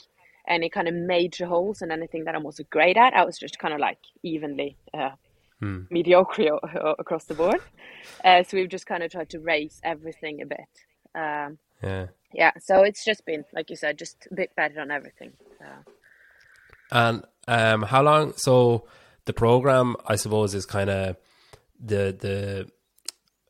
any 0.56 0.68
kind 0.76 0.88
of 0.90 0.94
major 0.94 1.46
holes 1.46 1.82
and 1.82 1.90
anything 1.92 2.24
that 2.24 2.34
I 2.34 2.38
was 2.38 2.60
great 2.76 2.96
at. 3.04 3.12
I 3.20 3.24
was 3.24 3.36
just 3.44 3.58
kind 3.62 3.74
of 3.74 3.80
like 3.88 4.02
evenly. 4.22 4.72
Uh, 5.00 5.14
Hmm. 5.62 5.80
mediocre 5.90 6.56
across 6.98 7.24
the 7.30 7.34
board. 7.34 7.60
Uh, 8.24 8.42
so 8.42 8.56
we've 8.56 8.70
just 8.76 8.86
kind 8.86 9.02
of 9.02 9.08
tried 9.12 9.28
to 9.34 9.38
raise 9.52 9.76
everything 9.92 10.40
a 10.40 10.46
bit. 10.56 10.70
Um, 11.14 11.58
yeah 11.82 12.06
yeah, 12.32 12.52
so 12.68 12.74
it's 12.88 13.04
just 13.04 13.26
been, 13.26 13.44
like 13.56 13.68
you 13.72 13.76
said, 13.76 13.98
just 13.98 14.16
a 14.32 14.34
bit 14.34 14.50
better 14.56 14.80
on 14.80 14.90
everything. 14.90 15.32
Uh, 15.60 15.82
and 17.00 17.24
um 17.46 17.82
how 17.92 18.02
long 18.02 18.32
so 18.46 18.86
the 19.26 19.32
program 19.32 19.96
i 20.06 20.16
suppose 20.16 20.54
is 20.60 20.66
kind 20.66 20.90
of 20.90 21.16
the 21.90 22.02
the 22.24 22.66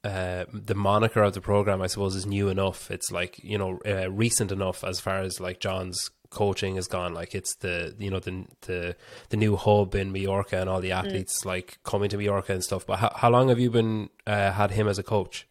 uh, 0.05 0.45
the 0.53 0.75
moniker 0.75 1.23
of 1.23 1.35
the 1.35 1.41
program, 1.41 1.83
I 1.83 1.87
suppose, 1.87 2.17
is 2.17 2.27
new 2.27 2.49
enough. 2.49 2.91
It's 2.91 3.11
like 3.11 3.39
you 3.43 3.59
know 3.59 3.81
uh, 3.87 4.11
recent 4.11 4.53
enough 4.53 4.83
as 4.85 5.01
far 5.01 5.21
as 5.21 5.41
like 5.41 5.61
John's 5.61 6.11
coaching 6.31 6.77
has 6.77 6.87
gone. 6.87 7.13
Like 7.13 7.35
it's 7.35 7.57
the 7.57 7.95
you 7.99 8.11
know 8.11 8.21
the 8.21 8.47
the 8.63 8.97
the 9.29 9.37
new 9.37 9.57
hub 9.57 9.95
in 9.95 10.13
Mallorca 10.13 10.59
and 10.61 10.71
all 10.71 10.81
the 10.81 10.93
athletes 10.93 11.45
like 11.45 11.79
coming 11.85 12.09
to 12.11 12.17
Mallorca 12.17 12.53
and 12.53 12.65
stuff. 12.65 12.87
But 12.87 12.99
how, 13.01 13.13
how 13.15 13.31
long 13.31 13.49
have 13.49 13.59
you 13.59 13.71
been 13.71 14.09
uh, 14.27 14.53
had 14.53 14.71
him 14.71 14.89
as 14.89 14.99
a 14.99 15.03
coach? 15.03 15.47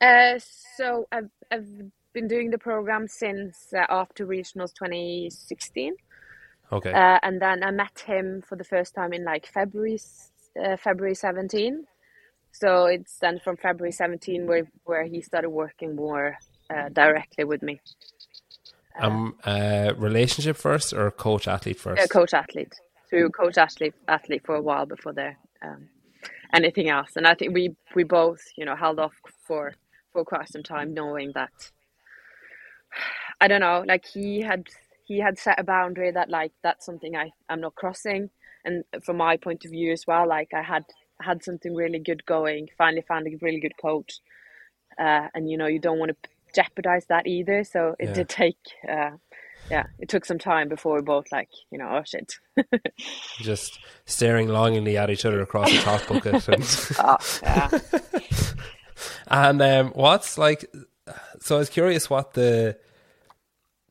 uh, 0.00 0.38
so 0.76 1.06
I've, 1.12 1.30
I've 1.50 1.68
been 2.12 2.28
doing 2.28 2.50
the 2.50 2.58
program 2.58 3.06
since 3.08 3.72
uh, 3.72 3.86
after 3.88 4.26
regionals 4.26 4.72
2016. 4.74 5.94
Okay, 6.72 6.90
Uh, 6.92 7.18
and 7.22 7.40
then 7.40 7.62
I 7.62 7.70
met 7.70 8.00
him 8.06 8.42
for 8.42 8.56
the 8.56 8.64
first 8.64 8.94
time 8.94 9.12
in 9.12 9.24
like 9.24 9.46
February, 9.46 9.98
uh, 10.62 10.76
February 10.76 11.14
17. 11.14 11.86
So 12.52 12.86
it's 12.86 13.18
then 13.18 13.40
from 13.42 13.56
February 13.56 13.92
17 13.92 14.46
where, 14.46 14.68
where 14.84 15.04
he 15.04 15.20
started 15.22 15.50
working 15.50 15.96
more 15.96 16.36
uh, 16.70 16.88
directly 16.90 17.44
with 17.44 17.62
me. 17.62 17.80
um, 18.98 19.36
uh, 19.44 19.92
relationship 19.96 20.56
first 20.56 20.92
or 20.92 21.10
coach 21.10 21.48
athlete 21.48 21.80
first? 21.80 22.02
Uh, 22.02 22.06
coach 22.06 22.34
athlete. 22.34 22.74
So 23.08 23.16
we 23.16 23.22
were 23.24 23.30
coach 23.30 23.58
athlete 23.58 23.94
athlete 24.06 24.42
for 24.44 24.54
a 24.54 24.62
while 24.62 24.86
before 24.86 25.12
there 25.12 25.38
um, 25.62 25.88
anything 26.52 26.88
else. 26.88 27.16
And 27.16 27.26
I 27.26 27.34
think 27.34 27.54
we 27.54 27.74
we 27.94 28.04
both 28.04 28.40
you 28.56 28.64
know 28.64 28.76
held 28.76 28.98
off 28.98 29.14
for 29.46 29.74
for 30.12 30.24
quite 30.24 30.48
some 30.48 30.62
time, 30.62 30.94
knowing 30.94 31.32
that 31.34 31.50
I 33.40 33.48
don't 33.48 33.60
know, 33.60 33.84
like 33.86 34.04
he 34.06 34.40
had 34.40 34.68
he 35.04 35.18
had 35.18 35.38
set 35.38 35.58
a 35.58 35.64
boundary 35.64 36.10
that 36.10 36.28
like 36.28 36.52
that's 36.62 36.86
something 36.86 37.16
I 37.16 37.32
I'm 37.48 37.60
not 37.60 37.74
crossing. 37.74 38.30
And 38.64 38.84
from 39.02 39.16
my 39.16 39.36
point 39.36 39.64
of 39.64 39.72
view 39.72 39.92
as 39.92 40.06
well, 40.06 40.28
like 40.28 40.50
I 40.54 40.62
had 40.62 40.84
had 41.20 41.42
something 41.44 41.74
really 41.74 41.98
good 41.98 42.24
going. 42.26 42.68
Finally 42.78 43.02
found 43.02 43.26
a 43.26 43.36
really 43.40 43.60
good 43.60 43.76
coach, 43.80 44.20
uh, 44.98 45.28
and 45.34 45.50
you 45.50 45.56
know 45.56 45.66
you 45.66 45.78
don't 45.78 45.98
want 45.98 46.10
to 46.10 46.30
jeopardize 46.54 47.06
that 47.06 47.26
either. 47.26 47.64
So 47.64 47.94
it 47.98 48.08
Yeah. 48.08 48.14
did 48.14 48.28
take. 48.28 48.58
Uh, 48.88 49.12
yeah, 49.70 49.84
it 50.00 50.08
took 50.08 50.24
some 50.24 50.38
time 50.38 50.68
before 50.68 50.96
we 50.96 51.02
both 51.02 51.30
like, 51.32 51.48
you 51.70 51.78
know, 51.78 51.88
oh 51.88 52.02
shit. 52.04 52.34
Just 53.38 53.78
staring 54.04 54.48
longingly 54.48 54.96
at 54.98 55.08
each 55.08 55.24
other 55.24 55.40
across 55.40 55.70
the 55.70 55.78
top 55.78 56.06
bucket. 56.08 56.48
And, 56.48 56.96
oh, 56.98 57.16
yeah. 57.42 57.70
and 59.28 59.62
um, 59.62 59.88
what's 59.94 60.36
like? 60.36 60.70
So 61.40 61.56
I 61.56 61.58
was 61.60 61.70
curious 61.70 62.10
what 62.10 62.34
the 62.34 62.76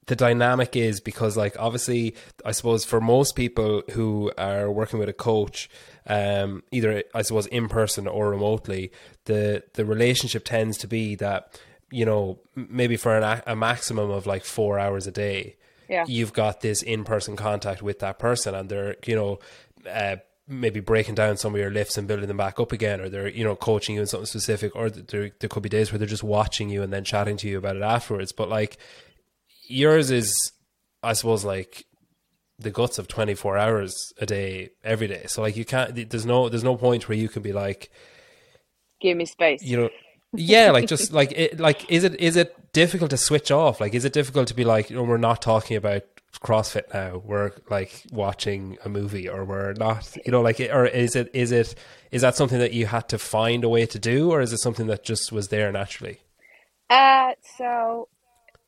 the 0.07 0.15
dynamic 0.15 0.75
is 0.75 0.99
because, 0.99 1.37
like, 1.37 1.55
obviously, 1.57 2.15
I 2.43 2.51
suppose 2.51 2.83
for 2.83 2.99
most 2.99 3.35
people 3.35 3.83
who 3.91 4.31
are 4.37 4.69
working 4.69 4.99
with 4.99 5.07
a 5.09 5.13
coach, 5.13 5.69
um, 6.07 6.63
either 6.71 7.03
I 7.13 7.21
suppose 7.21 7.45
in 7.47 7.67
person 7.69 8.07
or 8.07 8.29
remotely, 8.29 8.91
the 9.25 9.63
the 9.73 9.85
relationship 9.85 10.43
tends 10.45 10.77
to 10.79 10.87
be 10.87 11.15
that 11.15 11.59
you 11.91 12.05
know 12.05 12.39
maybe 12.55 12.97
for 12.97 13.15
an, 13.17 13.23
a 13.23 13.43
a 13.47 13.55
maximum 13.55 14.09
of 14.09 14.25
like 14.25 14.43
four 14.45 14.79
hours 14.79 15.07
a 15.07 15.11
day, 15.11 15.55
Yeah. 15.89 16.05
you've 16.07 16.33
got 16.33 16.61
this 16.61 16.81
in 16.81 17.03
person 17.03 17.35
contact 17.35 17.81
with 17.81 17.99
that 17.99 18.17
person, 18.19 18.55
and 18.55 18.69
they're 18.69 18.95
you 19.05 19.15
know. 19.15 19.39
Uh, 19.89 20.17
maybe 20.47 20.81
breaking 20.81 21.15
down 21.15 21.37
some 21.37 21.53
of 21.55 21.61
your 21.61 21.69
lifts 21.71 21.97
and 21.97 22.07
building 22.09 22.27
them 22.27 22.35
back 22.35 22.59
up 22.59 22.73
again 22.73 22.99
or 22.99 23.07
they're 23.07 23.29
you 23.29 23.43
know 23.43 23.55
coaching 23.55 23.95
you 23.95 24.01
in 24.01 24.07
something 24.07 24.25
specific 24.25 24.75
or 24.75 24.89
there, 24.89 25.31
there 25.39 25.47
could 25.47 25.63
be 25.63 25.69
days 25.69 25.91
where 25.91 25.99
they're 25.99 26.07
just 26.07 26.23
watching 26.25 26.69
you 26.69 26.83
and 26.83 26.91
then 26.91 27.05
chatting 27.05 27.37
to 27.37 27.47
you 27.47 27.57
about 27.57 27.77
it 27.77 27.81
afterwards 27.81 28.33
but 28.33 28.49
like 28.49 28.77
yours 29.67 30.11
is 30.11 30.33
i 31.03 31.13
suppose 31.13 31.45
like 31.45 31.85
the 32.61 32.71
guts 32.71 32.97
of 32.97 33.07
24 33.07 33.57
hours 33.57 34.13
a 34.19 34.25
day 34.25 34.69
every 34.83 35.07
day. 35.07 35.25
So 35.27 35.41
like 35.41 35.55
you 35.55 35.65
can't 35.65 36.09
there's 36.09 36.25
no 36.25 36.49
there's 36.49 36.63
no 36.63 36.75
point 36.75 37.07
where 37.09 37.17
you 37.17 37.29
can 37.29 37.41
be 37.41 37.53
like 37.53 37.91
Give 39.01 39.17
me 39.17 39.25
space. 39.25 39.63
you 39.63 39.77
know 39.77 39.89
yeah 40.33 40.71
like 40.71 40.87
just 40.87 41.11
like 41.19 41.31
it 41.33 41.59
like 41.59 41.89
is 41.91 42.03
it 42.03 42.19
is 42.19 42.35
it 42.35 42.55
difficult 42.73 43.09
to 43.11 43.17
switch 43.17 43.51
off? 43.51 43.81
Like 43.81 43.93
is 43.93 44.05
it 44.05 44.13
difficult 44.13 44.47
to 44.47 44.53
be 44.53 44.63
like 44.63 44.89
you 44.89 44.95
know 44.95 45.03
we're 45.03 45.17
not 45.17 45.41
talking 45.41 45.77
about 45.77 46.03
crossfit 46.39 46.93
now. 46.93 47.21
We're 47.23 47.51
like 47.69 48.03
watching 48.11 48.77
a 48.85 48.89
movie 48.89 49.27
or 49.27 49.43
we're 49.43 49.73
not 49.73 50.15
you 50.25 50.31
know 50.31 50.41
like 50.41 50.59
or 50.59 50.85
is 50.85 51.15
it 51.15 51.29
is 51.33 51.51
it 51.51 51.75
is 52.11 52.21
that 52.21 52.35
something 52.35 52.59
that 52.59 52.73
you 52.73 52.85
had 52.85 53.09
to 53.09 53.17
find 53.17 53.63
a 53.63 53.69
way 53.69 53.85
to 53.85 53.99
do 53.99 54.31
or 54.31 54.41
is 54.41 54.53
it 54.53 54.59
something 54.59 54.87
that 54.87 55.03
just 55.03 55.31
was 55.31 55.49
there 55.49 55.71
naturally? 55.71 56.19
Uh, 56.89 57.31
so 57.57 58.07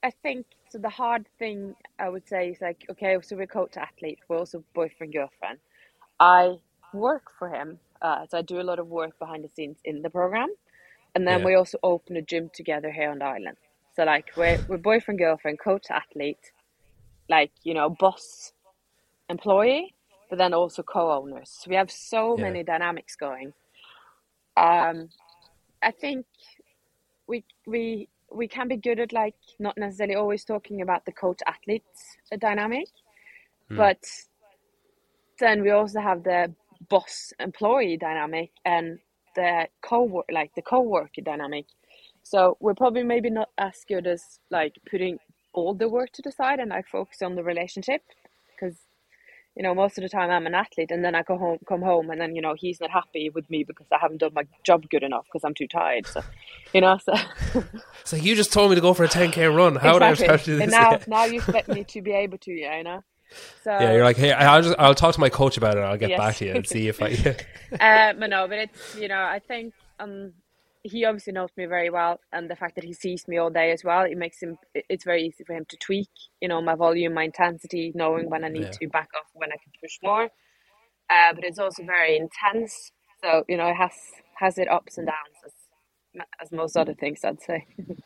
I 0.01 0.11
think 0.21 0.45
so. 0.73 0.79
The 0.79 0.89
hard 0.89 1.27
thing 1.39 1.75
I 1.99 2.09
would 2.09 2.27
say 2.27 2.49
is 2.51 2.61
like, 2.61 2.85
okay, 2.91 3.17
so 3.23 3.37
we're 3.37 3.47
coach 3.47 3.77
athlete, 3.77 4.19
we're 4.29 4.39
also 4.39 4.65
boyfriend 4.75 5.13
girlfriend. 5.13 5.59
I 6.19 6.57
work 6.93 7.25
for 7.39 7.49
him, 7.49 7.79
uh, 8.01 8.27
so 8.29 8.39
I 8.39 8.43
do 8.43 8.61
a 8.61 8.63
lot 8.63 8.79
of 8.79 8.87
work 8.89 9.19
behind 9.19 9.45
the 9.45 9.49
scenes 9.49 9.79
in 9.85 10.03
the 10.03 10.11
program, 10.11 10.49
and 11.15 11.27
then 11.27 11.43
Yeah. 11.43 11.45
we 11.45 11.55
also 11.55 11.79
open 11.83 12.17
a 12.17 12.23
gym 12.23 12.51
together 12.53 12.91
here 12.91 13.11
on 13.11 13.19
the 13.19 13.25
island. 13.25 13.57
So 13.95 14.05
like 14.05 14.27
we're 14.37 14.59
we're 14.67 14.77
boyfriend 14.79 15.19
girlfriend, 15.19 15.59
coach 15.59 15.87
athlete, 15.91 16.51
like 17.29 17.51
you 17.63 17.75
know 17.75 17.89
boss 17.89 18.53
employee 19.29 19.95
but 20.29 20.37
then 20.37 20.53
also 20.53 20.83
co-owners 20.83 21.49
so 21.61 21.69
we 21.69 21.75
have 21.75 21.91
so 21.91 22.37
Yeah. 22.37 22.37
many 22.37 22.63
dynamics 22.63 23.15
going 23.15 23.53
um 24.57 25.09
i 25.83 25.91
think 25.91 26.25
we 27.27 27.45
we 27.67 28.09
we 28.33 28.47
can 28.47 28.67
be 28.67 28.77
good 28.77 28.99
at 28.99 29.13
like 29.13 29.35
not 29.59 29.77
necessarily 29.77 30.15
always 30.15 30.43
talking 30.43 30.81
about 30.81 31.05
the 31.05 31.11
coach 31.11 31.39
athletes 31.47 32.17
uh, 32.31 32.37
dynamic 32.37 32.87
hmm. 33.69 33.77
but 33.77 34.03
then 35.39 35.61
we 35.61 35.71
also 35.71 35.99
have 35.99 36.23
the 36.23 36.53
boss 36.89 37.33
employee 37.39 37.97
dynamic 37.97 38.51
and 38.65 38.99
the 39.35 39.67
co 39.81 40.23
like 40.31 40.53
the 40.55 40.61
co-worker 40.61 41.21
dynamic. 41.21 41.65
So 42.23 42.57
we're 42.59 42.75
probably 42.75 43.03
maybe 43.03 43.29
not 43.29 43.49
as 43.57 43.83
good 43.87 44.07
as 44.07 44.39
like 44.49 44.75
putting 44.89 45.17
all 45.53 45.73
the 45.73 45.89
work 45.89 46.11
to 46.13 46.21
the 46.21 46.31
side 46.31 46.59
and 46.59 46.69
like 46.69 46.87
focus 46.87 47.21
on 47.21 47.35
the 47.35 47.43
relationship 47.43 48.01
you 49.55 49.63
know 49.63 49.73
most 49.75 49.97
of 49.97 50.01
the 50.03 50.09
time 50.09 50.29
I'm 50.31 50.47
an 50.47 50.55
athlete 50.55 50.91
and 50.91 51.03
then 51.05 51.15
I 51.15 51.23
come 51.23 51.37
home 51.39 51.59
come 51.67 51.81
home 51.81 52.09
and 52.09 52.19
then 52.19 52.35
you 52.35 52.41
know 52.41 52.55
he's 52.57 52.79
not 52.81 52.89
happy 52.91 53.29
with 53.29 53.49
me 53.49 53.63
because 53.63 53.87
I 53.91 53.97
haven't 53.99 54.17
done 54.19 54.33
my 54.33 54.45
job 54.63 54.89
good 54.89 55.03
enough 55.03 55.25
because 55.25 55.43
I'm 55.43 55.53
too 55.53 55.67
tired 55.67 56.07
so 56.07 56.21
you 56.73 56.81
know 56.81 56.97
so 56.97 57.13
It's 58.01 58.11
like 58.11 58.23
you 58.23 58.35
just 58.35 58.51
told 58.51 58.69
me 58.69 58.75
to 58.75 58.81
go 58.81 58.93
for 58.93 59.03
a 59.05 59.07
10k 59.07 59.55
run. 59.55 59.75
How 59.75 59.93
would 59.93 60.03
I 60.03 60.09
exactly 60.11 60.27
have 60.33 60.39
to 60.41 60.45
do 60.45 60.55
this? 60.57 60.63
and 60.63 60.71
now 60.71 60.91
yeah. 60.91 61.03
now 61.07 61.25
you 61.25 61.37
expect 61.37 61.69
me 61.69 61.83
to 61.85 62.01
be 62.01 62.11
able 62.11 62.37
to 62.39 62.51
yeah 62.51 62.77
you 62.77 62.83
know 62.83 63.03
so 63.63 63.71
Yeah, 63.71 63.93
you're 63.93 64.03
like, 64.03 64.17
hey, 64.17 64.31
I'll 64.31 64.61
just 64.61 64.75
I'll 64.77 64.93
talk 64.93 65.15
to 65.15 65.19
my 65.19 65.29
coach 65.29 65.57
about 65.57 65.75
it. 65.75 65.79
and 65.79 65.87
I'll 65.87 65.97
get 65.97 66.09
Yes. 66.11 66.19
back 66.19 66.35
to 66.35 66.45
you 66.45 66.51
and 66.51 66.67
see 66.67 66.87
if 66.87 67.01
I. 67.01 67.09
uh, 67.79 68.13
but 68.13 68.29
no, 68.29 68.47
but 68.47 68.59
it's 68.59 68.79
you 68.93 69.07
know 69.07 69.17
I 69.21 69.39
think 69.47 69.73
um 69.99 70.33
he 70.83 71.05
obviously 71.05 71.33
knows 71.33 71.49
me 71.57 71.65
very 71.65 71.89
well, 71.89 72.19
and 72.31 72.49
the 72.49 72.55
fact 72.55 72.75
that 72.75 72.83
he 72.83 72.93
sees 72.93 73.27
me 73.27 73.37
all 73.37 73.49
day 73.49 73.71
as 73.71 73.83
well, 73.83 74.03
it 74.03 74.17
makes 74.17 74.41
him 74.41 74.57
it's 74.75 75.05
very 75.05 75.23
easy 75.23 75.43
for 75.43 75.53
him 75.55 75.65
to 75.69 75.77
tweak 75.77 76.09
you 76.41 76.47
know 76.47 76.61
my 76.61 76.75
volume, 76.75 77.13
my 77.13 77.23
intensity, 77.23 77.91
knowing 77.95 78.29
when 78.29 78.43
I 78.43 78.49
need 78.49 78.63
Yeah. 78.63 78.71
to 78.73 78.87
back 78.89 79.09
off, 79.15 79.29
when 79.33 79.49
I 79.51 79.57
can 79.63 79.71
push 79.81 79.97
more. 80.03 80.23
Uh, 81.09 81.33
but 81.33 81.43
it's 81.43 81.59
also 81.59 81.83
very 81.83 82.17
intense, 82.17 82.91
so 83.23 83.43
you 83.47 83.57
know 83.57 83.67
it 83.67 83.75
has 83.75 83.93
has 84.37 84.57
it 84.57 84.69
ups 84.69 84.97
and 84.97 85.07
downs 85.07 85.37
as 85.45 85.53
as 86.41 86.51
most 86.51 86.75
other 86.77 86.93
things 86.93 87.23
I'd 87.23 87.41
say. 87.41 87.65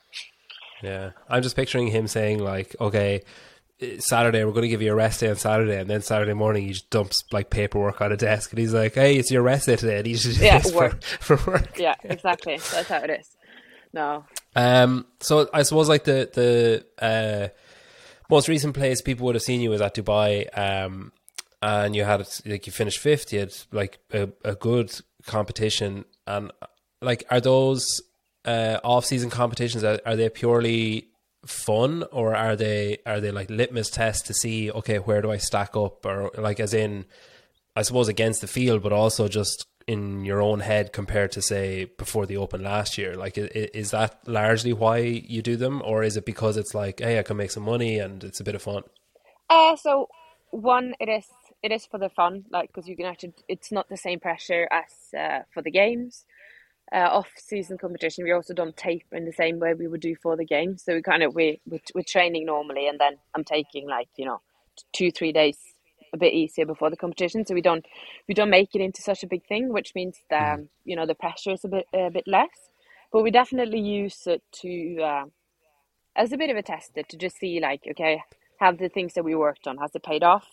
Yeah, 0.84 1.12
I'm 1.28 1.42
just 1.42 1.56
picturing 1.56 1.88
him 1.88 2.08
saying 2.08 2.40
like, 2.40 2.76
okay. 2.80 3.24
Saturday, 4.00 4.44
we're 4.44 4.52
going 4.52 4.64
to 4.64 4.68
give 4.70 4.82
you 4.82 4.92
a 4.92 4.96
rest 4.96 5.20
day 5.20 5.30
on 5.30 5.36
Saturday, 5.36 5.80
and 5.80 5.88
then 5.90 6.02
Saturday 6.02 6.34
morning 6.34 6.64
he 6.64 6.70
just 6.74 6.90
dumps 6.90 7.24
like 7.32 7.50
paperwork 7.52 8.02
on 8.02 8.12
a 8.12 8.18
desk, 8.18 8.52
and 8.52 8.60
he's 8.60 8.74
like, 8.74 8.96
"Hey, 8.96 9.18
it's 9.18 9.30
your 9.30 9.44
rest 9.44 9.68
day 9.68 9.76
today," 9.76 9.98
and 10.00 10.08
he's 10.08 10.24
just 10.24 10.40
Yeah, 10.40 10.62
work. 10.76 11.04
for, 11.04 11.38
for 11.38 11.52
work. 11.52 11.78
yeah, 11.78 11.94
exactly. 12.04 12.58
That's 12.58 12.90
how 12.90 12.98
it 12.98 13.10
is. 13.12 13.30
No, 13.94 14.26
Um, 14.56 15.06
so 15.20 15.48
I 15.54 15.62
suppose 15.64 15.88
like 15.90 16.04
the 16.06 16.30
the 16.34 17.04
uh, 17.06 17.48
most 18.30 18.48
recent 18.48 18.74
place 18.76 19.02
people 19.02 19.26
would 19.28 19.36
have 19.36 19.44
seen 19.44 19.62
you 19.62 19.70
was 19.70 19.82
at 19.82 19.96
Dubai, 19.96 20.48
um, 20.58 21.12
and 21.62 21.96
you 21.96 22.04
had 22.04 22.28
like 22.46 22.66
you 22.66 22.74
finished 22.74 23.00
fifth. 23.00 23.32
You 23.32 23.40
had 23.42 23.54
like 23.72 24.00
a, 24.12 24.30
a 24.44 24.56
good 24.56 24.92
competition, 25.26 26.06
and 26.26 26.52
like 27.02 27.24
are 27.30 27.40
those 27.42 27.86
uh, 28.46 28.80
off 28.84 29.06
season 29.06 29.30
competitions 29.30 29.84
are, 29.84 30.00
are 30.06 30.16
they 30.16 30.30
purely 30.30 31.10
fun 31.46 32.04
or 32.12 32.36
are 32.36 32.56
they 32.56 32.98
are 33.06 33.22
they 33.22 33.32
like 33.32 33.50
litmus 33.50 33.90
tests 33.90 34.28
to 34.28 34.34
see 34.34 34.72
okay 34.72 34.98
where 34.98 35.22
do 35.22 35.32
I 35.32 35.38
stack 35.38 35.78
up 35.78 36.06
or 36.06 36.32
like 36.38 36.60
as 36.60 36.74
in 36.74 37.06
I 37.78 37.84
suppose 37.84 38.08
against 38.08 38.42
the 38.42 38.48
field, 38.48 38.82
but 38.82 38.92
also 38.92 39.28
just 39.28 39.68
in 39.88 40.26
your 40.26 40.42
own 40.42 40.62
head 40.62 40.92
compared 40.92 41.32
to 41.34 41.44
say 41.44 41.86
before 41.86 42.26
the 42.26 42.38
Open 42.38 42.64
last 42.64 42.98
year. 42.98 43.16
Like, 43.16 43.38
is 43.38 43.92
that 43.92 44.20
largely 44.28 44.74
why 44.74 44.98
you 44.98 45.44
do 45.44 45.56
them, 45.56 45.84
or 45.86 46.04
is 46.04 46.18
it 46.18 46.26
because 46.26 46.58
it's 46.58 46.74
like, 46.74 47.00
hey, 47.00 47.20
I 47.20 47.24
can 47.24 47.38
make 47.38 47.52
some 47.52 47.62
money 47.62 48.00
and 48.00 48.24
it's 48.24 48.40
a 48.40 48.44
bit 48.44 48.56
of 48.56 48.64
fun? 48.64 48.82
Uh, 49.48 49.76
so 49.76 50.10
one, 50.50 50.96
it 51.00 51.08
is 51.08 51.26
it 51.62 51.72
is 51.72 51.86
for 51.86 52.00
the 52.00 52.10
fun, 52.10 52.46
like 52.52 52.70
because 52.74 52.88
you 52.88 52.96
can 52.96 53.06
actually, 53.06 53.34
it's 53.48 53.72
not 53.72 53.88
the 53.90 53.98
same 53.98 54.20
pressure 54.20 54.68
as 54.72 55.14
uh, 55.16 55.44
for 55.54 55.62
the 55.62 55.72
games. 55.72 56.26
Uh, 56.94 57.10
off 57.12 57.28
season 57.36 57.78
competition, 57.78 58.24
we 58.24 58.32
also 58.32 58.54
don't 58.54 58.78
tape 58.78 59.06
in 59.12 59.26
the 59.26 59.34
same 59.34 59.60
way 59.60 59.74
we 59.74 59.88
would 59.88 60.02
do 60.02 60.16
for 60.16 60.38
the 60.38 60.46
game. 60.46 60.78
So 60.78 60.96
we 60.96 61.02
kind 61.02 61.24
of 61.24 61.36
we 61.36 61.60
we 61.70 61.82
we're 61.94 62.04
training 62.04 62.46
normally, 62.46 62.88
and 62.88 63.00
then 63.00 63.18
I'm 63.36 63.44
taking 63.44 63.88
like 63.88 64.10
you 64.16 64.26
know 64.26 64.42
two 64.94 65.12
three 65.12 65.34
days 65.34 65.58
a 66.14 66.18
bit 66.18 66.34
easier 66.34 66.66
before 66.66 66.90
the 66.90 66.98
competition. 66.98 67.46
So 67.46 67.54
we 67.54 67.62
don't 67.62 67.86
we 68.28 68.34
don't 68.34 68.50
make 68.50 68.74
it 68.74 68.82
into 68.82 69.02
such 69.02 69.24
a 69.24 69.28
big 69.28 69.46
thing, 69.48 69.74
which 69.74 69.94
means 69.96 70.22
that 70.30 70.54
um, 70.60 70.70
you 70.86 70.96
know 70.96 71.06
the 71.06 71.16
pressure 71.16 71.52
is 71.52 71.66
a 71.66 71.70
bit 71.70 71.88
a 71.94 72.10
bit 72.10 72.28
less. 72.28 72.72
But 73.12 73.24
we 73.24 73.32
definitely 73.32 73.82
use 73.82 74.28
it 74.28 74.44
to 74.62 75.02
uh, 75.02 75.26
as 76.16 76.34
a 76.34 76.38
bit 76.38 76.50
of 76.50 76.58
a 76.58 76.64
tester 76.64 77.04
to 77.04 77.18
just 77.18 77.38
see 77.38 77.60
like 77.60 77.82
okay 77.92 78.22
have 78.60 78.78
the 78.80 78.90
things 78.90 79.14
that 79.14 79.24
we 79.24 79.36
worked 79.36 79.68
on 79.68 79.78
has 79.78 79.96
it 79.96 80.04
paid 80.04 80.24
off 80.24 80.48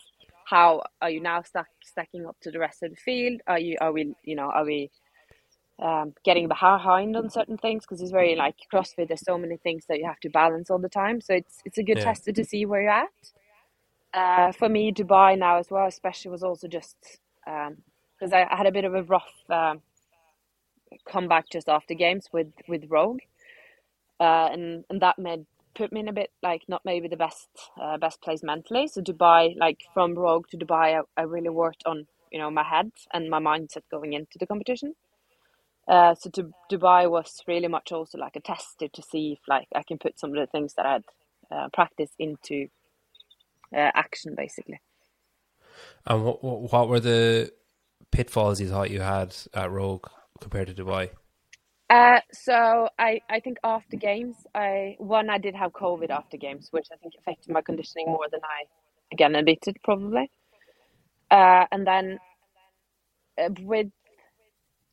how 0.46 0.82
are 1.00 1.10
you 1.10 1.20
now 1.20 1.42
stack, 1.42 1.68
stacking 1.82 2.26
up 2.26 2.36
to 2.42 2.50
the 2.50 2.58
rest 2.58 2.82
of 2.82 2.90
the 2.90 2.96
field 2.96 3.40
are 3.46 3.58
you 3.58 3.76
are 3.80 3.92
we 3.92 4.14
you 4.24 4.36
know 4.36 4.50
are 4.50 4.64
we 4.64 4.90
um, 5.82 6.14
getting 6.24 6.48
behind 6.48 7.16
on 7.16 7.30
certain 7.30 7.58
things 7.58 7.84
because 7.84 8.00
it's 8.00 8.12
very 8.12 8.36
like 8.36 8.56
CrossFit. 8.72 9.08
There's 9.08 9.24
so 9.24 9.38
many 9.38 9.56
things 9.58 9.84
that 9.88 9.98
you 9.98 10.06
have 10.06 10.20
to 10.20 10.30
balance 10.30 10.70
all 10.70 10.78
the 10.78 10.88
time, 10.88 11.20
so 11.20 11.34
it's 11.34 11.60
it's 11.64 11.78
a 11.78 11.82
good 11.82 12.00
Yeah. 12.00 12.04
tester 12.04 12.32
to 12.32 12.44
see 12.44 12.66
where 12.66 12.82
you're 12.82 12.90
at. 12.90 13.08
Uh, 14.14 14.52
for 14.52 14.68
me, 14.68 14.92
Dubai 14.92 15.38
now 15.38 15.58
as 15.58 15.70
well, 15.70 15.86
especially 15.86 16.30
was 16.30 16.42
also 16.42 16.68
just 16.68 16.96
because 17.44 18.32
I, 18.32 18.46
I 18.50 18.56
had 18.56 18.66
a 18.66 18.72
bit 18.72 18.84
of 18.84 18.94
a 18.94 19.02
rough 19.04 19.32
um, 19.50 19.82
comeback 21.08 21.50
just 21.50 21.68
after 21.68 21.94
games 21.94 22.28
with 22.32 22.52
with 22.68 22.84
Rogue, 22.90 23.20
uh, 24.20 24.48
and 24.52 24.84
and 24.90 25.00
that 25.02 25.18
made 25.18 25.46
put 25.74 25.92
me 25.92 26.00
in 26.00 26.08
a 26.08 26.12
bit 26.12 26.30
like 26.42 26.62
not 26.68 26.82
maybe 26.84 27.08
the 27.08 27.16
best 27.16 27.48
uh, 27.82 27.98
best 27.98 28.22
place 28.22 28.42
mentally. 28.42 28.88
So 28.88 29.00
Dubai, 29.02 29.56
like 29.58 29.80
from 29.94 30.14
Rogue 30.14 30.46
to 30.50 30.58
Dubai, 30.58 31.00
I, 31.00 31.20
I 31.20 31.24
really 31.24 31.50
worked 31.50 31.84
on 31.86 32.06
you 32.32 32.38
know 32.40 32.50
my 32.50 32.64
head 32.64 32.92
and 33.12 33.30
my 33.30 33.40
mindset 33.40 33.82
going 33.90 34.14
into 34.14 34.38
the 34.38 34.46
competition. 34.46 34.94
Uh, 35.86 36.14
so 36.14 36.30
to 36.30 36.50
Dubai 36.70 37.10
was 37.10 37.42
really 37.46 37.68
much 37.68 37.92
also 37.92 38.18
like 38.18 38.36
a 38.36 38.40
tester 38.40 38.88
to 38.88 39.02
see 39.02 39.32
if 39.32 39.40
like 39.48 39.68
I 39.74 39.82
can 39.82 39.98
put 39.98 40.18
some 40.18 40.30
of 40.30 40.36
the 40.36 40.46
things 40.46 40.74
that 40.74 40.86
I'd 40.86 41.04
uh, 41.50 41.68
practiced 41.72 42.14
into 42.18 42.68
uh, 43.74 43.90
action 43.94 44.34
basically. 44.34 44.80
And 46.06 46.24
what, 46.24 46.42
what 46.42 46.72
what 46.72 46.88
were 46.88 47.00
the 47.00 47.52
pitfalls 48.10 48.60
you 48.60 48.68
thought 48.68 48.90
you 48.90 49.00
had 49.00 49.36
at 49.52 49.70
Rogue 49.70 50.06
compared 50.40 50.68
to 50.68 50.74
Dubai? 50.74 51.10
Uh, 51.90 52.20
so 52.32 52.88
I, 52.98 53.20
I 53.28 53.40
think 53.40 53.58
after 53.62 53.96
games, 53.96 54.36
I 54.54 54.96
one 54.98 55.28
I 55.28 55.38
did 55.38 55.54
have 55.54 55.72
COVID 55.72 56.10
after 56.10 56.36
games, 56.38 56.68
which 56.70 56.88
I 56.92 56.96
think 56.96 57.12
affected 57.18 57.52
my 57.52 57.60
conditioning 57.60 58.06
more 58.06 58.26
than 58.30 58.40
I 58.42 58.64
again 59.12 59.34
admitted 59.34 59.76
probably. 59.84 60.30
Uh, 61.30 61.66
and 61.70 61.86
then 61.86 62.18
uh, 63.38 63.48
with 63.60 63.88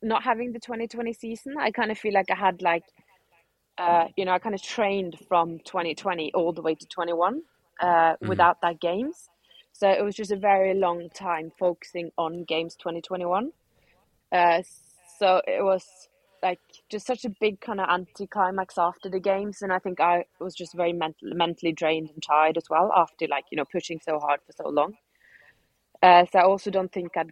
not 0.02 0.22
having 0.22 0.52
the 0.52 0.60
2020 0.60 1.12
season, 1.12 1.54
I 1.58 1.70
kind 1.70 1.90
of 1.90 1.98
feel 1.98 2.12
like 2.12 2.30
I 2.30 2.34
had 2.34 2.62
like, 2.62 2.84
uh, 3.78 4.08
you 4.16 4.24
know, 4.24 4.32
I 4.32 4.38
kind 4.38 4.54
of 4.54 4.62
trained 4.62 5.16
from 5.28 5.58
2020 5.60 6.32
all 6.34 6.52
the 6.52 6.62
way 6.62 6.74
to 6.74 6.86
21 6.86 7.42
uh, 7.80 8.14
without 8.22 8.60
that 8.62 8.80
games. 8.80 9.28
So 9.72 9.88
it 9.88 10.04
was 10.04 10.14
just 10.14 10.30
a 10.30 10.36
very 10.36 10.74
long 10.74 11.08
time 11.14 11.50
focusing 11.58 12.10
on 12.18 12.44
games 12.44 12.76
2021. 12.76 13.52
Uh, 14.30 14.62
so 15.18 15.40
it 15.46 15.64
was 15.64 15.84
like 16.42 16.60
just 16.90 17.06
such 17.06 17.24
a 17.24 17.30
big 17.40 17.60
kind 17.60 17.80
of 17.80 17.88
anticlimax 17.88 18.76
after 18.76 19.08
the 19.08 19.20
games, 19.20 19.62
and 19.62 19.72
I 19.72 19.78
think 19.78 20.00
I 20.00 20.24
was 20.40 20.54
just 20.54 20.74
very 20.74 20.92
mental, 20.92 21.30
mentally 21.34 21.72
drained 21.72 22.10
and 22.10 22.22
tired 22.22 22.56
as 22.56 22.64
well 22.68 22.90
after 22.96 23.26
like 23.28 23.44
you 23.50 23.56
know 23.56 23.64
pushing 23.64 24.00
so 24.04 24.18
hard 24.18 24.40
for 24.44 24.52
so 24.52 24.68
long. 24.68 24.94
Uh, 26.02 26.24
so 26.32 26.40
I 26.40 26.42
also 26.42 26.70
don't 26.70 26.92
think 26.92 27.16
I'd 27.16 27.30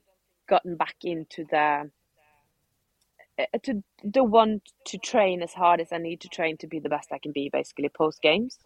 gotten 0.49 0.77
back 0.77 0.95
into 1.03 1.45
the 1.51 1.91
to 3.63 3.83
the 4.05 4.25
want 4.25 4.63
to 4.87 4.99
train 4.99 5.43
as 5.43 5.53
hard 5.53 5.81
as 5.81 5.93
I 5.93 5.99
need 5.99 6.21
to 6.23 6.29
train 6.29 6.57
to 6.59 6.67
be 6.67 6.79
the 6.79 6.89
best 6.89 7.13
I 7.13 7.19
can 7.19 7.33
be, 7.33 7.49
basically 7.49 7.89
post 7.89 8.23
games. 8.23 8.59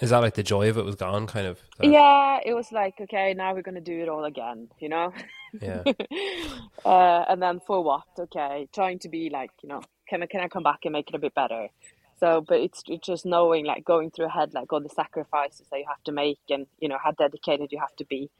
Is 0.00 0.10
that 0.10 0.18
like 0.18 0.34
the 0.34 0.42
joy 0.42 0.70
of 0.70 0.78
it 0.78 0.84
was 0.84 0.96
gone, 0.96 1.26
kind 1.26 1.46
of? 1.46 1.60
Yeah, 1.82 2.40
it 2.44 2.54
was 2.54 2.72
like 2.72 2.94
okay, 3.00 3.34
now 3.34 3.54
we're 3.54 3.62
gonna 3.62 3.80
do 3.80 4.00
it 4.00 4.08
all 4.08 4.24
again, 4.24 4.68
you 4.78 4.88
know. 4.88 5.12
Yeah. 5.60 5.82
uh, 6.84 7.24
and 7.28 7.42
then 7.42 7.60
for 7.66 7.82
what? 7.84 8.04
Okay, 8.18 8.68
trying 8.72 8.98
to 9.00 9.08
be 9.08 9.28
like 9.30 9.50
you 9.62 9.68
know, 9.68 9.82
can 10.08 10.22
I 10.22 10.26
can 10.26 10.40
I 10.40 10.48
come 10.48 10.62
back 10.62 10.80
and 10.84 10.92
make 10.92 11.08
it 11.08 11.14
a 11.14 11.18
bit 11.18 11.34
better? 11.34 11.68
So, 12.22 12.40
but 12.40 12.60
it's, 12.60 12.84
it's 12.86 13.04
just 13.04 13.26
knowing 13.26 13.66
like 13.66 13.84
going 13.84 14.12
through 14.12 14.26
ahead 14.26 14.54
like 14.54 14.72
all 14.72 14.80
the 14.80 14.88
sacrifices 14.88 15.66
that 15.70 15.78
you 15.80 15.86
have 15.88 16.04
to 16.04 16.12
make 16.12 16.38
and 16.50 16.66
you 16.78 16.88
know 16.88 16.98
how 17.02 17.10
dedicated 17.10 17.72
you 17.72 17.80
have 17.80 17.96
to 17.96 18.04
be. 18.04 18.30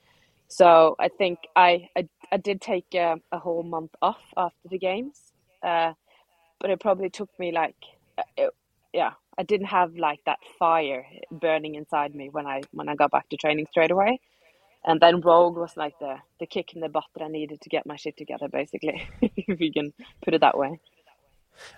So 0.47 0.95
I 1.01 1.09
think 1.09 1.41
I 1.57 1.89
I, 1.97 2.09
I 2.31 2.37
did 2.37 2.61
take 2.61 2.95
a, 2.95 3.17
a 3.33 3.39
whole 3.39 3.65
month 3.65 3.91
off 4.01 4.23
after 4.37 4.69
the 4.71 4.79
games, 4.79 5.32
uh, 5.63 5.93
but 6.61 6.71
it 6.71 6.81
probably 6.81 7.11
took 7.11 7.31
me 7.39 7.53
like 7.53 7.77
uh, 8.19 8.23
it, 8.37 8.51
yeah 8.93 9.13
I 9.39 9.43
didn't 9.45 9.69
have 9.69 9.97
like 9.97 10.21
that 10.27 10.39
fire 10.59 11.07
burning 11.31 11.75
inside 11.75 12.15
me 12.15 12.29
when 12.29 12.47
I 12.47 12.63
when 12.73 12.89
I 12.89 12.95
got 12.95 13.11
back 13.11 13.29
to 13.31 13.37
training 13.37 13.67
straight 13.71 13.91
away. 13.91 14.21
And 14.85 15.01
then 15.01 15.21
Rogue 15.21 15.57
was 15.57 15.77
like 15.77 15.99
the, 16.01 16.17
the 16.41 16.47
kick 16.47 16.75
in 16.75 16.81
the 16.81 16.89
butt 16.89 17.05
that 17.15 17.23
I 17.23 17.29
needed 17.29 17.61
to 17.61 17.69
get 17.69 17.87
my 17.87 17.95
shit 17.95 18.17
together, 18.17 18.49
basically, 18.49 19.07
if 19.23 19.61
you 19.61 19.73
can 19.73 19.93
put 20.25 20.35
it 20.35 20.41
that 20.41 20.59
way. 20.59 20.81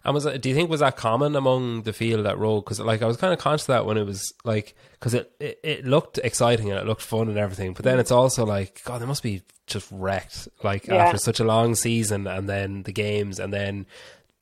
And 0.05 0.15
was 0.15 0.25
that, 0.25 0.41
do 0.41 0.49
you 0.49 0.55
think 0.55 0.71
was 0.71 0.81
that 0.81 0.97
common 0.97 1.37
among 1.37 1.83
the 1.83 1.93
field 1.93 2.25
that 2.27 2.39
road? 2.39 2.63
Because 2.63 2.81
like 2.81 3.03
I 3.03 3.07
was 3.07 3.17
kind 3.17 3.33
of 3.33 3.39
conscious 3.39 3.65
of 3.69 3.75
that 3.75 3.87
when 3.87 3.97
it 3.99 4.07
was 4.07 4.33
like 4.45 4.75
because 4.93 5.15
it, 5.15 5.33
it 5.41 5.61
it 5.63 5.85
looked 5.87 6.19
exciting 6.19 6.71
and 6.71 6.79
it 6.81 6.87
looked 6.87 7.03
fun 7.03 7.29
and 7.29 7.39
everything, 7.39 7.73
but 7.75 7.85
then 7.85 7.99
it's 7.99 8.11
also 8.13 8.45
like 8.47 8.83
God, 8.85 9.01
they 9.01 9.07
must 9.07 9.23
be 9.23 9.43
just 9.67 9.89
wrecked 9.91 10.49
like 10.63 10.87
Yeah. 10.87 10.97
after 10.97 11.19
such 11.19 11.41
a 11.41 11.45
long 11.45 11.75
season 11.75 12.27
and 12.27 12.49
then 12.49 12.83
the 12.83 12.93
games 12.93 13.39
and 13.39 13.53
then 13.53 13.87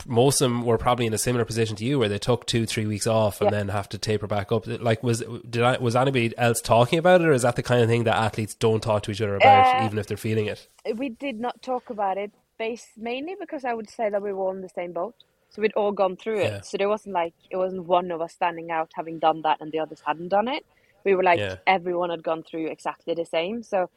most 0.05 0.41
of 0.41 0.51
them 0.51 0.65
were 0.65 0.79
probably 0.79 1.07
in 1.07 1.15
a 1.15 1.19
similar 1.19 1.45
position 1.45 1.77
to 1.77 1.85
you 1.85 1.97
where 1.97 2.09
they 2.09 2.19
took 2.19 2.45
two 2.45 2.67
three 2.67 2.87
weeks 2.87 3.07
off 3.07 3.41
and 3.41 3.53
Yeah. 3.53 3.59
then 3.59 3.69
have 3.69 3.89
to 3.91 3.99
taper 3.99 4.27
back 4.27 4.51
up. 4.51 4.67
Like 4.67 5.01
was 5.03 5.23
did 5.49 5.63
I 5.63 5.79
was 5.79 5.95
anybody 5.95 6.37
else 6.37 6.61
talking 6.61 6.99
about 6.99 7.21
it 7.21 7.29
or 7.29 7.33
is 7.33 7.43
that 7.43 7.55
the 7.55 7.63
kind 7.63 7.83
of 7.83 7.89
thing 7.89 8.03
that 8.05 8.17
athletes 8.17 8.55
don't 8.57 8.83
talk 8.83 9.05
to 9.05 9.13
each 9.13 9.21
other 9.21 9.37
about 9.37 9.75
Uh, 9.77 9.85
even 9.85 9.99
if 9.99 10.07
they're 10.09 10.17
feeling 10.17 10.47
it? 10.47 10.67
we 10.97 11.09
did 11.09 11.39
not 11.39 11.63
talk 11.63 11.89
about 11.91 12.19
it 12.19 12.33
based 12.63 12.93
mainly 12.97 13.35
because 13.45 13.65
I 13.65 13.75
would 13.79 13.91
say 13.99 14.07
that 14.11 14.23
we 14.23 14.33
were 14.33 14.43
all 14.45 14.57
in 14.59 14.61
the 14.69 14.77
same 14.81 14.93
boat. 14.93 15.15
So 15.51 15.61
we'd 15.63 15.75
all 15.81 15.93
gone 16.03 16.17
through 16.17 16.41
it. 16.47 16.53
Yeah. 16.53 16.61
So 16.63 16.79
there 16.79 16.89
wasn't 16.95 17.15
like 17.23 17.35
it 17.51 17.57
wasn't 17.57 17.85
one 17.87 18.11
of 18.11 18.21
us 18.27 18.33
standing 18.33 18.71
out 18.71 18.91
having 19.01 19.19
done 19.19 19.43
that 19.43 19.61
and 19.61 19.71
the 19.73 19.81
others 19.85 20.03
hadn't 20.07 20.29
done 20.29 20.49
it. 20.57 20.65
We 21.05 21.15
were 21.17 21.27
like 21.31 21.41
Yeah. 21.41 21.57
everyone 21.67 22.11
had 22.11 22.23
gone 22.31 22.43
through 22.49 22.67
exactly 22.69 23.15
the 23.15 23.27
same. 23.37 23.63
So 23.73 23.91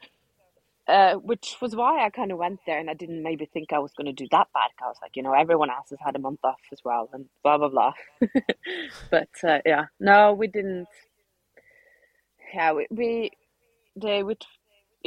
uh, 0.88 1.14
which 1.30 1.56
was 1.62 1.74
why 1.74 2.04
I 2.04 2.10
kind 2.10 2.30
of 2.32 2.38
went 2.38 2.60
there 2.66 2.78
and 2.78 2.88
I 2.90 2.94
didn't 2.94 3.22
maybe 3.22 3.46
think 3.46 3.72
I 3.72 3.78
was 3.78 3.92
going 3.96 4.06
to 4.06 4.12
do 4.22 4.28
that 4.30 4.48
bad. 4.54 4.70
I 4.80 4.86
was 4.86 4.98
like, 5.02 5.16
you 5.16 5.22
know, 5.22 5.32
everyone 5.32 5.70
else 5.76 5.90
has 5.90 5.98
had 6.06 6.14
a 6.14 6.24
month 6.26 6.40
off 6.44 6.60
as 6.72 6.80
well 6.84 7.08
and 7.12 7.26
blah 7.42 7.58
blah 7.58 7.72
blah. 7.74 7.92
but 9.10 9.34
uh, 9.52 9.60
yeah, 9.64 9.84
no, 9.98 10.32
we 10.32 10.46
didn't. 10.56 10.86
Yeah, 12.54 12.72
we, 12.72 12.86
we 12.90 13.30
they 13.96 14.22
would 14.22 14.44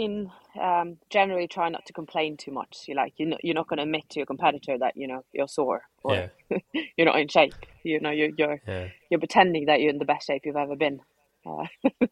in 0.05 0.31
um, 0.59 0.97
generally 1.09 1.47
try 1.47 1.69
not 1.69 1.85
to 1.87 1.93
complain 1.93 2.37
too 2.37 2.51
much. 2.51 2.73
You 2.87 2.95
like 2.95 3.13
you 3.17 3.25
know 3.27 3.37
you're 3.43 3.55
not 3.59 3.67
going 3.67 3.77
to 3.77 3.83
admit 3.83 4.09
to 4.11 4.19
your 4.19 4.25
competitor 4.25 4.77
that 4.77 4.95
you 4.95 5.07
know 5.07 5.23
you're 5.31 5.47
sore 5.47 5.81
or 6.03 6.15
Yeah. 6.15 6.59
you're 6.97 7.05
not 7.11 7.19
in 7.19 7.27
shape. 7.27 7.53
You 7.83 7.99
know 7.99 8.09
you're 8.19 8.31
you're 8.37 8.59
Yeah. 8.67 8.87
you're 9.09 9.19
pretending 9.19 9.65
that 9.65 9.79
you're 9.81 9.89
in 9.91 9.99
the 9.99 10.05
best 10.13 10.27
shape 10.27 10.43
you've 10.45 10.55
ever 10.65 10.75
been. 10.75 11.01
Uh, 11.45 11.67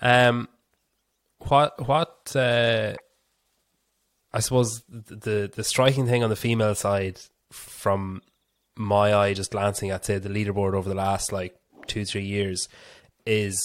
Um, 0.00 0.48
what 1.48 1.86
what 1.86 2.32
uh, 2.34 2.94
I 4.32 4.40
suppose 4.40 4.82
the 4.88 5.50
the 5.54 5.64
striking 5.64 6.06
thing 6.06 6.24
on 6.24 6.30
the 6.30 6.36
female 6.36 6.74
side, 6.74 7.20
from 7.52 8.22
my 8.76 9.14
eye, 9.14 9.34
just 9.34 9.52
glancing 9.52 9.90
at 9.90 10.04
say 10.04 10.18
the 10.18 10.28
leaderboard 10.28 10.74
over 10.74 10.88
the 10.88 10.94
last 10.96 11.32
like 11.32 11.54
two 11.86 12.04
three 12.04 12.24
years, 12.24 12.68
is 13.26 13.56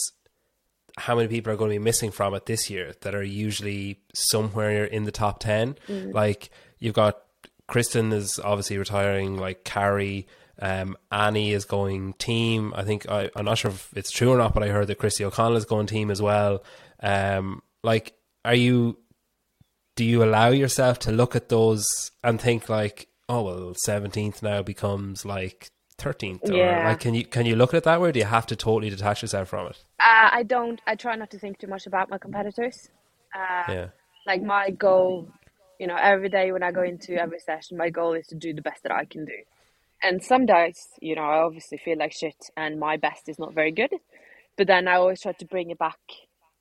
how 0.98 1.16
many 1.16 1.28
people 1.28 1.54
are 1.54 1.56
going 1.56 1.70
to 1.72 1.76
be 1.80 1.84
missing 1.84 2.12
from 2.12 2.34
it 2.34 2.46
this 2.48 2.70
year 2.70 2.94
that 3.02 3.14
are 3.16 3.24
usually 3.24 4.00
somewhere 4.14 4.84
in 4.84 5.04
the 5.04 5.12
top 5.12 5.40
10 5.40 5.78
like 6.12 6.50
you've 6.80 6.96
got 6.96 7.20
kristen 7.68 8.12
is 8.12 8.40
obviously 8.44 8.78
retiring 8.78 9.38
like 9.38 9.64
carrie 9.64 10.28
um, 10.60 10.98
Annie 11.12 11.52
is 11.52 11.66
going 11.66 12.14
team. 12.14 12.74
I 12.76 12.84
think 12.84 13.08
I, 13.08 13.30
I'm 13.36 13.46
not 13.46 13.60
sure 13.60 13.70
if 13.70 13.94
it's 13.96 14.10
true 14.10 14.32
or 14.32 14.38
not, 14.40 14.56
but 14.56 14.64
I 14.64 14.70
heard 14.70 14.88
that 14.88 14.98
Kristi 14.98 15.22
O'Connell 15.24 15.56
is 15.56 15.66
going 15.66 15.86
team 15.86 16.10
as 16.10 16.20
well. 16.20 16.64
Um, 17.00 17.62
like, 17.84 18.16
are 18.44 18.56
you? 18.56 18.98
Do 19.96 20.04
you 20.04 20.24
allow 20.24 20.50
yourself 20.50 20.98
to 21.02 21.12
look 21.12 21.36
at 21.36 21.50
those 21.50 21.86
and 22.24 22.42
think 22.42 22.70
like, 22.70 23.08
oh 23.30 23.44
well, 23.44 23.74
seventeenth 23.86 24.42
now 24.42 24.64
becomes 24.64 25.26
like 25.26 25.70
thirteenth? 26.00 26.50
Or 26.50 26.56
Yeah. 26.56 26.86
like, 26.86 27.02
can 27.02 27.14
you 27.14 27.24
can 27.26 27.46
you 27.46 27.56
look 27.56 27.76
at 27.76 27.78
it 27.78 27.84
that 27.84 28.02
way? 28.02 28.10
Or 28.10 28.12
do 28.12 28.18
you 28.18 28.26
have 28.26 28.48
to 28.48 28.56
totally 28.56 28.90
detach 28.90 29.22
yourself 29.22 29.50
from 29.50 29.68
it? 29.68 29.84
Uh, 30.08 30.30
I 30.40 30.44
don't. 30.44 30.80
I 30.88 30.96
try 30.96 31.16
not 31.18 31.32
to 31.32 31.40
think 31.40 31.58
too 31.58 31.68
much 31.68 31.86
about 31.86 32.10
my 32.10 32.18
competitors. 32.18 32.90
Uh, 33.36 33.74
Yeah, 33.74 33.88
Like 34.26 34.42
my 34.42 34.70
goal, 34.70 35.28
you 35.82 35.88
know, 35.88 35.98
every 35.98 36.30
day 36.30 36.54
when 36.54 36.64
I 36.64 36.72
go 36.72 36.82
into 36.82 37.16
every 37.22 37.40
session, 37.40 37.78
my 37.78 37.90
goal 37.90 38.14
is 38.14 38.26
to 38.28 38.36
do 38.36 38.54
the 38.54 38.62
best 38.62 38.84
that 38.84 38.94
I 38.94 39.04
can 39.04 39.26
do. 39.26 39.40
And 40.02 40.24
some 40.24 40.46
days, 40.46 40.88
you 41.02 41.16
know, 41.16 41.24
I 41.24 41.40
obviously 41.40 41.78
feel 41.78 41.98
like 41.98 42.14
shit, 42.14 42.42
and 42.56 42.80
my 42.80 42.96
best 42.96 43.28
is 43.28 43.38
not 43.38 43.54
very 43.54 43.74
good. 43.74 43.94
But 44.56 44.68
then 44.68 44.88
I 44.88 44.96
always 44.96 45.22
try 45.22 45.34
to 45.34 45.46
bring 45.46 45.72
it 45.72 45.78
back, 45.78 46.00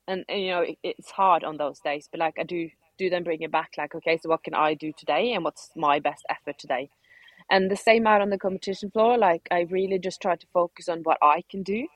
and, 0.09 0.25
and 0.27 0.41
you 0.41 0.51
know, 0.51 0.61
it, 0.61 0.77
it's 0.83 1.11
hard 1.11 1.45
on 1.45 1.55
those 1.55 1.79
days. 1.79 2.09
But 2.11 2.19
like 2.19 2.35
I 2.37 2.43
do, 2.43 2.69
do 2.97 3.09
then 3.09 3.23
bring 3.23 3.43
it 3.43 3.51
back. 3.51 3.71
Like, 3.77 3.95
okay, 3.95 4.17
so 4.21 4.27
what 4.29 4.43
can 4.43 4.55
I 4.55 4.73
do 4.73 4.91
today, 4.91 5.31
and 5.33 5.45
what's 5.45 5.69
my 5.73 5.99
best 5.99 6.25
effort 6.29 6.59
today? 6.59 6.89
And 7.49 7.71
the 7.71 7.77
same 7.77 8.07
out 8.07 8.21
on 8.21 8.29
the 8.29 8.37
competition 8.37 8.91
floor. 8.91 9.17
Like 9.17 9.47
I 9.51 9.61
really 9.69 9.99
just 9.99 10.21
try 10.21 10.35
to 10.35 10.47
focus 10.53 10.89
on 10.89 10.99
what 11.03 11.17
I 11.21 11.43
can 11.49 11.63
do 11.63 11.87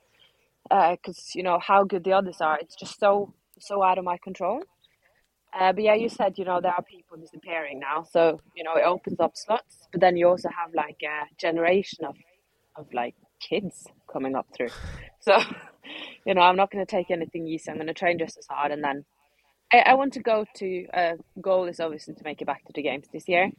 because 0.70 1.32
you 1.36 1.44
know 1.44 1.60
how 1.60 1.84
good 1.84 2.04
the 2.04 2.14
others 2.14 2.42
are. 2.42 2.58
It's 2.60 2.76
just 2.76 3.00
so 3.00 3.34
so 3.60 3.84
out 3.84 3.98
of 3.98 4.04
my 4.04 4.18
control. 4.18 4.64
Uh, 5.58 5.74
but 5.74 5.84
yeah, 5.84 5.96
you 5.96 6.10
said 6.10 6.38
you 6.38 6.46
know 6.46 6.62
there 6.62 6.72
are 6.72 6.84
people 6.84 7.18
disappearing 7.18 7.80
now, 7.80 8.04
so 8.04 8.40
you 8.56 8.64
know 8.64 8.76
it 8.76 8.86
opens 8.86 9.20
up 9.20 9.34
slots. 9.36 9.88
But 9.92 10.02
then 10.02 10.18
you 10.18 10.28
also 10.28 10.50
have 10.50 10.74
like 10.74 10.98
a 11.04 11.26
generation 11.40 12.06
of 12.06 12.16
of 12.78 12.88
like 12.94 13.16
kids 13.40 13.88
coming 14.12 14.36
up 14.36 14.48
through. 14.56 14.70
So 15.24 15.38
you 16.26 16.34
know 16.34 16.42
I'm 16.42 16.56
not 16.56 16.72
going 16.72 16.84
to 16.84 16.90
take 16.90 17.12
anything 17.12 17.46
easy. 17.46 17.70
I'm 17.70 17.78
going 17.78 17.86
to 17.86 17.94
train 17.94 18.18
just 18.18 18.40
as 18.40 18.48
hard, 18.50 18.72
and 18.72 18.84
then 18.84 19.06
I, 19.72 19.80
I 19.80 19.94
want 19.94 20.14
to 20.14 20.20
go 20.20 20.46
to. 20.56 20.88
Uh, 20.92 21.14
goal 21.40 21.66
is 21.66 21.80
obviously 21.80 22.16
to 22.16 22.24
make 22.24 22.42
it 22.42 22.48
back 22.48 22.66
to 22.66 22.74
the 22.74 22.82
games 22.82 23.06
this 23.14 23.28
year. 23.28 23.52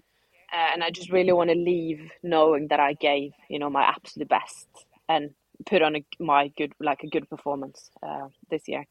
Uh, 0.53 0.72
and 0.74 0.84
I 0.84 0.90
just 0.90 1.11
really 1.11 1.32
want 1.32 1.50
to 1.50 1.57
leave 1.57 2.11
knowing 2.22 2.68
that 2.68 2.80
I 2.80 2.92
gave, 2.92 3.30
you 3.48 3.59
know, 3.59 3.70
my 3.70 3.84
absolute 3.84 4.28
best 4.28 4.68
and 5.09 5.30
put 5.62 5.82
on 5.82 5.96
a, 5.96 6.04
my 6.18 6.48
good, 6.56 6.72
like 6.80 7.02
a 7.02 7.08
good 7.08 7.28
performance 7.28 7.90
uh, 8.02 8.28
this 8.50 8.68
year. 8.68 8.86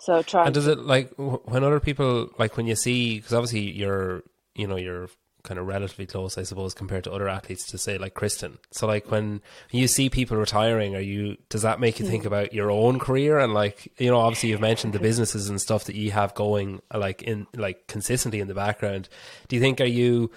So 0.00 0.22
try. 0.22 0.46
and 0.46 0.54
does 0.54 0.66
it 0.66 0.80
like 0.80 1.12
when 1.16 1.64
other 1.64 1.80
people 1.80 2.28
like 2.38 2.56
when 2.56 2.66
you 2.66 2.74
see 2.74 3.16
because 3.16 3.32
obviously 3.32 3.60
you're 3.60 4.22
you 4.54 4.66
know 4.66 4.76
you're 4.76 5.08
kind 5.44 5.60
of 5.60 5.66
relatively 5.66 6.06
close, 6.06 6.38
I 6.38 6.42
suppose, 6.42 6.72
compared 6.72 7.04
to 7.04 7.12
other 7.12 7.28
athletes 7.28 7.66
to 7.66 7.78
say 7.78 7.98
like 7.98 8.14
Kristin. 8.14 8.56
So 8.70 8.86
like 8.86 9.10
when 9.10 9.42
you 9.70 9.86
see 9.86 10.08
people 10.08 10.36
retiring, 10.36 10.96
are 10.96 11.00
you 11.00 11.36
does 11.50 11.62
that 11.62 11.80
make 11.80 12.00
you 12.00 12.06
think 12.06 12.24
about 12.24 12.52
your 12.52 12.70
own 12.70 12.98
career 12.98 13.38
and 13.38 13.54
like 13.54 13.92
you 13.98 14.10
know 14.10 14.18
obviously 14.18 14.48
you've 14.48 14.60
mentioned 14.60 14.94
the 14.94 14.98
businesses 15.10 15.48
and 15.48 15.60
stuff 15.60 15.84
that 15.84 15.94
you 15.94 16.10
have 16.10 16.34
going 16.34 16.80
like 16.92 17.22
in 17.22 17.46
like 17.54 17.86
consistently 17.86 18.40
in 18.40 18.48
the 18.48 18.54
background. 18.54 19.08
Do 19.48 19.54
you 19.54 19.62
think 19.62 19.80
are 19.80 19.84
you 19.84 20.30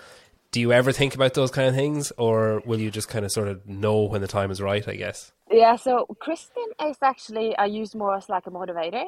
do 0.52 0.62
you 0.62 0.74
ever 0.74 0.92
think 0.92 1.16
about 1.16 1.34
those 1.36 1.52
kind 1.52 1.68
of 1.70 1.76
things 1.76 2.12
or 2.18 2.62
will 2.66 2.80
you 2.80 2.92
just 2.92 3.10
kind 3.10 3.26
of 3.26 3.32
sort 3.32 3.48
of 3.50 3.66
know 3.68 4.04
when 4.04 4.22
the 4.22 4.28
time 4.28 4.52
is 4.52 4.62
right? 4.62 4.88
I 4.88 4.96
guess. 4.96 5.32
Yeah, 5.52 5.78
so 5.78 6.08
Kristin 6.26 6.90
is 6.90 6.98
actually 7.04 7.56
I 7.58 7.66
use 7.68 7.96
more 7.96 8.16
as 8.16 8.30
like 8.30 8.48
a 8.48 8.52
motivator 8.52 9.06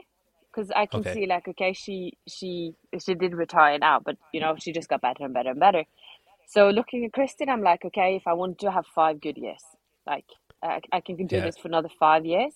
because 0.53 0.71
I 0.75 0.85
can 0.85 1.03
Okay. 1.03 1.05
see 1.05 1.25
like 1.27 1.47
okay 1.49 1.73
she 1.73 2.13
she 2.27 2.73
she 3.03 3.15
did 3.15 3.33
retire 3.35 3.77
now, 3.79 3.99
but 3.99 4.17
you 4.33 4.39
know 4.41 4.55
she 4.57 4.71
just 4.71 4.89
got 4.89 5.01
better 5.01 5.25
and 5.25 5.33
better 5.33 5.51
and 5.51 5.59
better. 5.59 5.83
So 6.47 6.69
looking 6.69 7.05
at 7.05 7.11
Kristin, 7.13 7.49
I'm 7.49 7.63
like 7.63 7.85
okay, 7.85 8.15
if 8.15 8.23
I 8.27 8.33
want 8.33 8.59
to 8.59 8.71
have 8.71 8.85
five 8.95 9.21
good 9.21 9.37
years, 9.37 9.63
like 10.07 10.25
I, 10.63 10.81
I 10.93 11.01
can 11.01 11.27
do 11.27 11.37
Yeah. 11.37 11.43
this 11.43 11.57
for 11.57 11.67
another 11.67 11.89
five 11.99 12.25
years, 12.25 12.53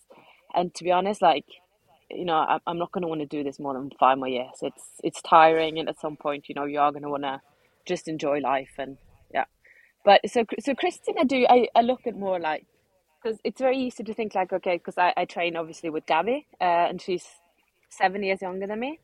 and 0.55 0.73
to 0.75 0.84
be 0.86 0.91
honest, 0.91 1.21
like 1.21 1.45
you 2.09 2.25
know 2.25 2.38
I'm 2.38 2.61
I'm 2.67 2.77
not 2.79 2.91
going 2.93 3.03
to 3.03 3.09
want 3.09 3.21
to 3.21 3.27
do 3.27 3.43
this 3.43 3.59
more 3.59 3.73
than 3.73 3.91
five 3.99 4.17
more 4.17 4.29
years. 4.29 4.55
It's 4.61 4.84
it's 5.03 5.21
tiring, 5.23 5.79
and 5.79 5.89
at 5.89 5.99
some 5.99 6.17
point 6.17 6.49
you 6.49 6.55
know 6.55 6.65
you 6.65 6.79
are 6.79 6.91
going 6.93 7.03
to 7.03 7.09
want 7.09 7.23
to 7.23 7.41
just 7.86 8.07
enjoy 8.07 8.39
life 8.39 8.71
and 8.77 8.97
yeah. 9.34 9.45
But 10.05 10.21
so 10.29 10.45
so 10.59 10.73
Kristin, 10.73 11.15
I 11.19 11.23
do 11.23 11.45
I, 11.49 11.67
I 11.75 11.81
look 11.81 12.07
at 12.07 12.15
more 12.15 12.39
like 12.39 12.65
because 13.21 13.39
it's 13.43 13.61
very 13.61 13.77
easy 13.77 14.03
to 14.03 14.13
think 14.13 14.36
like 14.36 14.51
okay 14.53 14.77
because 14.77 14.97
I, 14.97 15.13
I 15.15 15.25
train 15.25 15.55
obviously 15.55 15.89
with 15.89 16.05
Gabby 16.05 16.47
uh, 16.59 16.88
and 16.89 17.01
she's 17.01 17.25
seven 17.89 18.23
years 18.23 18.41
younger 18.41 18.67
than 18.67 18.79
me. 18.79 18.99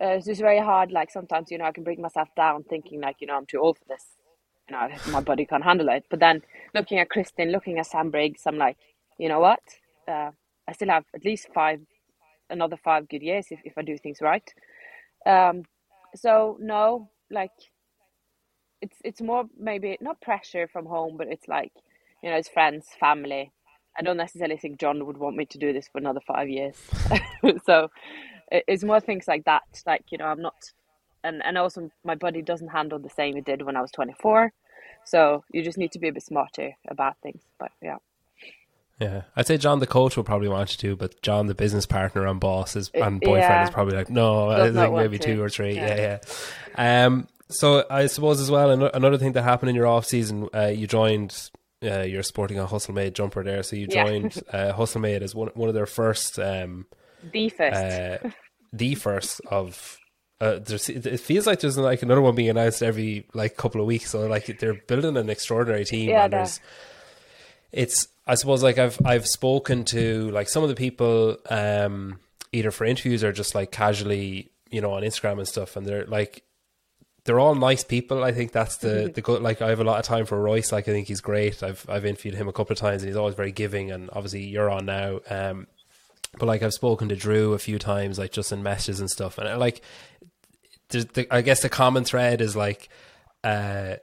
Uh, 0.00 0.20
so 0.20 0.30
it's 0.30 0.40
very 0.40 0.58
hard 0.58 0.90
like 0.90 1.10
sometimes 1.10 1.50
you 1.50 1.58
know 1.58 1.64
I 1.64 1.72
can 1.72 1.84
bring 1.84 2.00
myself 2.00 2.28
down 2.36 2.64
thinking 2.64 3.00
like 3.00 3.16
you 3.20 3.26
know 3.26 3.36
I'm 3.36 3.46
too 3.46 3.58
old 3.58 3.78
for 3.78 3.84
this. 3.88 4.04
You 4.68 4.76
know 4.76 4.88
my 5.12 5.20
body 5.20 5.44
can't 5.44 5.64
handle 5.64 5.88
it. 5.88 6.04
But 6.10 6.20
then 6.20 6.42
looking 6.74 6.98
at 6.98 7.08
Kristin 7.08 7.52
looking 7.52 7.78
at 7.78 7.86
Sam 7.86 8.10
Briggs 8.10 8.42
I'm 8.46 8.58
like 8.58 8.76
you 9.18 9.28
know 9.28 9.40
what? 9.40 9.60
Uh, 10.08 10.30
I 10.66 10.72
still 10.72 10.88
have 10.88 11.04
at 11.14 11.24
least 11.24 11.48
five 11.54 11.80
another 12.50 12.76
five 12.76 13.08
good 13.08 13.22
years 13.22 13.46
if, 13.50 13.60
if 13.64 13.78
I 13.78 13.82
do 13.82 13.96
things 13.98 14.18
right. 14.20 14.48
Um, 15.26 15.62
so 16.14 16.56
no 16.60 17.10
like 17.30 17.52
it's 18.84 18.98
it's 19.08 19.20
more 19.20 19.44
maybe 19.58 19.96
not 20.00 20.20
pressure 20.20 20.66
from 20.74 20.86
home 20.86 21.16
but 21.16 21.26
it's 21.34 21.48
like 21.48 21.72
you 22.24 22.30
know, 22.30 22.36
it's 22.36 22.48
friends, 22.48 22.86
family. 22.98 23.52
I 23.98 24.02
don't 24.02 24.16
necessarily 24.16 24.56
think 24.56 24.80
John 24.80 25.04
would 25.06 25.18
want 25.18 25.36
me 25.36 25.44
to 25.44 25.58
do 25.58 25.74
this 25.74 25.88
for 25.88 25.98
another 25.98 26.20
five 26.26 26.48
years. 26.48 26.74
so 27.66 27.90
it's 28.50 28.82
more 28.82 28.98
things 28.98 29.28
like 29.28 29.44
that. 29.44 29.62
Like, 29.86 30.04
you 30.10 30.16
know, 30.16 30.24
I'm 30.24 30.40
not, 30.40 30.54
and, 31.22 31.44
and 31.44 31.58
also 31.58 31.90
my 32.02 32.14
body 32.14 32.40
doesn't 32.40 32.68
handle 32.68 32.98
the 32.98 33.10
same 33.10 33.36
it 33.36 33.44
did 33.44 33.60
when 33.60 33.76
I 33.76 33.82
was 33.82 33.90
24. 33.90 34.54
So 35.04 35.44
you 35.52 35.62
just 35.62 35.76
need 35.76 35.92
to 35.92 35.98
be 35.98 36.08
a 36.08 36.12
bit 36.14 36.22
smarter 36.22 36.72
about 36.88 37.18
things. 37.22 37.42
But 37.60 37.72
yeah. 37.82 37.98
Yeah, 38.98 39.22
I'd 39.36 39.46
say 39.46 39.58
John, 39.58 39.80
the 39.80 39.86
coach, 39.86 40.16
will 40.16 40.24
probably 40.24 40.48
want 40.48 40.70
you 40.72 40.88
to, 40.88 40.96
but 40.96 41.20
John, 41.20 41.46
the 41.46 41.54
business 41.54 41.84
partner 41.84 42.26
and 42.26 42.40
boss 42.40 42.74
is, 42.74 42.90
and 42.94 43.20
boyfriend 43.20 43.40
yeah. 43.42 43.64
is 43.64 43.70
probably 43.70 43.96
like, 43.96 44.08
no, 44.08 44.48
I 44.48 44.58
Does 44.58 44.74
think 44.74 44.94
maybe 44.94 45.18
to. 45.18 45.34
two 45.34 45.42
or 45.42 45.50
three. 45.50 45.74
Yeah, 45.74 45.94
Yeah. 45.94 46.18
yeah. 46.78 47.06
Um, 47.06 47.28
so 47.54 47.84
I 47.90 48.06
suppose 48.06 48.40
as 48.40 48.50
well, 48.50 48.70
ano- 48.70 48.90
another 48.92 49.18
thing 49.18 49.32
that 49.32 49.42
happened 49.42 49.70
in 49.70 49.76
your 49.76 49.86
off 49.86 50.06
season, 50.06 50.48
uh, 50.54 50.66
you 50.66 50.86
joined. 50.86 51.50
Uh, 51.82 52.00
you're 52.00 52.22
sporting 52.22 52.58
a 52.58 52.64
Hustle 52.66 52.94
Made 52.94 53.14
jumper 53.14 53.44
there, 53.44 53.62
so 53.62 53.76
you 53.76 53.86
Yeah. 53.90 54.04
joined 54.06 54.42
uh, 54.50 54.72
Hustle 54.72 55.02
Made 55.02 55.22
as 55.22 55.34
one 55.34 55.48
one 55.54 55.68
of 55.68 55.74
their 55.74 55.84
first, 55.86 56.38
um, 56.38 56.86
The 57.30 57.50
first. 57.50 57.74
uh, 57.76 58.30
the 58.72 58.94
first 58.94 59.40
of 59.50 59.98
uh, 60.40 60.60
it 60.66 61.20
feels 61.20 61.46
like 61.46 61.60
there's 61.60 61.76
like 61.76 62.02
another 62.02 62.22
one 62.22 62.34
being 62.34 62.48
announced 62.48 62.82
every 62.82 63.26
like 63.34 63.56
couple 63.58 63.80
of 63.82 63.86
weeks. 63.86 64.10
So 64.10 64.26
like 64.26 64.46
they're 64.58 64.80
building 64.88 65.16
an 65.18 65.28
extraordinary 65.28 65.84
team. 65.84 66.08
Yeah, 66.08 66.24
and 66.24 66.32
there's, 66.32 66.60
it's 67.72 68.08
I 68.26 68.34
suppose 68.36 68.62
like 68.62 68.78
I've 68.78 68.98
I've 69.04 69.26
spoken 69.26 69.84
to 69.86 70.30
like 70.30 70.48
some 70.48 70.62
of 70.62 70.68
the 70.70 70.74
people 70.74 71.36
um, 71.50 72.18
either 72.52 72.70
for 72.70 72.84
interviews 72.86 73.22
or 73.22 73.32
just 73.32 73.54
like 73.54 73.70
casually 73.72 74.50
you 74.70 74.80
know 74.80 74.92
on 74.92 75.02
Instagram 75.02 75.38
and 75.38 75.48
stuff, 75.48 75.76
and 75.76 75.86
they're 75.86 76.06
like 76.06 76.42
they're 77.24 77.40
all 77.40 77.54
nice 77.54 77.84
people. 77.84 78.22
I 78.22 78.32
think 78.32 78.52
that's 78.52 78.76
the 78.76 78.88
mm-hmm. 78.88 79.12
the 79.12 79.22
good. 79.22 79.42
Like 79.42 79.62
I 79.62 79.70
have 79.70 79.80
a 79.80 79.84
lot 79.84 79.98
of 79.98 80.04
time 80.04 80.26
for 80.26 80.40
Royce. 80.40 80.72
Like 80.72 80.88
I 80.88 80.92
think 80.92 81.08
he's 81.08 81.20
great. 81.20 81.62
I've 81.62 81.84
I've 81.88 82.04
interviewed 82.04 82.34
him 82.34 82.48
a 82.48 82.52
couple 82.52 82.72
of 82.72 82.78
times, 82.78 83.02
and 83.02 83.08
he's 83.08 83.16
always 83.16 83.34
very 83.34 83.52
giving. 83.52 83.90
And 83.90 84.10
obviously 84.12 84.44
you're 84.44 84.70
on 84.70 84.86
now. 84.86 85.20
Um, 85.30 85.66
but 86.38 86.46
like 86.46 86.62
I've 86.62 86.74
spoken 86.74 87.08
to 87.08 87.16
Drew 87.16 87.52
a 87.52 87.58
few 87.58 87.78
times, 87.78 88.18
like 88.18 88.32
just 88.32 88.52
in 88.52 88.62
messages 88.62 89.00
and 89.00 89.10
stuff, 89.10 89.38
and 89.38 89.58
like, 89.58 89.82
the, 90.88 91.26
I 91.30 91.42
guess 91.42 91.62
the 91.62 91.68
common 91.68 92.04
thread 92.04 92.40
is 92.40 92.56
like, 92.56 92.88
uh, 93.44 93.96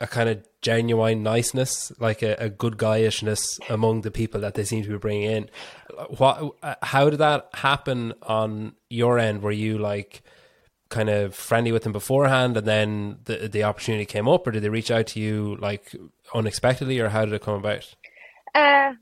a 0.00 0.06
kind 0.06 0.28
of 0.28 0.44
genuine 0.60 1.22
niceness, 1.22 1.92
like 1.98 2.22
a, 2.22 2.34
a 2.38 2.48
good 2.48 2.76
guyishness 2.76 3.40
among 3.68 4.02
the 4.02 4.10
people 4.10 4.40
that 4.40 4.54
they 4.54 4.64
seem 4.64 4.82
to 4.82 4.88
be 4.88 4.96
bringing 4.96 5.30
in. 5.30 5.50
What? 6.18 6.54
How 6.82 7.10
did 7.10 7.18
that 7.18 7.48
happen 7.54 8.12
on 8.22 8.74
your 8.88 9.18
end? 9.18 9.42
Were 9.42 9.52
you 9.52 9.78
like 9.78 10.22
kind 10.92 11.08
of 11.08 11.34
friendly 11.34 11.72
with 11.72 11.82
them 11.82 11.92
beforehand, 11.92 12.56
and 12.56 12.66
then 12.66 13.18
the 13.24 13.48
the 13.48 13.64
opportunity 13.64 14.04
came 14.04 14.28
up, 14.28 14.46
or 14.46 14.52
did 14.52 14.62
they 14.62 14.68
reach 14.68 14.90
out 14.90 15.08
to 15.08 15.20
you 15.20 15.56
like 15.56 15.96
unexpectedly, 16.34 17.00
or 17.00 17.08
how 17.08 17.24
did 17.24 17.34
it 17.34 17.42
come 17.42 17.54
about? 17.54 17.94
Uh, 18.54 18.92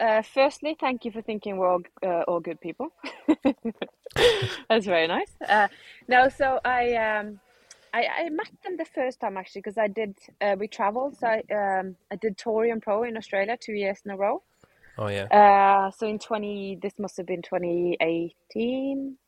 uh, 0.00 0.22
firstly, 0.22 0.76
thank 0.78 1.04
you 1.04 1.10
for 1.10 1.20
thinking 1.20 1.56
we're 1.58 1.68
all, 1.68 1.82
uh, 2.06 2.22
all 2.28 2.40
good 2.40 2.60
people. 2.60 2.88
That's 4.68 4.86
very 4.86 5.08
nice. 5.08 5.32
Uh, 5.46 5.68
no, 6.06 6.28
so 6.28 6.60
I 6.64 6.94
um, 6.94 7.40
I, 7.92 8.06
I 8.06 8.28
met 8.30 8.50
them 8.64 8.76
the 8.76 8.84
first 8.84 9.20
time 9.20 9.36
actually 9.36 9.62
because 9.62 9.78
I 9.78 9.88
did 9.88 10.16
uh, 10.40 10.56
we 10.58 10.68
traveled. 10.68 11.18
So 11.18 11.26
I 11.26 11.38
um, 11.52 11.96
I 12.12 12.16
did 12.16 12.38
Torian 12.38 12.80
Pro 12.80 13.02
in 13.02 13.16
Australia 13.16 13.56
two 13.60 13.72
years 13.72 13.98
in 14.04 14.12
a 14.12 14.16
row. 14.16 14.42
Oh 14.96 15.08
yeah. 15.08 15.24
Uh, 15.24 15.90
so 15.90 16.06
in 16.06 16.18
twenty, 16.18 16.78
this 16.80 16.94
must 16.98 17.16
have 17.16 17.26
been 17.26 17.42
twenty 17.42 17.96
eighteen. 18.00 19.18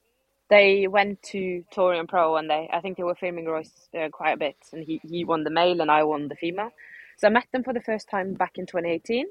They 0.50 0.88
went 0.88 1.22
to 1.24 1.64
Torian 1.74 2.08
Pro 2.08 2.36
and 2.36 2.50
they 2.50 2.68
I 2.72 2.80
think 2.80 2.96
they 2.96 3.04
were 3.04 3.14
filming 3.14 3.46
Royce 3.46 3.88
uh, 3.98 4.08
quite 4.10 4.32
a 4.32 4.38
bit, 4.38 4.56
and 4.72 4.84
he 4.84 5.00
he 5.04 5.24
won 5.24 5.44
the 5.44 5.50
male 5.50 5.80
and 5.80 5.90
I 5.90 6.04
won 6.04 6.28
the 6.28 6.36
female. 6.36 6.70
So 7.18 7.28
I 7.28 7.30
met 7.30 7.46
them 7.52 7.64
for 7.64 7.72
the 7.74 7.82
first 7.82 8.08
time 8.10 8.34
back 8.34 8.52
in 8.58 8.66
twenty 8.66 8.90
eighteen. 8.90 9.26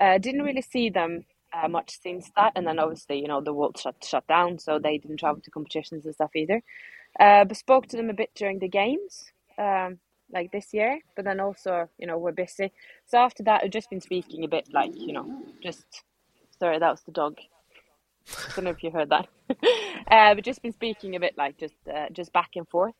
Uh, 0.00 0.18
didn't 0.18 0.42
really 0.42 0.62
see 0.62 0.90
them 0.90 1.24
uh, 1.52 1.68
much 1.68 2.00
since 2.00 2.30
that, 2.36 2.52
and 2.56 2.66
then 2.66 2.78
obviously 2.78 3.20
you 3.20 3.28
know 3.28 3.40
the 3.40 3.52
world 3.52 3.78
shut 3.78 3.96
shut 4.04 4.26
down, 4.28 4.58
so 4.58 4.78
they 4.78 4.98
didn't 4.98 5.18
travel 5.18 5.42
to 5.42 5.50
competitions 5.50 6.04
and 6.06 6.14
stuff 6.14 6.30
either. 6.36 6.62
Uh, 7.20 7.44
but 7.44 7.56
spoke 7.56 7.86
to 7.88 7.96
them 7.96 8.10
a 8.10 8.14
bit 8.14 8.30
during 8.34 8.58
the 8.60 8.68
games, 8.68 9.32
um, 9.58 9.98
like 10.32 10.52
this 10.52 10.74
year. 10.74 11.00
But 11.16 11.24
then 11.24 11.40
also, 11.40 11.88
you 11.98 12.06
know, 12.06 12.18
we're 12.18 12.32
busy. 12.32 12.72
So 13.06 13.18
after 13.18 13.42
that, 13.44 13.62
I've 13.64 13.70
just 13.70 13.90
been 13.90 14.00
speaking 14.00 14.44
a 14.44 14.48
bit, 14.48 14.68
like 14.72 14.92
you 14.94 15.12
know, 15.12 15.26
just 15.62 15.84
sorry, 16.58 16.78
that 16.78 16.90
was 16.90 17.02
the 17.02 17.12
dog. 17.12 17.38
I 18.28 18.52
don't 18.54 18.64
know 18.64 18.70
if 18.70 18.82
you 18.82 18.90
heard 18.90 19.10
that. 19.10 19.28
uh, 20.08 20.34
but 20.34 20.44
just 20.44 20.62
been 20.62 20.72
speaking 20.72 21.16
a 21.16 21.20
bit, 21.20 21.34
like 21.36 21.58
just 21.58 21.74
uh, 21.92 22.08
just 22.12 22.32
back 22.32 22.50
and 22.56 22.68
forth. 22.68 22.94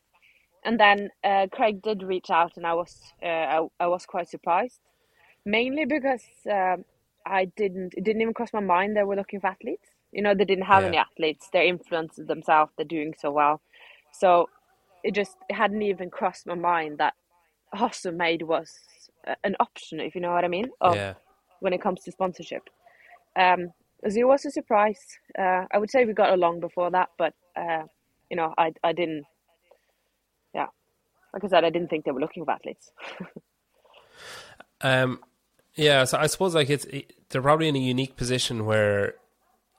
And 0.63 0.79
then 0.79 1.09
uh, 1.23 1.47
Craig 1.51 1.81
did 1.81 2.03
reach 2.03 2.29
out, 2.29 2.57
and 2.57 2.65
I 2.65 2.73
was 2.73 2.99
uh, 3.21 3.25
I, 3.25 3.67
I 3.79 3.87
was 3.87 4.05
quite 4.05 4.29
surprised, 4.29 4.79
mainly 5.45 5.85
because 5.85 6.23
um, 6.51 6.85
I 7.25 7.45
didn't 7.57 7.93
it 7.95 8.03
didn't 8.03 8.21
even 8.21 8.33
cross 8.33 8.53
my 8.53 8.59
mind 8.59 8.95
they 8.95 9.03
were 9.03 9.15
looking 9.15 9.39
for 9.39 9.47
athletes. 9.47 9.89
You 10.11 10.21
know, 10.21 10.33
they 10.33 10.45
didn't 10.45 10.65
have 10.65 10.83
yeah. 10.83 10.87
any 10.87 10.97
athletes. 10.97 11.49
They're 11.51 11.65
influenced 11.65 12.25
themselves. 12.27 12.71
They're 12.77 12.85
doing 12.85 13.13
so 13.19 13.31
well. 13.31 13.61
So 14.13 14.49
it 15.03 15.13
just 15.13 15.35
it 15.49 15.55
hadn't 15.55 15.81
even 15.81 16.09
crossed 16.09 16.47
my 16.47 16.55
mind 16.55 16.99
that 16.99 17.13
Hustle 17.73 18.13
Made 18.13 18.41
was 18.43 18.71
an 19.43 19.55
option, 19.59 19.99
if 19.99 20.15
you 20.15 20.21
know 20.21 20.31
what 20.31 20.45
I 20.45 20.47
mean, 20.47 20.69
of, 20.81 20.95
yeah. 20.95 21.13
when 21.59 21.73
it 21.73 21.81
comes 21.81 22.01
to 22.01 22.11
sponsorship. 22.11 22.69
Um, 23.35 23.71
it 24.13 24.23
was 24.23 24.45
a 24.45 24.51
surprise. 24.51 24.99
Uh, 25.37 25.65
I 25.71 25.77
would 25.77 25.89
say 25.89 26.05
we 26.05 26.13
got 26.13 26.33
along 26.33 26.59
before 26.59 26.91
that, 26.91 27.09
but 27.17 27.33
uh, 27.55 27.83
you 28.29 28.37
know, 28.37 28.53
I 28.57 28.73
I 28.83 28.93
didn't. 28.93 29.23
Yeah, 30.53 30.67
like 31.33 31.43
I 31.43 31.47
said, 31.47 31.63
I 31.63 31.69
didn't 31.69 31.89
think 31.89 32.05
they 32.05 32.11
were 32.11 32.19
looking 32.19 32.45
for 32.45 32.51
athletes. 32.51 32.91
um, 34.81 35.19
yeah. 35.75 36.03
So 36.03 36.17
I 36.17 36.27
suppose 36.27 36.53
like 36.53 36.69
it's 36.69 36.85
it, 36.85 37.13
they're 37.29 37.41
probably 37.41 37.67
in 37.67 37.75
a 37.75 37.79
unique 37.79 38.15
position 38.15 38.65
where 38.65 39.15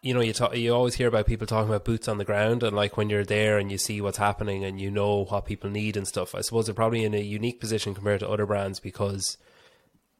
you 0.06 0.14
know, 0.14 0.20
you 0.20 0.32
talk, 0.32 0.56
you 0.56 0.72
always 0.72 0.94
hear 0.94 1.08
about 1.08 1.26
people 1.26 1.48
talking 1.48 1.68
about 1.68 1.84
boots 1.84 2.06
on 2.06 2.18
the 2.18 2.24
ground, 2.24 2.62
and 2.62 2.76
like 2.76 2.96
when 2.96 3.10
you're 3.10 3.24
there 3.24 3.58
and 3.58 3.72
you 3.72 3.76
see 3.76 4.00
what's 4.00 4.18
happening 4.18 4.64
and 4.64 4.80
you 4.80 4.88
know 4.88 5.24
what 5.24 5.46
people 5.46 5.68
need 5.68 5.96
and 5.96 6.06
stuff. 6.06 6.32
I 6.32 6.42
suppose 6.42 6.66
they're 6.66 6.76
probably 6.76 7.02
in 7.02 7.12
a 7.12 7.20
unique 7.20 7.58
position 7.58 7.92
compared 7.92 8.20
to 8.20 8.28
other 8.28 8.46
brands 8.46 8.78
because 8.78 9.36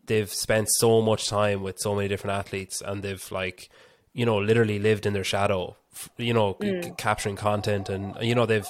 they've 0.06 0.32
spent 0.32 0.68
so 0.70 1.00
much 1.02 1.28
time 1.28 1.62
with 1.62 1.78
so 1.78 1.94
many 1.94 2.08
different 2.08 2.36
athletes, 2.36 2.82
and 2.84 3.04
they've 3.04 3.30
like, 3.30 3.68
you 4.16 4.24
know, 4.24 4.38
literally 4.38 4.78
lived 4.78 5.04
in 5.04 5.12
their 5.12 5.22
shadow, 5.24 5.76
you 6.16 6.32
know, 6.32 6.54
mm. 6.54 6.82
c- 6.82 6.92
capturing 6.96 7.36
content, 7.36 7.88
and 7.88 8.16
you 8.20 8.34
know, 8.34 8.46
they've. 8.46 8.66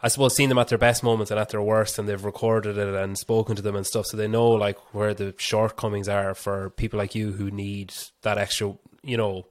I 0.00 0.06
suppose 0.06 0.36
seen 0.36 0.48
them 0.48 0.58
at 0.58 0.68
their 0.68 0.78
best 0.78 1.02
moments 1.02 1.32
and 1.32 1.40
at 1.40 1.48
their 1.48 1.60
worst, 1.60 1.98
and 1.98 2.08
they've 2.08 2.24
recorded 2.24 2.78
it 2.78 2.94
and 2.94 3.18
spoken 3.18 3.56
to 3.56 3.62
them 3.62 3.74
and 3.74 3.84
stuff, 3.84 4.06
so 4.06 4.16
they 4.16 4.28
know 4.28 4.50
like 4.50 4.78
where 4.94 5.12
the 5.12 5.34
shortcomings 5.38 6.08
are 6.08 6.36
for 6.36 6.70
people 6.70 6.98
like 6.98 7.16
you 7.16 7.32
who 7.32 7.50
need 7.50 7.92
that 8.22 8.38
extra, 8.38 8.76
you 9.02 9.16
know, 9.16 9.46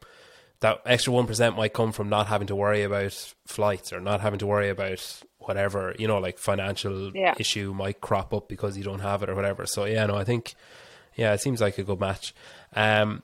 that 0.62 0.82
extra 0.86 1.12
1% 1.14 1.56
might 1.56 1.74
come 1.74 1.92
from 1.92 2.10
not 2.10 2.28
having 2.28 2.48
to 2.48 2.56
worry 2.56 2.84
about 2.84 3.34
flights 3.46 3.92
or 3.92 4.00
not 4.00 4.22
having 4.22 4.40
to 4.40 4.48
worry 4.48 4.70
about 4.70 5.22
whatever, 5.40 5.94
you 6.00 6.08
know, 6.08 6.18
like 6.18 6.38
financial 6.38 7.12
yeah. 7.14 7.36
issue 7.38 7.74
might 7.74 8.02
crop 8.02 8.34
up 8.34 8.48
because 8.48 8.78
you 8.78 8.84
don't 8.84 9.00
have 9.00 9.24
it 9.24 9.30
or 9.30 9.36
whatever. 9.36 9.66
So, 9.66 9.84
yeah, 9.84 10.06
no, 10.06 10.16
I 10.16 10.24
think, 10.24 10.56
yeah, 11.16 11.34
it 11.34 11.42
seems 11.42 11.60
like 11.62 11.78
a 11.78 11.84
good 11.84 12.00
match. 12.00 12.34
Um, 12.74 13.22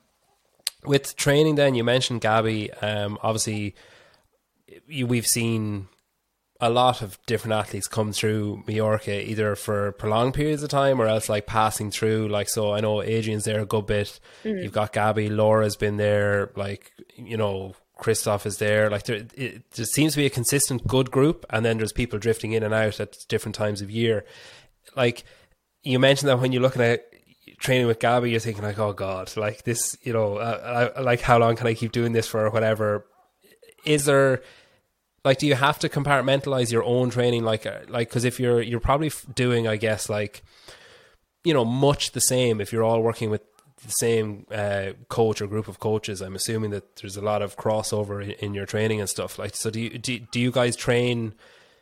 with 0.86 1.15
training, 1.15 1.55
then, 1.55 1.75
you 1.75 1.84
mentioned 1.84 2.21
Gabby. 2.21 2.71
Um, 2.73 3.17
obviously, 3.21 3.75
you, 4.88 5.07
we've 5.07 5.27
seen 5.27 5.88
a 6.61 6.69
lot 6.69 7.01
of 7.01 7.17
different 7.25 7.53
athletes 7.53 7.88
come 7.88 8.13
through 8.13 8.63
Mallorca 8.67 9.29
either 9.29 9.55
for 9.55 9.91
prolonged 9.93 10.34
periods 10.34 10.63
of 10.63 10.69
time 10.69 11.01
or 11.01 11.07
else 11.07 11.27
like 11.27 11.45
passing 11.45 11.91
through. 11.91 12.29
Like, 12.29 12.47
so 12.47 12.73
I 12.73 12.79
know 12.79 13.01
Adrian's 13.01 13.43
there 13.43 13.59
a 13.59 13.65
good 13.65 13.86
bit. 13.86 14.19
Mm. 14.45 14.63
You've 14.63 14.71
got 14.71 14.93
Gabby, 14.93 15.29
Laura's 15.29 15.75
been 15.75 15.97
there. 15.97 16.51
Like, 16.55 16.93
you 17.17 17.36
know, 17.36 17.75
Christoph 17.97 18.45
is 18.45 18.59
there. 18.59 18.89
Like, 18.89 19.03
there, 19.03 19.25
it, 19.36 19.69
there 19.71 19.86
seems 19.86 20.13
to 20.13 20.17
be 20.17 20.25
a 20.25 20.29
consistent 20.29 20.88
good 20.88 21.11
group, 21.11 21.45
and 21.49 21.65
then 21.65 21.77
there's 21.77 21.91
people 21.91 22.17
drifting 22.17 22.53
in 22.53 22.63
and 22.63 22.73
out 22.73 22.99
at 22.99 23.17
different 23.27 23.55
times 23.55 23.81
of 23.81 23.91
year. 23.91 24.23
Like, 24.95 25.25
you 25.84 25.99
mentioned 25.99 26.29
that 26.29 26.39
when 26.39 26.53
you're 26.53 26.61
looking 26.61 26.81
at 26.81 27.05
training 27.64 27.88
with 27.88 27.99
Gabby, 27.99 28.30
you're 28.30 28.39
thinking 28.39 28.64
like, 28.64 28.78
oh 28.78 28.93
god, 28.93 29.36
like 29.38 29.64
this, 29.64 29.97
you 30.03 30.14
know, 30.14 30.38
uh, 30.38 30.91
I, 30.95 31.01
like 31.01 31.22
how 31.22 31.39
long 31.39 31.55
can 31.55 31.66
I 31.66 31.74
keep 31.74 31.91
doing 31.91 32.11
this 32.11 32.28
for 32.28 32.45
or 32.45 32.51
whatever? 32.51 33.05
Is 33.86 34.05
there 34.05 34.41
like 35.26 35.38
do 35.38 35.47
you 35.47 35.55
have 35.55 35.80
to 35.80 35.89
compartmentalize 35.89 36.72
your 36.72 36.84
own 36.84 37.09
training 37.09 37.43
like 37.43 37.66
uh, 37.66 37.80
like 37.88 38.09
because 38.09 38.26
if 38.26 38.39
you're 38.39 38.61
you're 38.61 38.80
probably 38.80 39.11
doing 39.34 39.68
i 39.68 39.76
guess 39.76 40.09
like 40.09 40.43
you 41.43 41.53
know 41.53 41.66
much 41.66 42.11
the 42.11 42.22
same 42.22 42.59
if 42.59 42.72
you're 42.72 42.84
all 42.84 43.01
working 43.01 43.30
with 43.30 43.41
the 43.86 43.91
same 43.91 44.45
uh, 44.51 44.93
coach 45.09 45.41
or 45.41 45.47
group 45.47 45.68
of 45.68 45.80
coaches 45.80 46.22
i'm 46.22 46.36
assuming 46.36 46.72
that 46.72 46.97
there's 46.97 47.18
a 47.18 47.22
lot 47.22 47.41
of 47.41 47.55
crossover 47.57 48.24
in, 48.24 48.32
in 48.32 48.53
your 48.53 48.66
training 48.66 48.99
and 48.99 49.09
stuff 49.09 49.39
like 49.39 49.55
so 49.55 49.70
do 49.70 49.80
you 49.80 49.97
do, 49.97 50.20
do 50.20 50.39
you 50.39 50.51
guys 50.51 50.76
train 50.76 51.34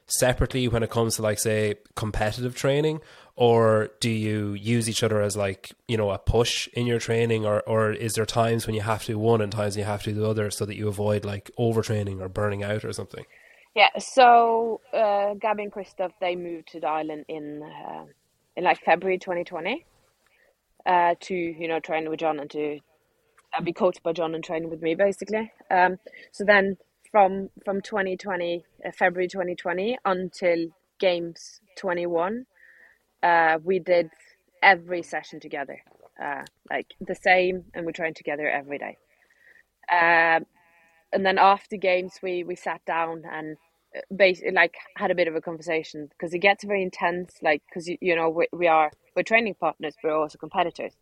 separately 0.08 0.68
when 0.68 0.84
it 0.84 0.90
comes 0.90 1.16
to 1.16 1.22
like 1.22 1.40
say 1.40 1.76
competitive 1.96 2.56
training 2.56 3.00
or 3.42 3.90
do 4.00 4.12
you 4.12 4.54
use 4.54 4.88
each 4.88 5.02
other 5.02 5.20
as 5.20 5.36
like 5.36 5.72
you 5.88 5.98
know 5.98 6.12
a 6.12 6.20
push 6.20 6.68
in 6.74 6.86
your 6.86 7.00
training? 7.00 7.44
Or 7.44 7.62
or 7.62 7.92
is 7.92 8.14
there 8.14 8.26
times 8.28 8.68
when 8.68 8.76
you 8.76 8.82
have 8.82 9.02
to 9.06 9.14
do 9.14 9.18
one 9.18 9.42
and 9.42 9.52
times 9.52 9.76
you 9.76 9.84
have 9.84 10.04
to 10.04 10.12
do 10.14 10.20
the 10.20 10.30
other 10.30 10.52
so 10.52 10.64
that 10.64 10.76
you 10.76 10.88
avoid 10.88 11.26
like 11.26 11.50
overtraining 11.58 12.22
or 12.22 12.30
burning 12.30 12.62
out 12.62 12.86
or 12.86 12.94
something? 12.94 13.26
Yeah. 13.74 13.90
So 13.98 14.82
uh, 14.94 15.34
gabby 15.34 15.64
and 15.64 15.72
christoph 15.72 16.12
they 16.22 16.36
moved 16.36 16.68
to 16.74 16.80
the 16.80 16.88
island 16.88 17.26
in 17.30 17.64
uh, 17.64 18.06
in 18.56 18.64
like 18.64 18.80
february 18.86 19.18
2020 19.18 19.88
uh, 20.86 21.16
to 21.20 21.34
you 21.34 21.68
know 21.68 21.80
train 21.80 22.08
with 22.12 22.20
john 22.20 22.40
and 22.40 22.52
to 22.52 22.78
uh, 23.58 23.62
be 23.64 23.74
coached 23.74 24.04
by 24.04 24.14
john 24.14 24.36
and 24.36 24.44
train 24.44 24.70
with 24.70 24.84
me 24.84 24.94
basically. 24.94 25.52
Um, 25.72 25.98
so 26.32 26.44
then 26.46 26.78
from 27.12 27.50
from 27.66 27.82
2020 27.82 28.64
uh, 28.86 28.92
february 28.92 29.28
2020 29.28 29.98
until 30.06 30.68
games 31.00 31.60
21 31.80 32.46
uh, 33.24 33.60
we 33.64 33.80
did 33.80 34.10
every 34.64 35.04
session 35.04 35.40
together, 35.40 35.82
uh, 36.22 36.44
like 36.70 36.88
the 37.00 37.16
same, 37.16 37.66
and 37.74 37.86
we 37.86 37.92
trained 37.92 38.16
together 38.16 38.50
every 38.50 38.78
day. 38.78 38.98
Um, 39.92 40.46
and 41.14 41.26
then 41.26 41.38
after 41.38 41.78
games, 41.78 42.20
we 42.24 42.44
we 42.44 42.56
sat 42.56 42.84
down 42.86 43.24
and 43.30 43.58
uh, 43.96 44.02
basically 44.16 44.52
like 44.52 44.76
had 44.96 45.12
a 45.12 45.16
bit 45.16 45.28
of 45.28 45.36
a 45.36 45.42
conversation 45.42 46.08
because 46.10 46.34
it 46.34 46.40
gets 46.40 46.64
very 46.64 46.82
intense. 46.82 47.36
Like 47.42 47.62
because 47.68 47.88
you, 47.88 47.98
you 48.02 48.16
know 48.16 48.30
we, 48.30 48.48
we 48.54 48.68
are 48.68 48.92
we're 49.16 49.24
training 49.24 49.56
partners, 49.56 49.96
but 50.02 50.10
we're 50.10 50.18
also 50.20 50.38
competitors, 50.38 50.94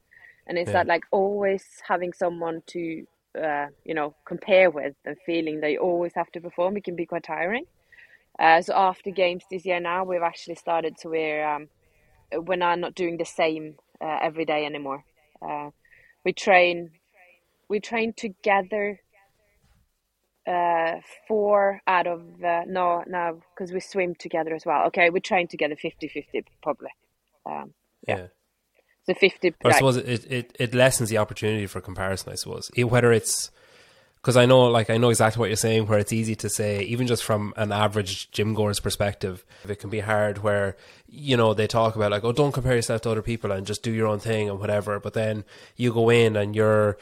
and 0.47 0.57
it's 0.57 0.67
yeah. 0.67 0.73
that 0.73 0.87
like 0.87 1.03
always 1.11 1.63
having 1.87 2.13
someone 2.13 2.63
to 2.67 3.05
uh, 3.41 3.67
you 3.85 3.93
know 3.93 4.15
compare 4.25 4.71
with 4.71 4.95
and 5.05 5.17
feeling 5.25 5.61
that 5.61 5.71
you 5.71 5.79
always 5.79 6.13
have 6.15 6.31
to 6.31 6.41
perform. 6.41 6.77
It 6.77 6.83
can 6.83 6.95
be 6.95 7.05
quite 7.05 7.23
tiring. 7.23 7.65
Uh, 8.39 8.61
so 8.61 8.73
after 8.73 9.11
games 9.11 9.43
this 9.51 9.65
year 9.65 9.81
now, 9.81 10.05
we've 10.05 10.21
actually 10.21 10.55
started 10.55 10.97
to 10.97 11.09
we're 11.09 11.45
um, 11.45 11.67
we're 12.33 12.55
now 12.55 12.75
not 12.75 12.95
doing 12.95 13.17
the 13.17 13.25
same 13.25 13.75
uh, 14.01 14.17
every 14.21 14.45
day 14.45 14.65
anymore. 14.65 15.03
Uh, 15.41 15.69
we 16.25 16.33
train 16.33 16.91
we 17.69 17.79
train 17.79 18.13
together 18.13 18.99
uh, 20.47 20.95
four 21.27 21.81
out 21.87 22.07
of 22.07 22.21
uh, 22.43 22.63
no 22.67 23.03
no 23.07 23.41
because 23.53 23.71
we 23.71 23.79
swim 23.79 24.15
together 24.15 24.53
as 24.55 24.65
well. 24.65 24.87
Okay, 24.87 25.09
we 25.09 25.19
train 25.19 25.47
together 25.47 25.75
50-50 25.75 26.43
probably. 26.61 26.89
Um, 27.45 27.73
yeah. 28.07 28.17
Yeah. 28.17 28.27
So 29.05 29.13
fifty. 29.15 29.49
But 29.49 29.57
I 29.63 29.67
like- 29.69 29.75
suppose 29.77 29.97
it, 29.97 30.31
it, 30.31 30.55
it 30.59 30.73
lessens 30.75 31.09
the 31.09 31.17
opportunity 31.17 31.65
for 31.65 31.81
comparison, 31.81 32.31
I 32.31 32.35
suppose. 32.35 32.69
Whether 32.77 33.11
it's 33.11 33.49
because 34.21 34.35
I 34.35 34.45
know, 34.45 34.63
like, 34.63 34.89
I 34.89 34.97
know 34.97 35.09
exactly 35.09 35.39
what 35.39 35.49
you're 35.49 35.55
saying, 35.55 35.87
where 35.87 35.97
it's 35.97 36.11
easy 36.11 36.35
to 36.35 36.49
say, 36.49 36.81
even 36.83 37.07
just 37.07 37.23
from 37.23 37.53
an 37.55 37.71
average 37.71 38.29
gym 38.31 38.53
goer's 38.53 38.81
perspective, 38.81 39.45
it 39.67 39.79
can 39.79 39.89
be 39.89 40.01
hard 40.01 40.39
where, 40.39 40.75
you 41.07 41.37
know, 41.37 41.53
they 41.53 41.67
talk 41.67 41.95
about, 41.95 42.11
like, 42.11 42.25
oh, 42.25 42.33
don't 42.33 42.51
compare 42.51 42.75
yourself 42.75 43.01
to 43.01 43.11
other 43.11 43.21
people 43.21 43.51
and 43.51 43.65
just 43.65 43.81
do 43.81 43.91
your 43.91 44.07
own 44.07 44.19
thing 44.19 44.49
and 44.49 44.59
whatever. 44.59 44.99
But 44.99 45.13
then 45.13 45.45
you 45.77 45.93
go 45.93 46.09
in 46.09 46.35
and 46.35 46.53
you're, 46.53 46.97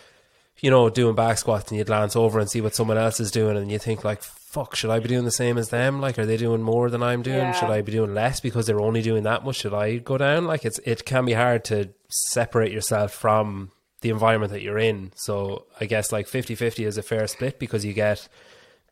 you 0.60 0.70
know, 0.70 0.92
doing 0.92 1.16
back 1.16 1.40
squats 1.40 1.72
and 1.72 1.80
you 1.80 1.84
glance 1.84 2.16
over 2.16 2.40
and 2.40 2.50
see 2.50 2.62
what 2.62 2.76
someone 2.76 3.00
else 3.00 3.20
is 3.20 3.32
doing 3.32 3.58
and 3.58 3.72
you 3.72 3.80
think, 3.80 4.04
like, 4.04 4.22
fuck, 4.22 4.76
should 4.76 4.92
I 4.92 5.00
be 5.00 5.10
doing 5.10 5.26
the 5.26 5.32
same 5.32 5.58
as 5.58 5.70
them? 5.70 6.00
Like, 6.00 6.20
are 6.20 6.26
they 6.26 6.38
doing 6.38 6.62
more 6.62 6.92
than 6.92 7.02
I'm 7.02 7.24
doing? 7.24 7.38
Yeah. 7.38 7.52
Should 7.54 7.72
I 7.72 7.82
be 7.82 7.92
doing 7.92 8.14
less 8.14 8.40
because 8.40 8.68
they're 8.68 8.80
only 8.80 9.02
doing 9.02 9.24
that 9.24 9.44
much? 9.44 9.58
Should 9.58 9.74
I 9.74 9.98
go 9.98 10.20
down? 10.20 10.46
Like, 10.46 10.66
it's 10.66 10.80
it 10.86 11.04
can 11.04 11.26
be 11.26 11.34
hard 11.34 11.66
to 11.66 11.90
separate 12.10 12.72
yourself 12.72 13.12
from 13.12 13.72
the 14.02 14.10
environment 14.10 14.52
that 14.52 14.62
you're 14.62 14.78
in. 14.78 15.12
So 15.16 15.66
I 15.80 15.86
guess 15.86 16.12
like 16.12 16.28
50-50 16.28 16.86
is 16.86 16.98
a 16.98 17.04
fair 17.04 17.28
split 17.28 17.60
because 17.60 17.84
you 17.84 17.94
get 17.94 18.28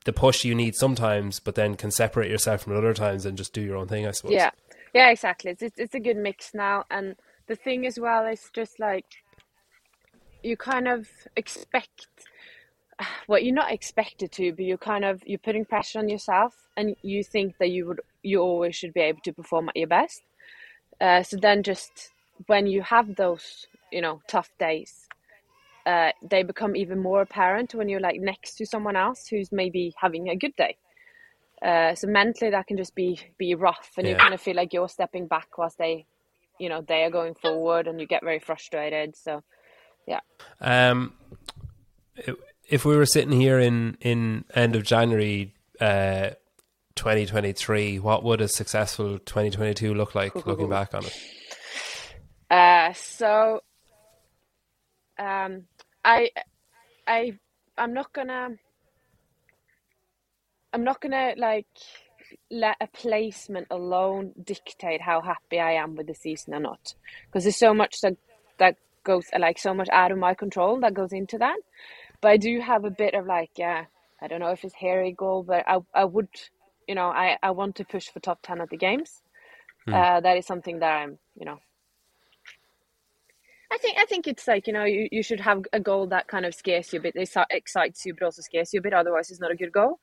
the 0.05 0.13
push 0.13 0.43
you 0.43 0.55
need 0.55 0.75
sometimes, 0.75 1.39
but 1.39 1.55
then 1.55 1.75
can 1.75 1.91
separate 1.91 2.29
yourself 2.29 2.61
from 2.61 2.75
other 2.75 2.93
times 2.93 3.25
and 3.25 3.37
just 3.37 3.53
do 3.53 3.61
your 3.61 3.77
own 3.77 3.87
thing, 3.87 4.07
I 4.07 4.11
suppose. 4.11 4.33
Yeah, 4.33 4.51
yeah, 4.93 5.09
exactly. 5.09 5.51
It's, 5.51 5.61
it's 5.61 5.79
it's 5.79 5.95
a 5.95 5.99
good 5.99 6.17
mix 6.17 6.53
now, 6.53 6.85
and 6.89 7.15
the 7.47 7.55
thing 7.55 7.85
as 7.85 7.99
well 7.99 8.25
is 8.25 8.49
just 8.53 8.79
like 8.79 9.05
you 10.43 10.55
kind 10.55 10.87
of 10.87 11.07
expect 11.35 12.07
well, 13.27 13.39
you're 13.39 13.53
not 13.53 13.71
expected 13.71 14.31
to, 14.33 14.53
but 14.53 14.65
you're 14.65 14.77
kind 14.77 15.05
of 15.05 15.21
you're 15.25 15.39
putting 15.39 15.65
pressure 15.65 15.99
on 15.99 16.09
yourself, 16.09 16.53
and 16.77 16.95
you 17.01 17.23
think 17.23 17.57
that 17.57 17.69
you 17.69 17.87
would 17.87 18.01
you 18.23 18.39
always 18.39 18.75
should 18.75 18.93
be 18.93 19.01
able 19.01 19.21
to 19.21 19.33
perform 19.33 19.69
at 19.69 19.77
your 19.77 19.87
best. 19.87 20.21
Uh, 20.99 21.23
so 21.23 21.37
then, 21.37 21.63
just 21.63 22.11
when 22.47 22.67
you 22.67 22.81
have 22.81 23.15
those, 23.15 23.67
you 23.95 24.01
know, 24.01 24.21
tough 24.27 24.49
days, 24.59 25.07
uh, 25.85 26.11
they 26.21 26.43
become 26.43 26.75
even 26.75 27.01
more 27.01 27.21
apparent 27.21 27.73
when 27.73 27.87
you're 27.87 28.01
like 28.01 28.19
next 28.19 28.55
to 28.55 28.65
someone 28.65 28.97
else 28.97 29.25
who's 29.25 29.53
maybe 29.53 29.93
having 29.97 30.27
a 30.27 30.35
good 30.35 30.53
day. 30.57 30.75
Uh, 31.61 31.95
so 31.95 32.05
mentally, 32.05 32.51
that 32.51 32.67
can 32.67 32.75
just 32.75 32.93
be 32.93 33.17
be 33.37 33.55
rough, 33.55 33.91
and 33.97 34.05
you 34.05 34.15
kind 34.15 34.33
of 34.33 34.41
feel 34.41 34.57
like 34.57 34.73
you're 34.73 34.89
stepping 34.89 35.27
back 35.27 35.57
whilst 35.57 35.77
they, 35.77 36.05
you 36.59 36.67
know, 36.67 36.81
they 36.81 37.03
are 37.05 37.09
going 37.09 37.35
forward, 37.35 37.87
and 37.87 38.01
you 38.01 38.05
get 38.05 38.21
very 38.21 38.39
frustrated. 38.39 39.15
So, 39.15 39.41
yeah. 40.05 40.19
Um, 40.59 41.13
if 42.67 42.83
we 42.83 42.97
were 42.97 43.05
sitting 43.05 43.31
here 43.31 43.57
in 43.57 43.97
in 44.01 44.43
end 44.53 44.75
of 44.75 44.83
January, 44.83 45.53
uh, 45.79 46.31
2023, 46.95 47.99
what 47.99 48.23
would 48.25 48.41
a 48.41 48.49
successful 48.49 49.19
2022 49.19 49.93
look 49.93 50.13
like? 50.13 50.45
looking 50.45 50.69
back 50.69 50.93
on 50.93 51.05
it, 51.05 51.17
Uh, 52.51 52.93
so, 52.93 53.61
um, 55.19 55.63
I, 56.03 56.29
I, 57.07 57.37
I'm 57.77 57.93
not 57.93 58.13
gonna, 58.13 58.49
I'm 60.73 60.83
not 60.83 61.01
gonna 61.01 61.33
like 61.37 61.67
let 62.51 62.77
a 62.81 62.87
placement 62.87 63.67
alone 63.71 64.33
dictate 64.43 65.01
how 65.01 65.21
happy 65.21 65.59
I 65.59 65.73
am 65.73 65.95
with 65.95 66.07
the 66.07 66.15
season 66.15 66.53
or 66.53 66.59
not, 66.59 66.95
because 67.25 67.43
there's 67.43 67.57
so 67.57 67.73
much 67.73 68.01
that 68.01 68.17
that 68.57 68.75
goes 69.03 69.25
like 69.37 69.57
so 69.59 69.73
much 69.73 69.87
out 69.91 70.11
of 70.11 70.17
my 70.17 70.33
control 70.33 70.79
that 70.81 70.93
goes 70.93 71.13
into 71.13 71.37
that. 71.37 71.57
But 72.21 72.31
I 72.31 72.37
do 72.37 72.59
have 72.59 72.85
a 72.85 72.89
bit 72.89 73.13
of 73.13 73.25
like, 73.25 73.51
yeah, 73.57 73.85
I 74.21 74.27
don't 74.27 74.39
know 74.39 74.51
if 74.51 74.63
it's 74.63 74.73
hairy 74.73 75.11
goal, 75.11 75.43
but 75.43 75.63
I, 75.67 75.79
I 75.93 76.05
would, 76.05 76.29
you 76.87 76.95
know, 76.95 77.07
I, 77.07 77.37
I 77.43 77.51
want 77.51 77.75
to 77.75 77.85
push 77.85 78.07
for 78.07 78.19
top 78.19 78.39
ten 78.41 78.61
at 78.61 78.69
the 78.69 78.77
games. 78.77 79.21
Uh, 79.91 80.19
that 80.21 80.37
is 80.37 80.45
something 80.47 80.79
that 80.79 80.91
I'm, 80.91 81.19
you 81.37 81.45
know, 81.45 81.59
I 83.71 83.77
think 83.77 83.97
I 83.99 84.05
think 84.05 84.27
it's 84.27 84.47
like 84.47 84.67
you 84.67 84.73
know 84.73 84.83
you, 84.85 85.07
you 85.11 85.23
should 85.23 85.39
have 85.39 85.63
a 85.73 85.79
goal 85.79 86.07
that 86.07 86.27
kind 86.27 86.45
of 86.45 86.53
scares 86.53 86.93
you 86.93 86.99
a 86.99 87.01
bit, 87.01 87.15
exci- 87.15 87.45
excites 87.49 88.05
you, 88.05 88.13
but 88.13 88.23
also 88.25 88.41
scares 88.41 88.73
you 88.73 88.79
a 88.79 88.83
bit. 88.83 88.93
Otherwise, 88.93 89.31
it's 89.31 89.39
not 89.41 89.51
a 89.51 89.55
good 89.55 89.71
goal. 89.71 89.99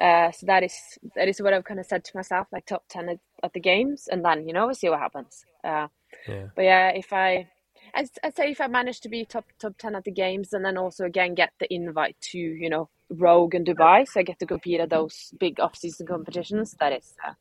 Uh, 0.00 0.30
so 0.30 0.46
that 0.46 0.62
is 0.62 0.74
that 1.16 1.28
is 1.28 1.42
what 1.42 1.52
I've 1.52 1.64
kind 1.64 1.80
of 1.80 1.86
said 1.86 2.04
to 2.04 2.16
myself, 2.16 2.46
like 2.52 2.66
top 2.66 2.84
ten 2.88 3.08
at, 3.08 3.18
at 3.42 3.52
the 3.52 3.60
games, 3.60 4.08
and 4.10 4.24
then 4.24 4.46
you 4.46 4.54
know 4.54 4.66
we'll 4.66 4.74
see 4.74 4.88
what 4.88 5.00
happens. 5.00 5.44
Uh, 5.64 5.88
yeah. 6.28 6.46
but 6.54 6.62
yeah, 6.62 6.88
if 6.90 7.12
I, 7.12 7.48
I'd, 7.94 8.08
I'd 8.22 8.36
say 8.36 8.50
if 8.50 8.60
I 8.60 8.68
manage 8.68 9.00
to 9.00 9.08
be 9.08 9.24
top 9.24 9.46
top 9.58 9.76
ten 9.78 9.94
at 9.94 10.04
the 10.04 10.12
games, 10.12 10.52
and 10.52 10.64
then 10.64 10.78
also 10.78 11.04
again 11.04 11.34
get 11.34 11.50
the 11.58 11.72
invite 11.72 12.16
to 12.30 12.38
you 12.38 12.70
know 12.70 12.88
Rogue 13.10 13.54
and 13.54 13.66
Dubai, 13.66 14.06
so 14.08 14.20
I 14.20 14.22
get 14.22 14.38
to 14.38 14.46
compete 14.46 14.80
at 14.80 14.90
those 14.90 15.34
big 15.38 15.58
off 15.60 15.76
season 15.76 16.06
competitions. 16.06 16.76
That 16.78 16.92
is, 16.92 17.12
uh, 17.26 17.32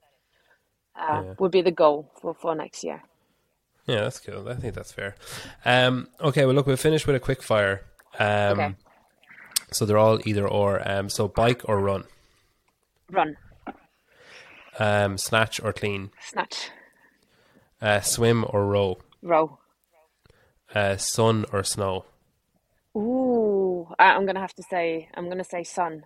uh, 1.00 1.22
Yeah. 1.24 1.34
would 1.40 1.52
be 1.52 1.62
the 1.62 1.72
goal 1.72 2.12
for 2.20 2.34
for 2.34 2.56
next 2.56 2.84
year. 2.84 3.04
Yeah, 3.90 4.02
that's 4.02 4.20
cool. 4.20 4.48
I 4.48 4.56
think 4.56 4.74
that's 4.76 4.92
fair. 4.92 5.16
Um, 5.66 6.08
okay, 6.22 6.46
well, 6.46 6.54
look, 6.56 6.68
we'll 6.68 6.78
finish 6.78 7.06
with 7.08 7.16
a 7.16 7.20
quick 7.20 7.42
fire. 7.42 7.84
Um, 8.20 8.60
Okay. 8.60 8.76
So 9.72 9.86
they're 9.86 9.98
all 9.98 10.20
either 10.26 10.48
or. 10.48 10.82
Um, 10.90 11.10
so 11.10 11.28
bike 11.28 11.62
or 11.66 11.80
run, 11.80 12.04
Run, 13.12 13.36
um, 14.80 15.18
snatch 15.18 15.60
or 15.62 15.74
clean, 15.74 16.10
snatch, 16.22 16.70
uh, 17.82 18.02
swim 18.02 18.46
or 18.50 18.66
row, 18.66 18.98
row. 19.22 19.60
uh, 20.74 20.98
sun 20.98 21.46
or 21.54 21.64
snow. 21.64 22.06
Ooh, 22.98 23.88
I, 24.00 24.06
I'm 24.16 24.26
gonna 24.26 24.40
have 24.40 24.56
to 24.56 24.64
say 24.64 25.10
I'm 25.14 25.30
gonna 25.30 25.44
say 25.44 25.64
sun, 25.64 26.04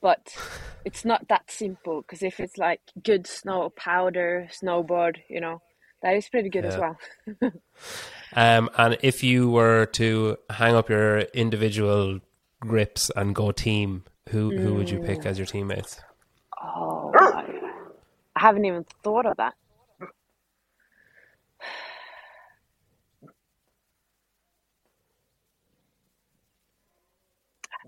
but 0.00 0.28
it's 0.84 1.04
not 1.04 1.28
that 1.28 1.50
simple 1.50 2.00
because 2.02 2.22
if 2.22 2.40
it's 2.40 2.56
like 2.56 2.80
good 3.02 3.26
snow 3.26 3.70
powder 3.76 4.48
snowboard, 4.50 5.18
you 5.28 5.40
know, 5.40 5.60
that 6.02 6.16
is 6.16 6.28
pretty 6.28 6.48
good 6.48 6.64
as 6.64 6.76
well. 6.78 6.98
Um, 8.34 8.70
and 8.78 8.96
if 9.02 9.22
you 9.22 9.50
were 9.50 9.84
to 9.92 10.38
hang 10.48 10.74
up 10.74 10.88
your 10.88 11.18
individual 11.18 12.20
grips 12.60 13.10
and 13.14 13.34
go 13.34 13.52
team, 13.52 14.04
who 14.30 14.56
who 14.56 14.74
would 14.74 14.88
you 14.88 15.00
pick 15.00 15.26
as 15.26 15.38
your 15.38 15.46
teammates? 15.46 16.00
Oh, 16.62 17.12
I, 17.14 17.44
I 18.34 18.40
haven't 18.40 18.64
even 18.64 18.86
thought 19.02 19.26
of 19.26 19.36
that. 19.36 19.54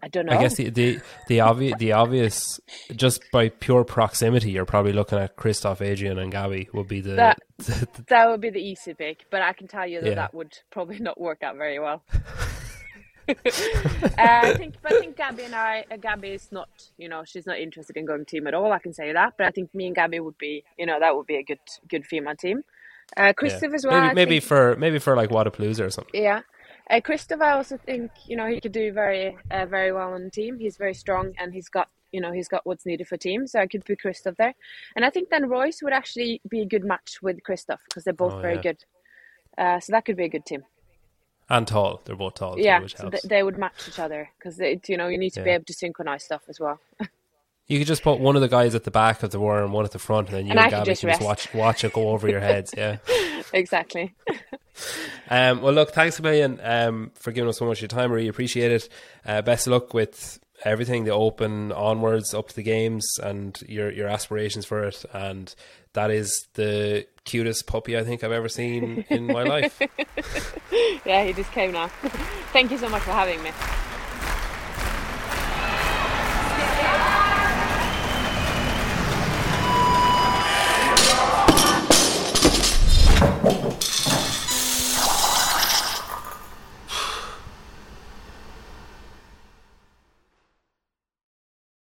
I 0.05 0.09
don't 0.09 0.26
know. 0.26 0.36
I 0.36 0.40
guess 0.42 0.57
the 0.57 0.68
the 0.68 1.00
the 1.28 1.40
obvious 1.40 1.78
the 1.78 1.92
obvious 1.92 2.61
just 2.94 3.22
by 3.32 3.48
pure 3.48 3.84
proximity, 3.84 4.50
you're 4.50 4.66
probably 4.66 4.92
looking 4.92 5.18
at 5.18 5.34
Christoph, 5.36 5.80
Adrian, 5.80 6.18
and 6.18 6.30
Gabby 6.30 6.68
would 6.74 6.88
be 6.88 7.00
the, 7.00 7.14
That- 7.14 7.38
that 8.09 8.28
would 8.28 8.42
be 8.42 8.50
the 8.50 8.61
easy 8.61 8.92
pick, 8.92 9.24
but 9.30 9.40
I 9.40 9.55
can 9.55 9.66
tell 9.66 9.86
you 9.86 10.02
that 10.02 10.09
Yeah. 10.11 10.14
that 10.16 10.34
would 10.34 10.52
probably 10.70 10.98
not 10.98 11.18
work 11.18 11.42
out 11.42 11.57
very 11.57 11.78
well. 11.78 12.02
uh, 13.28 13.32
I 14.18 14.55
think, 14.59 14.74
but 14.82 14.92
I 14.92 15.00
think 15.00 15.16
Gabby 15.16 15.44
and 15.44 15.55
I, 15.55 15.84
uh, 15.90 15.96
Gabby 15.96 16.28
is 16.32 16.52
not, 16.52 16.68
you 16.98 17.09
know, 17.09 17.22
she's 17.24 17.46
not 17.46 17.59
interested 17.59 17.96
in 17.96 18.05
going 18.05 18.26
team 18.26 18.46
at 18.46 18.52
all. 18.52 18.70
I 18.72 18.78
can 18.78 18.92
say 18.92 19.12
that, 19.12 19.34
but 19.38 19.46
I 19.46 19.50
think 19.50 19.74
me 19.74 19.86
and 19.86 19.94
Gabby 19.96 20.20
would 20.20 20.36
be, 20.36 20.64
you 20.78 20.84
know, 20.84 21.00
that 21.00 21.16
would 21.16 21.26
be 21.26 21.36
a 21.36 21.42
good, 21.42 21.61
good 21.88 22.05
female 22.05 22.36
team. 22.36 22.64
Uh, 23.18 23.22
yeah. 23.24 23.32
Christoph 23.32 23.72
as 23.74 23.86
well. 23.86 24.00
maybe 24.02 24.14
maybe 24.14 24.30
think- 24.40 24.44
for 24.44 24.76
maybe 24.76 24.98
for 24.98 25.16
like 25.16 25.30
Wodapalooza 25.30 25.86
or 25.86 25.90
something. 25.90 26.22
yeah. 26.22 26.40
Uh, 26.91 27.01
Christoph, 27.01 27.41
I 27.41 27.53
also 27.53 27.78
think 27.78 28.11
you 28.26 28.37
know 28.37 28.47
he 28.47 28.61
could 28.61 28.72
do 28.72 28.93
very, 28.93 29.37
uh, 29.51 29.66
very 29.66 29.93
well 29.93 30.12
on 30.12 30.24
the 30.24 30.30
team. 30.30 30.59
He's 30.59 30.76
very 30.76 30.95
strong, 30.95 31.32
and 31.39 31.53
he's 31.53 31.68
got 31.68 31.89
you 32.12 32.20
know 32.20 32.32
he's 32.32 32.49
got 32.49 32.66
what's 32.66 32.85
needed 32.85 33.09
for 33.09 33.16
team. 33.16 33.47
So 33.47 33.61
I 33.61 33.66
could 33.66 33.85
put 33.85 34.01
Christoph 34.01 34.37
there, 34.37 34.55
and 34.95 35.05
I 35.05 35.11
think 35.11 35.30
then 35.30 35.49
Royce 35.49 35.80
would 35.82 35.93
actually 35.95 36.41
be 36.49 36.61
a 36.61 36.66
good 36.66 36.85
match 36.85 37.18
with 37.22 37.43
Christoph 37.43 37.80
because 37.87 38.05
they're 38.05 38.12
both 38.12 38.35
Oh, 38.35 38.41
very 38.41 38.57
yeah. 38.57 38.62
good. 38.62 38.85
Uh, 39.57 39.80
so 39.80 39.93
that 39.93 40.05
could 40.05 40.16
be 40.16 40.24
a 40.24 40.28
good 40.28 40.45
team. 40.45 40.64
And 41.49 41.66
tall, 41.66 42.03
they're 42.05 42.16
both 42.16 42.35
tall. 42.35 42.59
yeah, 42.59 42.80
so 42.87 43.11
th- 43.11 43.22
they 43.24 43.43
would 43.43 43.59
match 43.59 43.89
each 43.89 43.99
other 43.99 44.30
because 44.39 44.59
you 44.89 44.97
know 44.97 45.09
you 45.09 45.18
need 45.18 45.32
to 45.35 45.43
be 45.43 45.51
able 45.51 45.64
to 45.64 45.72
synchronize 45.74 46.24
stuff 46.24 46.43
as 46.49 46.61
well. 46.61 46.80
You 47.66 47.78
could 47.78 47.86
just 47.86 48.02
put 48.02 48.20
one 48.20 48.36
of 48.36 48.42
the 48.42 48.48
guys 48.48 48.74
at 48.74 48.84
the 48.84 48.90
back 48.90 49.22
of 49.22 49.30
the 49.30 49.40
war 49.40 49.62
and 49.62 49.72
one 49.72 49.84
at 49.84 49.92
the 49.92 49.98
front, 49.98 50.28
and 50.28 50.36
then 50.36 50.46
you 50.46 50.50
And 50.50 50.60
and, 50.60 50.70
Gabby 50.70 50.90
just 50.90 51.00
can 51.00 51.10
just 51.10 51.22
watch 51.22 51.54
watch 51.54 51.84
it 51.84 51.92
go 51.92 52.10
over 52.10 52.28
your 52.28 52.40
heads. 52.40 52.74
Yeah. 52.76 52.98
exactly. 53.52 54.14
Um, 55.30 55.62
well, 55.62 55.72
look, 55.72 55.92
thanks 55.92 56.18
a 56.18 56.22
million 56.22 56.60
um, 56.62 57.12
for 57.14 57.32
giving 57.32 57.48
us 57.48 57.58
so 57.58 57.66
much 57.66 57.78
of 57.78 57.82
your 57.82 57.88
time. 57.88 58.10
I 58.10 58.14
really 58.14 58.28
appreciate 58.28 58.70
it. 58.70 58.88
Uh, 59.24 59.40
best 59.40 59.66
of 59.66 59.72
luck 59.72 59.94
with 59.94 60.38
everything, 60.64 61.04
the 61.04 61.12
open 61.12 61.72
onwards 61.72 62.34
up 62.34 62.48
to 62.48 62.56
the 62.56 62.62
games, 62.62 63.18
and 63.22 63.58
your 63.66 63.90
your 63.90 64.08
aspirations 64.08 64.66
for 64.66 64.84
it. 64.84 65.04
And 65.12 65.54
that 65.94 66.10
is 66.10 66.46
the 66.54 67.06
cutest 67.24 67.66
puppy 67.66 67.96
I 67.96 68.04
think 68.04 68.22
I've 68.22 68.32
ever 68.32 68.48
seen 68.48 69.04
in 69.08 69.26
my 69.26 69.44
life. 69.44 69.80
yeah, 71.06 71.24
he 71.24 71.32
just 71.32 71.52
came 71.52 71.72
now. 71.72 71.88
Thank 72.52 72.70
you 72.70 72.78
so 72.78 72.88
much 72.88 73.02
for 73.02 73.12
having 73.12 73.42
me. 73.42 73.50